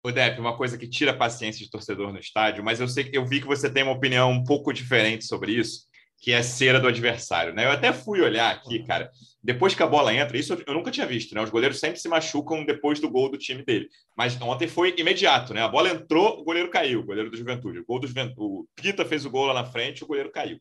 O 0.02 0.14
Depp, 0.14 0.40
uma 0.40 0.56
coisa 0.56 0.78
que 0.78 0.88
tira 0.88 1.12
a 1.12 1.18
paciência 1.18 1.62
de 1.62 1.70
torcedor 1.70 2.14
no 2.14 2.20
estádio, 2.20 2.64
mas 2.64 2.80
eu 2.80 2.88
sei 2.88 3.10
eu 3.12 3.26
vi 3.26 3.42
que 3.42 3.48
você 3.48 3.70
tem 3.70 3.84
uma 3.84 3.92
opinião 3.92 4.32
um 4.32 4.46
pouco 4.46 4.72
diferente 4.72 5.26
sobre 5.26 5.52
isso 5.52 5.87
que 6.20 6.34
é 6.34 6.42
cera 6.42 6.80
do 6.80 6.88
adversário. 6.88 7.54
Né? 7.54 7.66
Eu 7.66 7.72
até 7.72 7.94
fui 7.94 8.22
olhar 8.22 8.52
aqui, 8.52 8.84
cara, 8.86 9.12
depois 9.44 9.76
que 9.76 9.84
a 9.84 9.88
bola 9.88 10.14
entra, 10.14 10.38
isso 10.38 10.58
eu 10.66 10.74
nunca 10.74 10.92
tinha 10.92 11.06
visto, 11.06 11.34
né? 11.34 11.42
Os 11.42 11.50
goleiros 11.50 11.80
sempre 11.80 12.00
se 12.00 12.10
machucam 12.10 12.66
depois 12.66 13.00
do 13.00 13.10
gol 13.10 13.30
do 13.30 13.38
time 13.38 13.64
dele. 13.64 13.88
Mas 14.16 14.40
ontem 14.42 14.68
foi 14.68 14.94
imediato, 14.98 15.54
né? 15.54 15.62
A 15.62 15.68
bola 15.68 15.90
entrou, 15.90 16.40
o 16.40 16.44
goleiro 16.44 16.70
caiu, 16.70 17.00
o 17.00 17.06
goleiro 17.06 17.30
do 17.30 17.38
Juventude. 17.38 17.80
O 17.80 17.86
gol 17.86 18.00
do 18.00 18.08
Juventude, 18.08 18.40
o 18.40 18.68
Pita 18.76 19.06
fez 19.06 19.26
o 19.26 19.30
gol 19.30 19.46
lá 19.46 19.54
na 19.54 19.64
frente, 19.64 20.04
o 20.04 20.08
goleiro 20.08 20.32
caiu. 20.32 20.60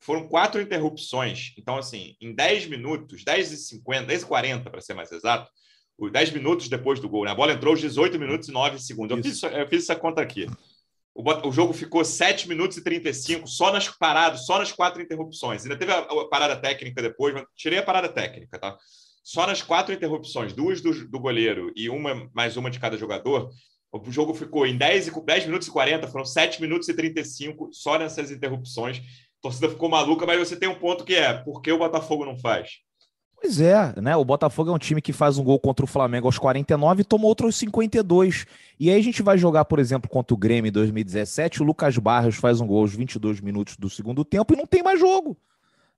Foram 0.00 0.28
quatro 0.28 0.60
interrupções. 0.60 1.52
Então, 1.58 1.76
assim, 1.76 2.14
em 2.20 2.34
10 2.34 2.66
minutos, 2.68 3.24
10 3.24 3.52
e 3.52 3.56
50, 3.56 4.06
10 4.06 4.22
e 4.22 4.26
40, 4.26 4.70
para 4.70 4.80
ser 4.80 4.94
mais 4.94 5.10
exato, 5.10 5.50
os 5.98 6.12
10 6.12 6.30
minutos 6.30 6.68
depois 6.68 7.00
do 7.00 7.08
gol, 7.08 7.24
né? 7.24 7.32
A 7.32 7.34
bola 7.34 7.52
entrou 7.52 7.74
os 7.74 7.80
18 7.80 8.18
minutos 8.18 8.48
e 8.48 8.52
9 8.52 8.78
segundos. 8.78 9.16
Eu 9.16 9.22
fiz, 9.22 9.42
eu 9.42 9.68
fiz 9.68 9.82
essa 9.82 9.96
conta 9.96 10.20
aqui. 10.20 10.46
O, 11.18 11.50
jogo 11.50 11.72
ficou 11.72 12.04
7 12.04 12.46
minutos 12.46 12.76
e 12.76 12.84
35 12.84 13.46
só 13.46 13.72
nas 13.72 13.88
paradas, 13.88 14.44
só 14.44 14.58
nas 14.58 14.70
quatro 14.70 15.00
interrupções. 15.00 15.62
Ainda 15.62 15.76
teve 15.76 15.90
a, 15.90 15.98
a 15.98 16.28
parada 16.28 16.56
técnica 16.56 17.00
depois, 17.00 17.32
mas 17.32 17.44
tirei 17.56 17.78
a 17.78 17.82
parada 17.82 18.08
técnica, 18.08 18.58
tá? 18.58 18.76
Só 19.24 19.46
nas 19.46 19.62
quatro 19.62 19.94
interrupções, 19.94 20.52
duas 20.52 20.82
do, 20.82 21.08
do 21.08 21.18
goleiro 21.18 21.72
e 21.74 21.88
uma 21.88 22.30
mais 22.34 22.56
uma 22.56 22.70
de 22.70 22.78
cada 22.78 22.98
jogador, 22.98 23.50
o 23.90 24.12
jogo 24.12 24.34
ficou 24.34 24.66
em 24.66 24.76
10, 24.76 25.10
10 25.24 25.46
minutos 25.46 25.68
e 25.68 25.70
40, 25.70 26.06
foram 26.08 26.24
7 26.24 26.60
minutos 26.60 26.88
e 26.88 26.94
35 26.94 27.70
só 27.72 27.98
nessas 27.98 28.30
interrupções. 28.30 28.98
A 28.98 29.02
torcida 29.42 29.70
ficou 29.70 29.88
maluca, 29.88 30.26
mas 30.26 30.38
você 30.38 30.56
tem 30.56 30.68
um 30.68 30.78
ponto 30.78 31.04
que 31.04 31.14
é: 31.14 31.32
por 31.32 31.62
que 31.62 31.72
o 31.72 31.78
Botafogo 31.78 32.24
não 32.24 32.38
faz? 32.38 32.85
Pois 33.38 33.60
é, 33.60 33.94
né? 34.00 34.16
O 34.16 34.24
Botafogo 34.24 34.70
é 34.70 34.72
um 34.72 34.78
time 34.78 35.02
que 35.02 35.12
faz 35.12 35.36
um 35.36 35.44
gol 35.44 35.60
contra 35.60 35.84
o 35.84 35.88
Flamengo 35.88 36.26
aos 36.26 36.38
49 36.38 37.02
e 37.02 37.04
toma 37.04 37.26
outro 37.26 37.46
aos 37.46 37.56
52. 37.56 38.46
E 38.80 38.90
aí 38.90 38.98
a 38.98 39.02
gente 39.02 39.22
vai 39.22 39.36
jogar, 39.36 39.66
por 39.66 39.78
exemplo, 39.78 40.08
contra 40.08 40.34
o 40.34 40.38
Grêmio 40.38 40.68
em 40.68 40.72
2017, 40.72 41.62
o 41.62 41.64
Lucas 41.64 41.96
Barros 41.98 42.36
faz 42.36 42.60
um 42.60 42.66
gol 42.66 42.80
aos 42.80 42.94
22 42.94 43.40
minutos 43.40 43.76
do 43.76 43.90
segundo 43.90 44.24
tempo 44.24 44.54
e 44.54 44.56
não 44.56 44.66
tem 44.66 44.82
mais 44.82 44.98
jogo. 44.98 45.36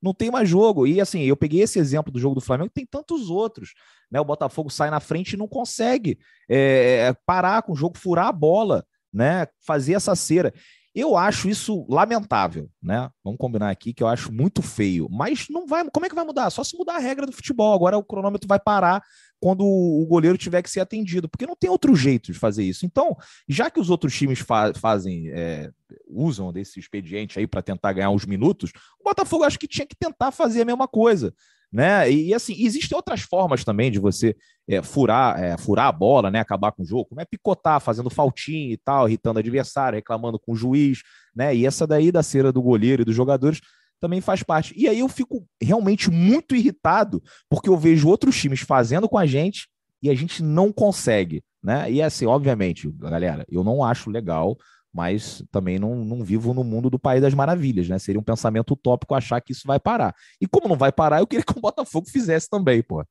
Não 0.00 0.12
tem 0.12 0.30
mais 0.30 0.48
jogo. 0.48 0.86
E 0.86 1.00
assim, 1.00 1.22
eu 1.22 1.36
peguei 1.36 1.62
esse 1.62 1.78
exemplo 1.78 2.12
do 2.12 2.18
jogo 2.18 2.34
do 2.34 2.40
Flamengo, 2.40 2.70
tem 2.70 2.86
tantos 2.86 3.30
outros. 3.30 3.74
Né? 4.10 4.20
O 4.20 4.24
Botafogo 4.24 4.70
sai 4.70 4.90
na 4.90 5.00
frente 5.00 5.32
e 5.32 5.36
não 5.36 5.48
consegue 5.48 6.18
é, 6.48 7.14
parar 7.24 7.62
com 7.62 7.72
o 7.72 7.76
jogo, 7.76 7.98
furar 7.98 8.26
a 8.26 8.32
bola, 8.32 8.84
né? 9.12 9.46
Fazer 9.60 9.94
essa 9.94 10.14
cera. 10.14 10.52
Eu 10.98 11.16
acho 11.16 11.48
isso 11.48 11.86
lamentável, 11.88 12.68
né? 12.82 13.08
Vamos 13.22 13.38
combinar 13.38 13.70
aqui 13.70 13.92
que 13.92 14.02
eu 14.02 14.08
acho 14.08 14.32
muito 14.32 14.62
feio. 14.62 15.08
Mas 15.08 15.46
não 15.48 15.64
vai. 15.64 15.88
Como 15.88 16.04
é 16.04 16.08
que 16.08 16.14
vai 16.14 16.24
mudar? 16.24 16.50
Só 16.50 16.64
se 16.64 16.76
mudar 16.76 16.96
a 16.96 16.98
regra 16.98 17.24
do 17.24 17.30
futebol. 17.30 17.72
Agora 17.72 17.96
o 17.96 18.02
cronômetro 18.02 18.48
vai 18.48 18.58
parar 18.58 19.00
quando 19.40 19.64
o 19.64 20.04
goleiro 20.08 20.36
tiver 20.36 20.60
que 20.60 20.68
ser 20.68 20.80
atendido, 20.80 21.28
porque 21.28 21.46
não 21.46 21.54
tem 21.54 21.70
outro 21.70 21.94
jeito 21.94 22.32
de 22.32 22.38
fazer 22.38 22.64
isso. 22.64 22.84
Então, 22.84 23.16
já 23.48 23.70
que 23.70 23.78
os 23.78 23.90
outros 23.90 24.12
times 24.12 24.40
fa 24.40 24.74
fazem, 24.74 25.28
é, 25.28 25.70
usam 26.08 26.52
desse 26.52 26.80
expediente 26.80 27.38
aí 27.38 27.46
para 27.46 27.62
tentar 27.62 27.92
ganhar 27.92 28.10
uns 28.10 28.26
minutos, 28.26 28.72
o 28.98 29.04
Botafogo 29.04 29.44
acho 29.44 29.56
que 29.56 29.68
tinha 29.68 29.86
que 29.86 29.94
tentar 29.94 30.32
fazer 30.32 30.62
a 30.62 30.64
mesma 30.64 30.88
coisa 30.88 31.32
né? 31.72 32.10
E, 32.10 32.32
assim, 32.32 32.54
existem 32.58 32.96
outras 32.96 33.20
formas 33.20 33.64
também 33.64 33.90
de 33.90 33.98
você 33.98 34.34
é, 34.66 34.82
furar, 34.82 35.42
é, 35.42 35.56
furar 35.58 35.86
a 35.86 35.92
bola, 35.92 36.30
né? 36.30 36.40
Acabar 36.40 36.72
com 36.72 36.82
o 36.82 36.86
jogo, 36.86 37.06
como 37.06 37.20
é 37.20 37.24
picotar, 37.24 37.80
fazendo 37.80 38.10
faltinha 38.10 38.72
e 38.72 38.76
tal, 38.76 39.08
irritando 39.08 39.38
o 39.38 39.40
adversário, 39.40 39.96
reclamando 39.96 40.38
com 40.38 40.52
o 40.52 40.56
juiz, 40.56 41.02
né? 41.34 41.54
E 41.54 41.66
essa 41.66 41.86
daí 41.86 42.10
da 42.10 42.22
cera 42.22 42.52
do 42.52 42.62
goleiro 42.62 43.02
e 43.02 43.04
dos 43.04 43.14
jogadores 43.14 43.60
também 44.00 44.20
faz 44.20 44.42
parte. 44.42 44.72
E 44.76 44.88
aí 44.88 45.00
eu 45.00 45.08
fico 45.08 45.46
realmente 45.60 46.10
muito 46.10 46.54
irritado, 46.54 47.22
porque 47.48 47.68
eu 47.68 47.76
vejo 47.76 48.08
outros 48.08 48.36
times 48.40 48.60
fazendo 48.60 49.08
com 49.08 49.18
a 49.18 49.26
gente 49.26 49.68
e 50.02 50.08
a 50.08 50.14
gente 50.14 50.42
não 50.42 50.72
consegue, 50.72 51.42
né? 51.62 51.90
E 51.90 52.00
assim, 52.00 52.24
obviamente, 52.24 52.90
galera, 52.92 53.44
eu 53.50 53.64
não 53.64 53.82
acho 53.82 54.10
legal 54.10 54.56
mas 54.98 55.44
também 55.52 55.78
não, 55.78 55.94
não 55.94 56.24
vivo 56.24 56.52
no 56.52 56.64
mundo 56.64 56.90
do 56.90 56.98
País 56.98 57.22
das 57.22 57.32
Maravilhas, 57.32 57.88
né? 57.88 58.00
Seria 58.00 58.20
um 58.20 58.24
pensamento 58.24 58.72
utópico 58.72 59.14
achar 59.14 59.40
que 59.40 59.52
isso 59.52 59.62
vai 59.64 59.78
parar. 59.78 60.12
E 60.40 60.46
como 60.48 60.66
não 60.66 60.76
vai 60.76 60.90
parar, 60.90 61.20
eu 61.20 61.26
queria 61.26 61.44
que 61.44 61.56
o 61.56 61.60
Botafogo 61.60 62.10
fizesse 62.10 62.50
também, 62.50 62.82
pô. 62.82 63.04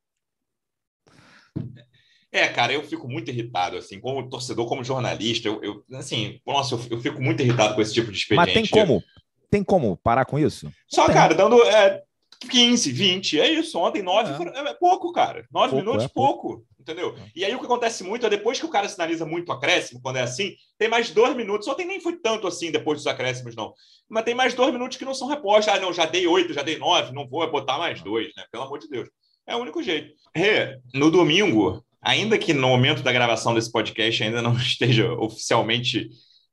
É, 2.29 2.45
cara, 2.49 2.73
eu 2.73 2.83
fico 2.83 3.07
muito 3.07 3.31
irritado, 3.31 3.77
assim, 3.77 4.01
como 4.01 4.29
torcedor, 4.29 4.67
como 4.67 4.83
jornalista, 4.83 5.47
eu, 5.47 5.63
eu 5.63 5.97
assim, 5.97 6.41
nossa, 6.45 6.75
eu, 6.75 6.87
eu, 6.91 6.99
fico 6.99 7.21
muito 7.21 7.41
irritado 7.41 7.73
com 7.73 7.81
esse 7.81 7.93
tipo 7.93 8.11
de 8.11 8.17
expediente. 8.17 8.53
Mas 8.53 8.53
tem 8.53 8.67
como, 8.67 9.01
tem 9.49 9.63
como 9.63 9.95
parar 9.95 10.25
com 10.25 10.37
isso? 10.37 10.69
Só, 10.89 11.07
cara, 11.07 11.33
dando 11.33 11.63
é, 11.63 12.03
15, 12.49 12.91
20, 12.91 13.39
é 13.39 13.49
isso, 13.49 13.79
ontem 13.79 14.03
9, 14.03 14.43
é, 14.43 14.59
é 14.59 14.73
pouco, 14.73 15.13
cara, 15.13 15.47
9 15.49 15.77
minutos, 15.77 16.03
é 16.03 16.09
pouco. 16.09 16.49
pouco 16.49 16.66
entendeu? 16.87 17.15
É. 17.17 17.31
E 17.35 17.45
aí 17.45 17.53
o 17.53 17.59
que 17.59 17.65
acontece 17.65 18.03
muito 18.03 18.25
é 18.25 18.29
depois 18.29 18.59
que 18.59 18.65
o 18.65 18.69
cara 18.69 18.87
sinaliza 18.87 19.25
muito 19.25 19.51
acréscimo, 19.51 20.01
quando 20.01 20.17
é 20.17 20.21
assim, 20.21 20.55
tem 20.77 20.87
mais 20.87 21.11
dois 21.11 21.35
minutos. 21.35 21.67
Ontem 21.67 21.85
nem 21.85 21.99
foi 21.99 22.17
tanto 22.17 22.47
assim 22.47 22.71
depois 22.71 22.99
dos 22.99 23.07
acréscimos, 23.07 23.55
não. 23.55 23.73
Mas 24.09 24.23
tem 24.23 24.33
mais 24.33 24.53
dois 24.53 24.71
minutos 24.71 24.97
que 24.97 25.05
não 25.05 25.13
são 25.13 25.27
repostos. 25.27 25.67
Ah, 25.73 25.79
não, 25.79 25.91
já 25.91 26.05
dei 26.05 26.25
oito, 26.25 26.53
já 26.53 26.63
dei 26.63 26.77
nove, 26.77 27.13
não 27.13 27.27
vou 27.27 27.49
botar 27.51 27.77
mais 27.77 28.01
dois, 28.01 28.27
né? 28.35 28.45
Pelo 28.51 28.63
amor 28.63 28.79
de 28.79 28.87
Deus. 28.87 29.09
É 29.45 29.55
o 29.55 29.59
único 29.59 29.83
jeito. 29.83 30.13
Rê, 30.35 30.79
no 30.93 31.11
domingo, 31.11 31.83
ainda 32.01 32.37
que 32.37 32.53
no 32.53 32.69
momento 32.69 33.03
da 33.03 33.11
gravação 33.11 33.53
desse 33.53 33.71
podcast 33.71 34.23
ainda 34.23 34.41
não 34.41 34.55
esteja 34.57 35.11
oficialmente 35.13 36.09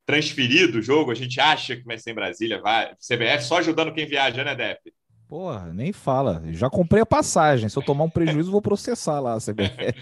transferido 0.07 0.79
o 0.79 0.83
jogo, 0.83 1.11
a 1.11 1.15
gente 1.15 1.41
acha 1.41 1.77
que 1.77 1.85
vai 1.85 1.99
ser 1.99 2.11
em 2.11 2.15
Brasília, 2.15 2.61
vai. 2.61 2.95
CBF 2.97 3.45
só 3.45 3.59
ajudando 3.59 3.93
quem 3.93 4.07
viaja, 4.07 4.45
né, 4.45 4.55
Dep? 4.55 4.81
Porra, 5.29 5.73
nem 5.73 5.93
fala. 5.93 6.43
Já 6.53 6.69
comprei 6.69 7.03
a 7.03 7.07
passagem. 7.07 7.69
Se 7.69 7.77
eu 7.77 7.83
tomar 7.83 8.05
um 8.05 8.11
prejuízo, 8.11 8.51
vou 8.51 8.63
processar 8.63 9.21
lá 9.21 9.35
a 9.37 9.41
CBF. 9.41 9.95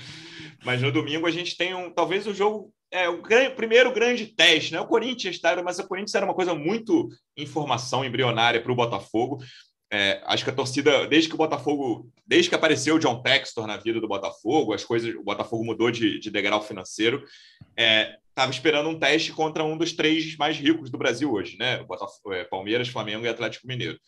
mas 0.65 0.81
no 0.83 0.93
domingo 0.93 1.27
a 1.27 1.31
gente 1.31 1.57
tem 1.57 1.75
um, 1.75 1.91
talvez 1.91 2.27
o 2.27 2.35
jogo 2.35 2.73
é 2.91 3.09
o 3.09 3.23
grande, 3.23 3.55
primeiro 3.55 3.93
grande 3.93 4.27
teste, 4.27 4.73
né? 4.73 4.81
O 4.81 4.87
Corinthians 4.87 5.41
tá, 5.41 5.61
mas 5.63 5.79
o 5.79 5.89
Corinthians 5.89 6.15
era 6.15 6.27
uma 6.27 6.35
coisa 6.35 6.55
muito 6.55 7.09
informação 7.37 8.05
embrionária 8.05 8.61
para 8.61 8.71
o 8.71 8.77
Botafogo. 8.77 9.43
É, 9.91 10.23
acho 10.25 10.45
que 10.45 10.51
a 10.51 10.55
torcida, 10.55 11.07
desde 11.07 11.29
que 11.29 11.35
o 11.35 11.39
Botafogo, 11.39 12.11
desde 12.27 12.49
que 12.49 12.55
apareceu 12.55 12.97
o 12.97 12.99
John 12.99 13.23
Textor 13.23 13.67
na 13.67 13.77
vida 13.77 14.01
do 14.01 14.09
Botafogo, 14.09 14.73
as 14.73 14.85
coisas, 14.85 15.15
o 15.15 15.23
Botafogo 15.23 15.65
mudou 15.65 15.91
de, 15.91 16.19
de 16.19 16.31
degrau 16.31 16.63
financeiro. 16.63 17.23
Estava 17.77 18.51
é, 18.51 18.55
esperando 18.55 18.89
um 18.89 18.99
teste 18.99 19.33
contra 19.33 19.65
um 19.65 19.77
dos 19.77 19.93
três 19.93 20.37
mais 20.37 20.57
ricos 20.57 20.91
do 20.91 20.99
Brasil 20.99 21.31
hoje, 21.33 21.59
né? 21.59 21.83
Botafogo, 21.85 22.33
é, 22.33 22.45
Palmeiras, 22.45 22.89
Flamengo 22.89 23.25
e 23.25 23.29
Atlético 23.29 23.67
Mineiro. 23.67 23.99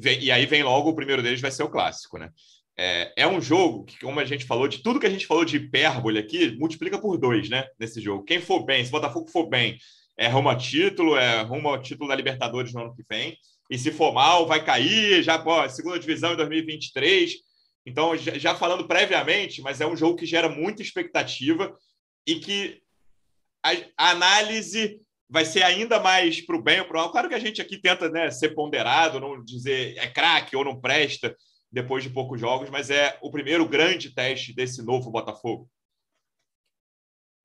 Vem, 0.00 0.20
e 0.22 0.30
aí 0.30 0.46
vem 0.46 0.62
logo 0.62 0.90
o 0.90 0.94
primeiro 0.94 1.22
deles, 1.22 1.40
vai 1.40 1.50
ser 1.50 1.62
o 1.62 1.70
clássico, 1.70 2.18
né? 2.18 2.30
É, 2.76 3.12
é, 3.16 3.26
um 3.26 3.40
jogo 3.40 3.84
que, 3.84 3.98
como 3.98 4.20
a 4.20 4.24
gente 4.24 4.44
falou, 4.44 4.68
de 4.68 4.78
tudo 4.78 5.00
que 5.00 5.06
a 5.06 5.10
gente 5.10 5.26
falou 5.26 5.44
de 5.44 5.56
hipérbole 5.56 6.18
aqui, 6.18 6.56
multiplica 6.56 6.98
por 6.98 7.18
dois, 7.18 7.48
né? 7.48 7.64
Nesse 7.78 8.00
jogo. 8.00 8.24
Quem 8.24 8.40
for 8.40 8.64
bem, 8.64 8.84
se 8.84 8.90
o 8.90 8.92
Botafogo 8.92 9.28
for 9.28 9.48
bem, 9.48 9.76
é 10.16 10.28
rumo 10.28 10.48
a 10.48 10.56
título, 10.56 11.16
é 11.16 11.42
rumo 11.42 11.68
ao 11.68 11.82
título 11.82 12.08
da 12.08 12.14
Libertadores 12.14 12.72
no 12.72 12.82
ano 12.82 12.94
que 12.94 13.02
vem. 13.08 13.36
E 13.68 13.76
se 13.76 13.90
for 13.90 14.12
mal, 14.12 14.46
vai 14.46 14.64
cair, 14.64 15.22
já, 15.22 15.38
pô, 15.38 15.68
segunda 15.68 15.98
divisão 15.98 16.32
em 16.32 16.36
2023. 16.36 17.32
Então, 17.84 18.16
já, 18.16 18.38
já 18.38 18.54
falando 18.54 18.86
previamente, 18.86 19.60
mas 19.60 19.80
é 19.80 19.86
um 19.86 19.96
jogo 19.96 20.16
que 20.16 20.26
gera 20.26 20.48
muita 20.48 20.80
expectativa 20.80 21.76
e 22.26 22.36
que 22.36 22.80
a, 23.64 23.70
a 23.96 24.10
análise 24.10 25.00
vai 25.28 25.44
ser 25.44 25.62
ainda 25.62 26.00
mais 26.00 26.40
para 26.40 26.56
o 26.56 26.62
bem 26.62 26.80
ou 26.80 26.86
para 26.86 26.98
o 26.98 27.00
mal. 27.00 27.12
Claro 27.12 27.28
que 27.28 27.34
a 27.34 27.38
gente 27.38 27.60
aqui 27.60 27.78
tenta 27.78 28.08
né, 28.08 28.30
ser 28.30 28.54
ponderado, 28.54 29.20
não 29.20 29.42
dizer 29.44 29.96
é 29.98 30.08
craque 30.08 30.56
ou 30.56 30.64
não 30.64 30.80
presta 30.80 31.36
depois 31.70 32.02
de 32.02 32.10
poucos 32.10 32.40
jogos, 32.40 32.70
mas 32.70 32.88
é 32.88 33.18
o 33.20 33.30
primeiro 33.30 33.68
grande 33.68 34.14
teste 34.14 34.54
desse 34.54 34.82
novo 34.82 35.10
Botafogo. 35.10 35.68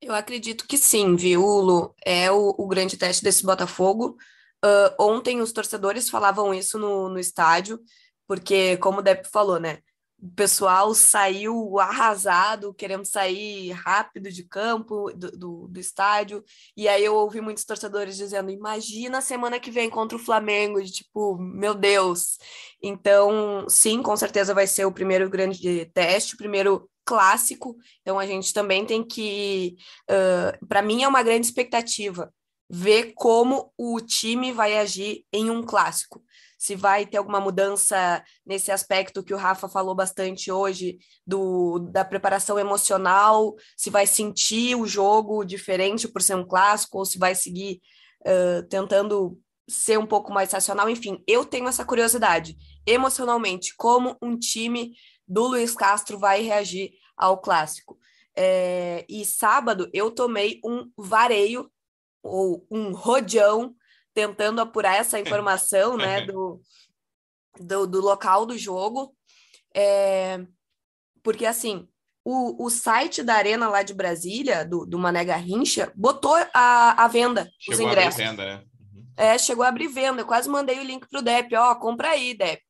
Eu 0.00 0.14
acredito 0.14 0.66
que 0.66 0.76
sim, 0.76 1.14
viu, 1.16 1.42
Lu? 1.42 1.94
É 2.04 2.30
o, 2.30 2.54
o 2.58 2.66
grande 2.66 2.96
teste 2.96 3.22
desse 3.22 3.44
Botafogo. 3.44 4.16
Uh, 4.64 4.94
ontem 4.98 5.40
os 5.40 5.52
torcedores 5.52 6.08
falavam 6.08 6.54
isso 6.54 6.78
no, 6.78 7.08
no 7.08 7.18
estádio, 7.18 7.78
porque, 8.26 8.76
como 8.78 8.98
o 8.98 9.02
Depp 9.02 9.28
falou, 9.28 9.60
né? 9.60 9.80
O 10.24 10.30
pessoal 10.34 10.94
saiu 10.94 11.78
arrasado, 11.78 12.72
querendo 12.72 13.04
sair 13.04 13.72
rápido 13.72 14.30
de 14.30 14.42
campo, 14.42 15.12
do, 15.14 15.30
do, 15.30 15.68
do, 15.68 15.78
estádio. 15.78 16.42
E 16.74 16.88
aí 16.88 17.04
eu 17.04 17.14
ouvi 17.14 17.42
muitos 17.42 17.66
torcedores 17.66 18.16
dizendo: 18.16 18.50
imagina 18.50 19.18
a 19.18 19.20
semana 19.20 19.60
que 19.60 19.70
vem 19.70 19.90
contra 19.90 20.16
o 20.16 20.20
Flamengo, 20.20 20.82
de 20.82 20.90
tipo, 20.90 21.36
meu 21.36 21.74
Deus. 21.74 22.38
Então, 22.82 23.66
sim, 23.68 24.02
com 24.02 24.16
certeza 24.16 24.54
vai 24.54 24.66
ser 24.66 24.86
o 24.86 24.92
primeiro 24.92 25.28
grande 25.28 25.84
teste, 25.92 26.36
o 26.36 26.38
primeiro 26.38 26.88
clássico. 27.04 27.76
Então 28.00 28.18
a 28.18 28.24
gente 28.24 28.50
também 28.54 28.86
tem 28.86 29.06
que. 29.06 29.76
Uh, 30.10 30.66
Para 30.66 30.80
mim 30.80 31.02
é 31.02 31.08
uma 31.08 31.22
grande 31.22 31.46
expectativa 31.46 32.32
ver 32.70 33.12
como 33.14 33.70
o 33.76 34.00
time 34.00 34.52
vai 34.52 34.78
agir 34.78 35.26
em 35.30 35.50
um 35.50 35.62
clássico. 35.62 36.22
Se 36.64 36.74
vai 36.74 37.04
ter 37.04 37.18
alguma 37.18 37.40
mudança 37.40 38.24
nesse 38.46 38.72
aspecto 38.72 39.22
que 39.22 39.34
o 39.34 39.36
Rafa 39.36 39.68
falou 39.68 39.94
bastante 39.94 40.50
hoje, 40.50 40.96
do, 41.26 41.78
da 41.78 42.02
preparação 42.06 42.58
emocional, 42.58 43.54
se 43.76 43.90
vai 43.90 44.06
sentir 44.06 44.74
o 44.74 44.86
jogo 44.86 45.44
diferente 45.44 46.08
por 46.08 46.22
ser 46.22 46.36
um 46.36 46.46
clássico, 46.46 46.96
ou 46.96 47.04
se 47.04 47.18
vai 47.18 47.34
seguir 47.34 47.82
uh, 48.22 48.66
tentando 48.66 49.38
ser 49.68 49.98
um 49.98 50.06
pouco 50.06 50.32
mais 50.32 50.50
racional. 50.52 50.88
Enfim, 50.88 51.22
eu 51.26 51.44
tenho 51.44 51.68
essa 51.68 51.84
curiosidade, 51.84 52.56
emocionalmente, 52.86 53.74
como 53.76 54.16
um 54.22 54.34
time 54.34 54.94
do 55.28 55.46
Luiz 55.46 55.74
Castro 55.74 56.18
vai 56.18 56.40
reagir 56.40 56.92
ao 57.14 57.42
clássico. 57.42 57.98
É, 58.34 59.04
e 59.06 59.22
sábado 59.26 59.90
eu 59.92 60.10
tomei 60.10 60.60
um 60.64 60.90
vareio 60.96 61.70
ou 62.22 62.66
um 62.70 62.90
rodeão 62.94 63.76
tentando 64.14 64.60
apurar 64.60 64.96
essa 64.96 65.18
informação 65.18 65.96
né, 65.96 66.22
do, 66.26 66.60
do, 67.58 67.86
do, 67.86 68.00
local 68.00 68.46
do 68.46 68.56
jogo. 68.56 69.14
É, 69.74 70.40
porque, 71.22 71.44
assim, 71.44 71.88
o, 72.24 72.64
o 72.64 72.70
site 72.70 73.22
da 73.22 73.34
Arena 73.34 73.68
lá 73.68 73.82
de 73.82 73.92
Brasília, 73.92 74.64
do, 74.64 74.86
do 74.86 74.98
Mané 74.98 75.24
Garrincha, 75.24 75.92
botou 75.94 76.34
a, 76.54 77.04
a 77.04 77.08
venda 77.08 77.50
chegou 77.58 77.74
os 77.74 77.92
ingressos. 77.92 78.20
A 78.20 78.24
venda, 78.24 78.44
né? 78.44 78.64
Uhum. 78.80 79.04
É, 79.16 79.36
chegou 79.36 79.64
a 79.64 79.68
abrir 79.68 79.88
venda. 79.88 80.22
Eu 80.22 80.26
quase 80.26 80.48
mandei 80.48 80.78
o 80.78 80.84
link 80.84 81.06
para 81.08 81.18
o 81.18 81.22
Dep, 81.22 81.52
ó, 81.54 81.74
compra 81.74 82.10
aí, 82.10 82.34
Dep. 82.34 82.62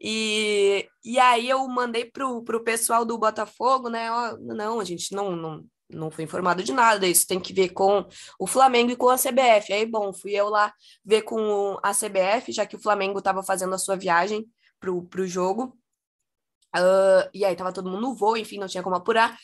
E, 0.00 0.88
e 1.04 1.18
aí 1.18 1.48
eu 1.48 1.66
mandei 1.68 2.04
pro, 2.04 2.42
pro 2.44 2.64
pessoal 2.64 3.04
do 3.04 3.18
Botafogo, 3.18 3.88
né? 3.88 4.10
Ó, 4.10 4.36
não, 4.38 4.80
a 4.80 4.84
gente 4.84 5.14
não, 5.14 5.34
não, 5.34 5.64
não 5.88 6.10
foi 6.10 6.24
informado 6.24 6.62
de 6.62 6.72
nada, 6.72 7.06
isso 7.06 7.26
tem 7.26 7.38
que 7.38 7.52
ver 7.52 7.70
com 7.70 8.06
o 8.38 8.46
Flamengo 8.46 8.90
e 8.90 8.96
com 8.96 9.08
a 9.08 9.16
CBF. 9.16 9.72
Aí, 9.72 9.86
bom, 9.86 10.12
fui 10.12 10.32
eu 10.32 10.48
lá 10.48 10.72
ver 11.04 11.22
com 11.22 11.78
a 11.82 11.92
CBF, 11.92 12.52
já 12.52 12.66
que 12.66 12.76
o 12.76 12.80
Flamengo 12.80 13.18
estava 13.18 13.42
fazendo 13.42 13.74
a 13.74 13.78
sua 13.78 13.96
viagem 13.96 14.46
pro, 14.80 15.02
pro 15.04 15.26
jogo. 15.26 15.76
Uh, 16.74 17.28
e 17.32 17.44
aí 17.44 17.54
tava 17.54 17.72
todo 17.72 17.88
mundo 17.88 18.00
no 18.00 18.14
voo, 18.14 18.36
enfim, 18.36 18.58
não 18.58 18.66
tinha 18.66 18.82
como 18.82 18.96
apurar. 18.96 19.38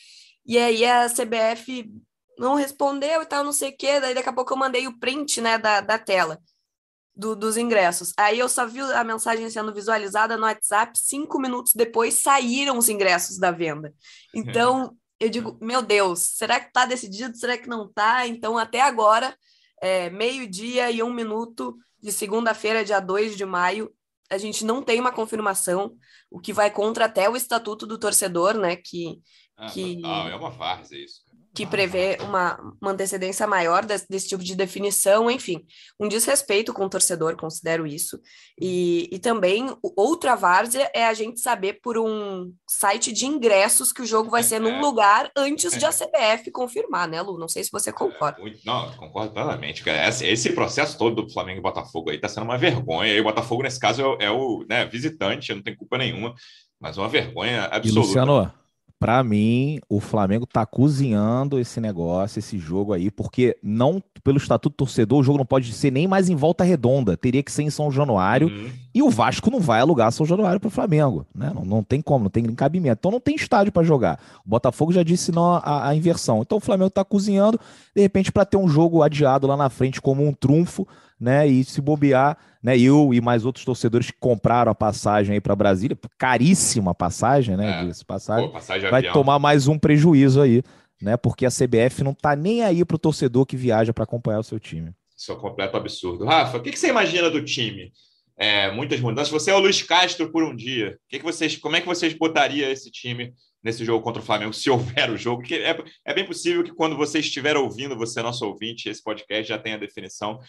E 0.45 0.57
aí 0.57 0.83
a 0.85 1.07
CBF 1.07 1.91
não 2.37 2.55
respondeu 2.55 3.21
e 3.21 3.25
tal, 3.25 3.43
não 3.43 3.53
sei 3.53 3.69
o 3.69 3.77
quê. 3.77 3.99
Daí 3.99 4.13
daqui 4.13 4.29
a 4.29 4.33
pouco 4.33 4.53
eu 4.53 4.57
mandei 4.57 4.87
o 4.87 4.99
print, 4.99 5.39
né, 5.39 5.57
da, 5.57 5.79
da 5.79 5.97
tela 5.97 6.39
do, 7.15 7.35
dos 7.35 7.57
ingressos. 7.57 8.13
Aí 8.17 8.39
eu 8.39 8.49
só 8.49 8.65
vi 8.65 8.81
a 8.81 9.03
mensagem 9.03 9.49
sendo 9.49 9.73
visualizada 9.73 10.37
no 10.37 10.43
WhatsApp, 10.43 10.97
cinco 10.97 11.39
minutos 11.39 11.73
depois 11.75 12.15
saíram 12.15 12.77
os 12.77 12.89
ingressos 12.89 13.37
da 13.37 13.51
venda. 13.51 13.93
Então, 14.33 14.95
eu 15.21 15.29
digo, 15.29 15.55
meu 15.61 15.83
Deus, 15.83 16.19
será 16.19 16.59
que 16.59 16.67
está 16.67 16.83
decidido? 16.83 17.37
Será 17.37 17.55
que 17.55 17.69
não 17.69 17.85
está? 17.85 18.25
Então, 18.25 18.57
até 18.57 18.81
agora, 18.81 19.37
é, 19.79 20.09
meio-dia 20.09 20.89
e 20.89 21.03
um 21.03 21.13
minuto 21.13 21.77
de 22.01 22.11
segunda-feira, 22.11 22.83
dia 22.83 22.99
2 22.99 23.37
de 23.37 23.45
maio, 23.45 23.93
a 24.31 24.37
gente 24.39 24.65
não 24.65 24.81
tem 24.81 24.99
uma 24.99 25.11
confirmação, 25.11 25.95
o 26.29 26.39
que 26.39 26.51
vai 26.51 26.71
contra 26.71 27.05
até 27.05 27.29
o 27.29 27.35
estatuto 27.35 27.85
do 27.85 27.99
torcedor, 27.99 28.55
né? 28.55 28.75
Que, 28.75 29.21
ah, 29.55 29.69
que... 29.69 30.01
É 30.03 30.35
uma 30.35 30.49
várzea 30.49 30.97
isso 30.97 31.21
que 31.53 31.65
prevê 31.65 32.17
uma, 32.21 32.57
uma 32.81 32.91
antecedência 32.91 33.45
maior 33.45 33.85
desse, 33.85 34.07
desse, 34.09 34.29
tipo 34.29 34.43
de 34.43 34.55
definição, 34.55 35.29
enfim, 35.29 35.65
um 35.99 36.07
desrespeito 36.07 36.73
com 36.73 36.85
o 36.85 36.89
torcedor, 36.89 37.35
considero 37.35 37.85
isso. 37.85 38.19
E, 38.59 39.09
e 39.11 39.19
também, 39.19 39.75
outra 39.95 40.35
várzea 40.35 40.89
é 40.95 41.05
a 41.05 41.13
gente 41.13 41.41
saber 41.41 41.79
por 41.81 41.97
um 41.97 42.53
site 42.69 43.11
de 43.11 43.25
ingressos 43.25 43.91
que 43.91 44.01
o 44.01 44.05
jogo 44.05 44.29
vai 44.29 44.43
ser 44.43 44.59
num 44.59 44.77
é. 44.77 44.81
lugar 44.81 45.29
antes 45.35 45.77
de 45.77 45.85
a 45.85 45.89
CBF 45.89 46.51
confirmar, 46.51 47.07
né, 47.07 47.21
Lu? 47.21 47.37
Não 47.37 47.49
sei 47.49 47.63
se 47.63 47.71
você 47.71 47.91
concorda. 47.91 48.39
É, 48.41 48.53
não, 48.65 48.89
concordo 48.93 49.33
plenamente. 49.33 49.83
Esse, 49.87 50.25
esse 50.25 50.53
processo 50.53 50.97
todo 50.97 51.23
do 51.23 51.33
Flamengo 51.33 51.59
e 51.59 51.63
Botafogo 51.63 52.11
aí 52.11 52.17
tá 52.17 52.29
sendo 52.29 52.45
uma 52.45 52.57
vergonha. 52.57 53.13
E 53.13 53.19
o 53.19 53.25
Botafogo, 53.25 53.63
nesse 53.63 53.79
caso, 53.79 54.01
é, 54.19 54.25
é 54.25 54.31
o 54.31 54.65
né, 54.69 54.85
visitante, 54.85 55.53
não 55.53 55.61
tem 55.61 55.75
culpa 55.75 55.97
nenhuma, 55.97 56.33
mas 56.79 56.97
uma 56.97 57.09
vergonha 57.09 57.65
absoluta. 57.65 57.87
E, 57.87 57.91
Luciano, 57.91 58.60
para 59.01 59.23
mim, 59.23 59.79
o 59.89 59.99
Flamengo 59.99 60.45
tá 60.45 60.63
cozinhando 60.63 61.57
esse 61.57 61.81
negócio, 61.81 62.37
esse 62.37 62.59
jogo 62.59 62.93
aí, 62.93 63.09
porque 63.09 63.57
não 63.63 63.99
pelo 64.23 64.37
estatuto 64.37 64.75
torcedor, 64.75 65.21
o 65.21 65.23
jogo 65.23 65.39
não 65.39 65.45
pode 65.45 65.73
ser 65.73 65.89
nem 65.89 66.07
mais 66.07 66.29
em 66.29 66.35
volta 66.35 66.63
redonda, 66.63 67.17
teria 67.17 67.41
que 67.41 67.51
ser 67.51 67.63
em 67.63 67.71
São 67.71 67.91
Januário, 67.91 68.47
uhum. 68.47 68.69
e 68.93 69.01
o 69.01 69.09
Vasco 69.09 69.49
não 69.49 69.59
vai 69.59 69.81
alugar 69.81 70.11
São 70.11 70.23
Januário 70.23 70.59
para 70.59 70.67
o 70.67 70.71
Flamengo, 70.71 71.25
né? 71.33 71.51
Não, 71.51 71.65
não 71.65 71.83
tem 71.83 71.99
como, 71.99 72.25
não 72.25 72.29
tem 72.29 72.43
cabimento. 72.53 72.99
Então 72.99 73.09
não 73.09 73.19
tem 73.19 73.33
estádio 73.33 73.73
para 73.73 73.81
jogar. 73.81 74.19
O 74.45 74.49
Botafogo 74.49 74.93
já 74.93 75.01
disse 75.01 75.31
não 75.31 75.55
a, 75.55 75.87
a 75.87 75.95
inversão. 75.95 76.43
Então 76.43 76.59
o 76.59 76.61
Flamengo 76.61 76.91
tá 76.91 77.03
cozinhando, 77.03 77.59
de 77.95 78.01
repente 78.03 78.31
para 78.31 78.45
ter 78.45 78.57
um 78.57 78.67
jogo 78.67 79.01
adiado 79.01 79.47
lá 79.47 79.57
na 79.57 79.71
frente 79.71 79.99
como 79.99 80.23
um 80.23 80.31
trunfo, 80.31 80.87
né? 81.21 81.47
E 81.47 81.63
se 81.63 81.79
bobear, 81.79 82.35
né? 82.63 82.75
Eu 82.77 83.13
e 83.13 83.21
mais 83.21 83.45
outros 83.45 83.63
torcedores 83.63 84.07
que 84.09 84.17
compraram 84.19 84.71
a 84.71 84.75
passagem 84.75 85.35
aí 85.35 85.39
para 85.39 85.55
Brasília, 85.55 85.95
caríssima 86.17 86.95
passagem, 86.95 87.55
né? 87.55 87.87
É. 87.87 88.03
passagem, 88.03 88.47
Pô, 88.47 88.53
passagem 88.53 88.89
vai 88.89 89.01
avião. 89.01 89.13
tomar 89.13 89.37
mais 89.37 89.67
um 89.67 89.77
prejuízo 89.77 90.41
aí, 90.41 90.63
né? 90.99 91.15
Porque 91.15 91.45
a 91.45 91.49
CBF 91.49 92.03
não 92.03 92.15
tá 92.15 92.35
nem 92.35 92.63
aí 92.63 92.83
para 92.83 92.95
o 92.95 92.99
torcedor 92.99 93.45
que 93.45 93.55
viaja 93.55 93.93
para 93.93 94.03
acompanhar 94.03 94.39
o 94.39 94.43
seu 94.43 94.59
time. 94.59 94.91
Isso 95.15 95.31
é 95.31 95.35
um 95.35 95.39
completo 95.39 95.77
absurdo. 95.77 96.25
Rafa, 96.25 96.57
o 96.57 96.61
que, 96.61 96.71
que 96.71 96.79
você 96.79 96.89
imagina 96.89 97.29
do 97.29 97.45
time? 97.45 97.91
É, 98.35 98.71
muitas 98.71 98.99
mudanças. 98.99 99.29
Você 99.29 99.51
é 99.51 99.53
o 99.53 99.59
Luiz 99.59 99.83
Castro 99.83 100.31
por 100.31 100.43
um 100.43 100.55
dia. 100.55 100.97
Que 101.07 101.19
que 101.19 101.23
vocês, 101.23 101.55
como 101.57 101.75
é 101.75 101.81
que 101.81 101.85
vocês 101.85 102.11
botariam 102.15 102.71
esse 102.71 102.89
time 102.89 103.31
nesse 103.63 103.85
jogo 103.85 104.03
contra 104.03 104.19
o 104.19 104.25
Flamengo, 104.25 104.51
se 104.51 104.67
houver 104.67 105.11
o 105.11 105.17
jogo? 105.17 105.41
Porque 105.41 105.57
é, 105.57 105.77
é 106.03 106.13
bem 106.15 106.25
possível 106.25 106.63
que 106.63 106.73
quando 106.73 106.97
você 106.97 107.19
estiver 107.19 107.55
ouvindo, 107.55 107.95
você 107.95 108.19
é 108.19 108.23
nosso 108.23 108.43
ouvinte, 108.43 108.89
esse 108.89 109.03
podcast 109.03 109.47
já 109.47 109.59
tenha 109.59 109.75
a 109.75 109.79
definição. 109.79 110.39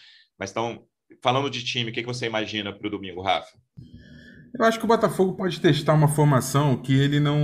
Mas 0.43 0.51
então, 0.51 0.81
falando 1.21 1.49
de 1.49 1.63
time, 1.63 1.89
o 1.89 1.93
que, 1.93 2.03
você 2.03 2.25
imagina 2.25 2.73
para 2.73 2.85
o 2.85 2.91
domingo, 2.91 3.21
Rafa? 3.21 3.47
Eu 4.59 4.65
acho 4.65 4.77
que 4.77 4.83
o 4.83 4.87
Botafogo 4.87 5.37
pode 5.37 5.61
testar 5.61 5.93
uma 5.93 6.09
formação 6.09 6.75
que 6.75 6.93
ele 6.93 7.17
não. 7.17 7.39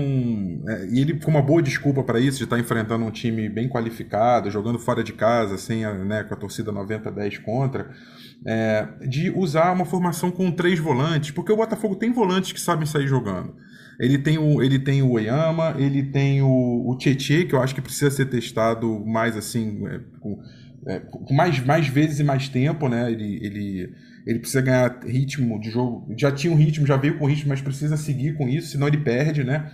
É, 0.68 0.86
e 0.92 1.00
ele, 1.00 1.18
com 1.18 1.32
uma 1.32 1.42
boa 1.42 1.62
desculpa 1.62 2.04
para 2.04 2.20
isso, 2.20 2.38
de 2.38 2.44
estar 2.44 2.58
tá 2.58 2.62
enfrentando 2.62 3.06
um 3.06 3.10
time 3.10 3.48
bem 3.48 3.70
qualificado, 3.70 4.52
jogando 4.52 4.78
fora 4.78 5.02
de 5.02 5.14
casa, 5.14 5.58
sem 5.58 5.86
a, 5.86 5.94
né, 5.94 6.24
com 6.26 6.34
a 6.34 6.38
torcida 6.38 6.74
90-10 6.74 7.42
contra, 7.42 7.90
é, 8.46 8.86
de 9.08 9.32
usar 9.32 9.72
uma 9.72 9.86
formação 9.86 10.30
com 10.30 10.52
três 10.52 10.78
volantes, 10.78 11.32
porque 11.32 11.54
o 11.54 11.58
Botafogo 11.58 11.96
tem 11.96 12.12
volantes 12.12 12.52
que 12.52 12.60
sabem 12.60 12.86
sair 12.86 13.08
jogando. 13.08 13.56
Ele 13.98 14.18
tem 14.18 14.38
o, 14.38 14.62
ele 14.62 14.78
tem 14.78 15.02
o 15.02 15.12
Oyama, 15.12 15.74
ele 15.78 16.04
tem 16.04 16.42
o, 16.42 16.86
o 16.86 16.98
Tietê, 16.98 17.46
que 17.46 17.56
eu 17.56 17.62
acho 17.62 17.74
que 17.74 17.82
precisa 17.82 18.12
ser 18.12 18.26
testado 18.26 19.06
mais 19.06 19.38
assim, 19.38 19.88
é, 19.88 20.00
com, 20.20 20.38
é, 20.88 21.02
mais, 21.32 21.60
mais 21.64 21.88
vezes 21.88 22.20
e 22.20 22.24
mais 22.24 22.48
tempo, 22.50 22.88
né? 22.88 23.12
Ele, 23.12 23.40
ele, 23.44 23.94
ele 24.26 24.40
precisa 24.40 24.62
ganhar 24.62 25.00
ritmo 25.06 25.60
de 25.60 25.70
jogo. 25.70 26.14
Já 26.18 26.32
tinha 26.32 26.54
um 26.54 26.56
ritmo, 26.56 26.86
já 26.86 26.98
veio 26.98 27.18
com 27.18 27.26
ritmo, 27.26 27.50
mas 27.50 27.62
precisa 27.62 27.98
seguir 27.98 28.36
com 28.36 28.48
isso, 28.48 28.70
senão 28.70 28.88
ele 28.88 28.98
perde, 28.98 29.44
né? 29.44 29.72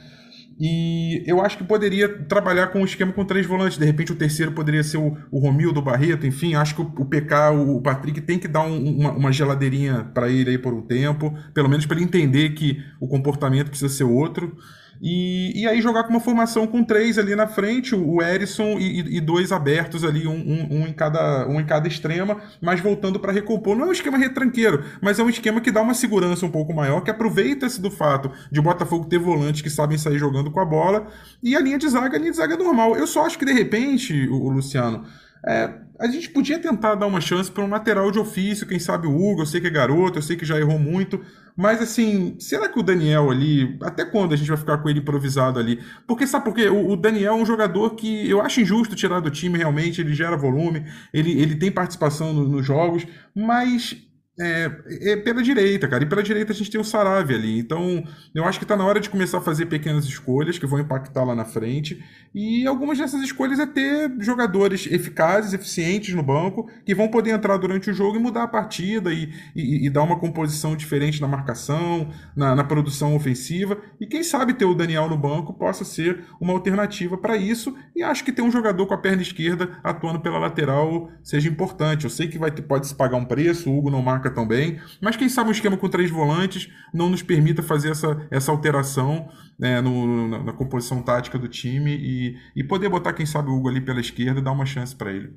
E 0.57 1.21
eu 1.27 1.41
acho 1.41 1.57
que 1.57 1.65
poderia 1.65 2.07
trabalhar 2.07 2.67
com 2.67 2.79
um 2.79 2.85
esquema 2.85 3.11
com 3.11 3.25
três 3.25 3.45
volantes. 3.45 3.77
De 3.77 3.85
repente, 3.85 4.13
o 4.13 4.15
terceiro 4.15 4.53
poderia 4.53 4.83
ser 4.83 4.97
o, 4.97 5.17
o 5.29 5.39
Romildo 5.39 5.81
Barreto. 5.81 6.25
Enfim, 6.25 6.55
acho 6.55 6.75
que 6.75 6.81
o, 6.81 6.85
o 6.97 7.05
PK, 7.05 7.51
o, 7.51 7.77
o 7.77 7.81
Patrick, 7.81 8.21
tem 8.21 8.39
que 8.39 8.47
dar 8.47 8.61
um, 8.61 8.99
uma, 8.99 9.11
uma, 9.11 9.31
geladeirinha 9.33 10.09
para 10.13 10.29
ele 10.29 10.51
aí 10.51 10.57
por 10.57 10.73
um 10.73 10.81
tempo, 10.81 11.37
pelo 11.53 11.67
menos 11.67 11.85
para 11.85 11.97
ele 11.97 12.05
entender 12.05 12.51
que 12.51 12.81
o 13.01 13.07
comportamento 13.07 13.69
precisa 13.69 13.93
ser 13.93 14.05
outro. 14.05 14.55
E, 15.01 15.61
e 15.61 15.67
aí 15.67 15.81
jogar 15.81 16.03
com 16.03 16.09
uma 16.09 16.19
formação 16.19 16.65
com 16.65 16.83
três 16.83 17.17
ali 17.17 17.35
na 17.35 17.47
frente, 17.47 17.93
o 17.95 18.21
Erisson 18.21 18.77
e, 18.79 19.17
e 19.17 19.21
dois 19.21 19.51
abertos 19.51 20.03
ali, 20.03 20.27
um, 20.27 20.33
um, 20.33 20.81
um, 20.81 20.87
em 20.87 20.93
cada, 20.93 21.47
um 21.47 21.59
em 21.59 21.65
cada 21.65 21.87
extrema, 21.87 22.37
mas 22.61 22.79
voltando 22.79 23.19
para 23.19 23.31
recompor. 23.31 23.75
Não 23.75 23.85
é 23.85 23.89
um 23.89 23.91
esquema 23.91 24.17
retranqueiro, 24.17 24.83
mas 25.01 25.19
é 25.19 25.23
um 25.23 25.29
esquema 25.29 25.61
que 25.61 25.71
dá 25.71 25.81
uma 25.81 25.93
segurança 25.93 26.45
um 26.45 26.51
pouco 26.51 26.73
maior, 26.73 27.01
que 27.01 27.11
aproveita-se 27.11 27.81
do 27.81 27.91
fato 27.91 28.31
de 28.51 28.59
o 28.59 28.63
Botafogo 28.63 29.05
ter 29.05 29.19
volantes 29.19 29.61
que 29.61 29.69
sabem 29.69 29.97
sair 29.97 30.17
jogando 30.17 30.51
com 30.51 30.59
a 30.59 30.65
bola, 30.65 31.07
e 31.43 31.55
a 31.55 31.59
linha 31.59 31.77
de 31.77 31.87
zaga, 31.89 32.15
a 32.15 32.19
linha 32.19 32.31
de 32.31 32.37
zaga 32.37 32.53
é 32.53 32.57
normal. 32.57 32.95
Eu 32.95 33.07
só 33.07 33.25
acho 33.25 33.37
que 33.37 33.45
de 33.45 33.53
repente, 33.53 34.27
o, 34.27 34.45
o 34.45 34.49
Luciano, 34.49 35.05
é, 35.45 35.84
a 35.99 36.07
gente 36.07 36.29
podia 36.29 36.59
tentar 36.59 36.95
dar 36.95 37.07
uma 37.07 37.21
chance 37.21 37.49
para 37.49 37.63
um 37.63 37.69
lateral 37.69 38.11
de 38.11 38.19
ofício, 38.19 38.67
quem 38.67 38.79
sabe 38.79 39.07
o 39.07 39.15
Hugo, 39.15 39.41
eu 39.41 39.45
sei 39.45 39.61
que 39.61 39.67
é 39.67 39.69
garoto, 39.69 40.17
eu 40.17 40.21
sei 40.21 40.35
que 40.35 40.45
já 40.45 40.59
errou 40.59 40.77
muito, 40.77 41.21
mas 41.55 41.81
assim, 41.81 42.35
será 42.39 42.67
que 42.67 42.79
o 42.79 42.83
Daniel 42.83 43.31
ali, 43.31 43.77
até 43.81 44.03
quando 44.03 44.33
a 44.33 44.35
gente 44.35 44.47
vai 44.47 44.57
ficar 44.57 44.77
com 44.79 44.89
ele 44.89 44.99
improvisado 44.99 45.59
ali? 45.59 45.79
Porque 46.05 46.27
sabe 46.27 46.45
por 46.45 46.53
quê? 46.53 46.67
O, 46.67 46.89
o 46.91 46.95
Daniel 46.95 47.33
é 47.33 47.35
um 47.35 47.45
jogador 47.45 47.95
que 47.95 48.29
eu 48.29 48.41
acho 48.41 48.61
injusto 48.61 48.95
tirar 48.95 49.19
do 49.19 49.31
time 49.31 49.57
realmente, 49.57 50.01
ele 50.01 50.13
gera 50.13 50.35
volume, 50.35 50.85
ele, 51.13 51.39
ele 51.39 51.55
tem 51.55 51.71
participação 51.71 52.33
no, 52.33 52.47
nos 52.47 52.65
jogos, 52.65 53.07
mas 53.33 53.95
é, 54.39 54.71
é, 55.11 55.15
pela 55.15 55.41
direita, 55.41 55.87
cara. 55.87 56.03
E 56.03 56.07
pela 56.07 56.21
direita 56.21 56.51
a 56.51 56.55
gente 56.55 56.69
tem 56.69 56.79
o 56.79 56.83
Sarave 56.83 57.33
ali. 57.33 57.59
Então, 57.59 58.03
eu 58.33 58.43
acho 58.43 58.59
que 58.59 58.65
está 58.65 58.75
na 58.75 58.85
hora 58.85 58.99
de 58.99 59.09
começar 59.09 59.37
a 59.37 59.41
fazer 59.41 59.65
pequenas 59.67 60.05
escolhas 60.05 60.57
que 60.57 60.67
vão 60.67 60.79
impactar 60.79 61.23
lá 61.23 61.33
na 61.33 61.45
frente. 61.45 62.03
E 62.33 62.67
algumas 62.67 62.97
dessas 62.97 63.21
escolhas 63.21 63.59
é 63.59 63.65
ter 63.65 64.11
jogadores 64.19 64.87
eficazes, 64.91 65.53
eficientes 65.53 66.13
no 66.13 66.21
banco, 66.21 66.69
que 66.85 66.93
vão 66.93 67.07
poder 67.07 67.31
entrar 67.31 67.55
durante 67.55 67.89
o 67.89 67.93
jogo 67.93 68.17
e 68.17 68.19
mudar 68.19 68.43
a 68.43 68.47
partida 68.47 69.13
e, 69.13 69.31
e, 69.55 69.87
e 69.87 69.89
dar 69.89 70.03
uma 70.03 70.19
composição 70.19 70.75
diferente 70.75 71.21
na 71.21 71.29
marcação, 71.29 72.09
na, 72.35 72.53
na, 72.53 72.63
produção 72.65 73.15
ofensiva. 73.15 73.77
E 74.01 74.05
quem 74.05 74.21
sabe 74.21 74.53
ter 74.53 74.65
o 74.65 74.75
Daniel 74.75 75.07
no 75.07 75.17
banco 75.17 75.53
possa 75.53 75.85
ser 75.85 76.25
uma 76.41 76.51
alternativa 76.51 77.17
para 77.17 77.37
isso. 77.37 77.73
E 77.95 78.03
acho 78.03 78.25
que 78.25 78.33
ter 78.33 78.41
um 78.41 78.51
jogador 78.51 78.85
com 78.85 78.93
a 78.93 78.97
perna 78.97 79.21
esquerda 79.21 79.79
atuando 79.81 80.19
pela 80.19 80.37
lateral 80.37 81.09
seja 81.23 81.47
importante. 81.47 82.03
Eu 82.03 82.09
sei 82.09 82.27
que 82.27 82.37
vai 82.37 82.51
ter, 82.51 82.63
pode 82.63 82.87
se 82.87 82.95
pagar 82.95 83.15
um 83.15 83.25
preço, 83.25 83.69
o 83.69 83.77
Hugo 83.77 83.89
não 83.89 84.01
marca 84.01 84.24
tão 84.29 84.47
bem, 84.47 84.79
mas 85.01 85.15
quem 85.15 85.29
sabe 85.29 85.49
um 85.49 85.51
esquema 85.51 85.77
com 85.77 85.89
três 85.89 86.09
volantes 86.09 86.69
não 86.93 87.09
nos 87.09 87.21
permita 87.21 87.63
fazer 87.63 87.91
essa, 87.91 88.27
essa 88.31 88.51
alteração 88.51 89.29
né, 89.59 89.81
no, 89.81 90.27
na, 90.27 90.43
na, 90.43 90.53
composição 90.53 91.01
tática 91.01 91.39
do 91.39 91.47
time 91.47 91.95
e, 91.95 92.37
e 92.55 92.63
poder 92.63 92.89
botar, 92.89 93.13
quem 93.13 93.25
sabe, 93.25 93.49
o 93.49 93.55
Hugo 93.55 93.69
ali 93.69 93.81
pela 93.81 93.99
esquerda 93.99 94.39
e 94.39 94.43
dar 94.43 94.51
uma 94.51 94.65
chance 94.65 94.95
para 94.95 95.11
ele. 95.11 95.33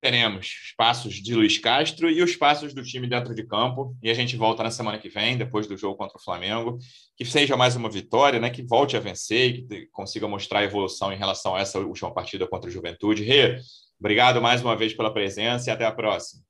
Teremos 0.00 0.46
os 0.46 0.74
passos 0.76 1.14
de 1.14 1.34
Luiz 1.34 1.58
Castro 1.58 2.08
e 2.08 2.22
os 2.22 2.36
passos 2.36 2.72
do 2.72 2.84
time 2.84 3.08
dentro 3.08 3.34
de 3.34 3.44
campo. 3.44 3.96
E 4.00 4.08
a 4.08 4.14
gente 4.14 4.36
volta 4.36 4.62
na 4.62 4.70
semana 4.70 4.96
que 4.96 5.08
vem, 5.08 5.36
depois 5.36 5.66
do 5.66 5.76
jogo 5.76 5.96
contra 5.96 6.16
o 6.16 6.22
Flamengo. 6.22 6.78
Que 7.16 7.24
seja 7.24 7.56
mais 7.56 7.74
uma 7.74 7.90
vitória, 7.90 8.38
né? 8.38 8.48
que 8.48 8.62
volte 8.62 8.96
a 8.96 9.00
vencer 9.00 9.50
e 9.50 9.66
que 9.66 9.86
consiga 9.86 10.28
mostrar 10.28 10.60
a 10.60 10.64
evolução 10.64 11.12
em 11.12 11.16
relação 11.16 11.56
a 11.56 11.60
essa 11.60 11.80
última 11.80 12.14
partida 12.14 12.46
contra 12.46 12.70
o 12.70 12.72
Juventude. 12.72 13.24
Rê, 13.24 13.58
obrigado 13.98 14.40
mais 14.40 14.62
uma 14.62 14.76
vez 14.76 14.94
pela 14.94 15.12
presença 15.12 15.68
e 15.68 15.72
até 15.72 15.84
a 15.84 15.90
próxima. 15.90 16.47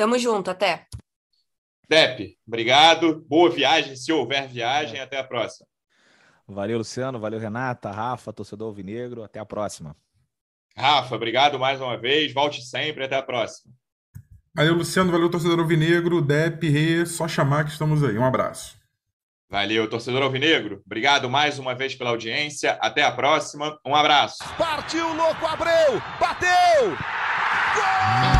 Tamo 0.00 0.18
junto, 0.18 0.50
até. 0.50 0.86
Dep, 1.86 2.34
obrigado. 2.48 3.22
Boa 3.28 3.50
viagem, 3.50 3.94
se 3.94 4.10
houver 4.10 4.48
viagem. 4.48 4.98
É. 4.98 5.02
Até 5.02 5.18
a 5.18 5.24
próxima. 5.24 5.66
Valeu, 6.48 6.78
Luciano. 6.78 7.20
Valeu, 7.20 7.38
Renata, 7.38 7.90
Rafa, 7.90 8.32
torcedor 8.32 8.68
Alvinegro. 8.68 9.22
Até 9.22 9.38
a 9.38 9.44
próxima. 9.44 9.94
Rafa, 10.74 11.14
obrigado 11.14 11.58
mais 11.58 11.82
uma 11.82 11.98
vez. 11.98 12.32
Volte 12.32 12.62
sempre. 12.62 13.04
Até 13.04 13.16
a 13.16 13.22
próxima. 13.22 13.74
Valeu, 14.54 14.72
Luciano. 14.72 15.12
Valeu, 15.12 15.28
torcedor 15.28 15.58
Alvinegro. 15.58 16.22
Dep, 16.22 16.66
Rê, 16.66 17.04
só 17.04 17.28
chamar 17.28 17.66
que 17.66 17.72
estamos 17.72 18.02
aí. 18.02 18.16
Um 18.16 18.24
abraço. 18.24 18.78
Valeu, 19.50 19.86
torcedor 19.86 20.22
Alvinegro. 20.22 20.82
Obrigado 20.86 21.28
mais 21.28 21.58
uma 21.58 21.74
vez 21.74 21.94
pela 21.94 22.08
audiência. 22.08 22.78
Até 22.80 23.02
a 23.02 23.12
próxima. 23.12 23.78
Um 23.84 23.94
abraço. 23.94 24.38
Partiu, 24.56 25.14
louco, 25.14 25.46
Abreu! 25.46 26.00
Bateu! 26.18 26.88
Gol! 27.74 28.39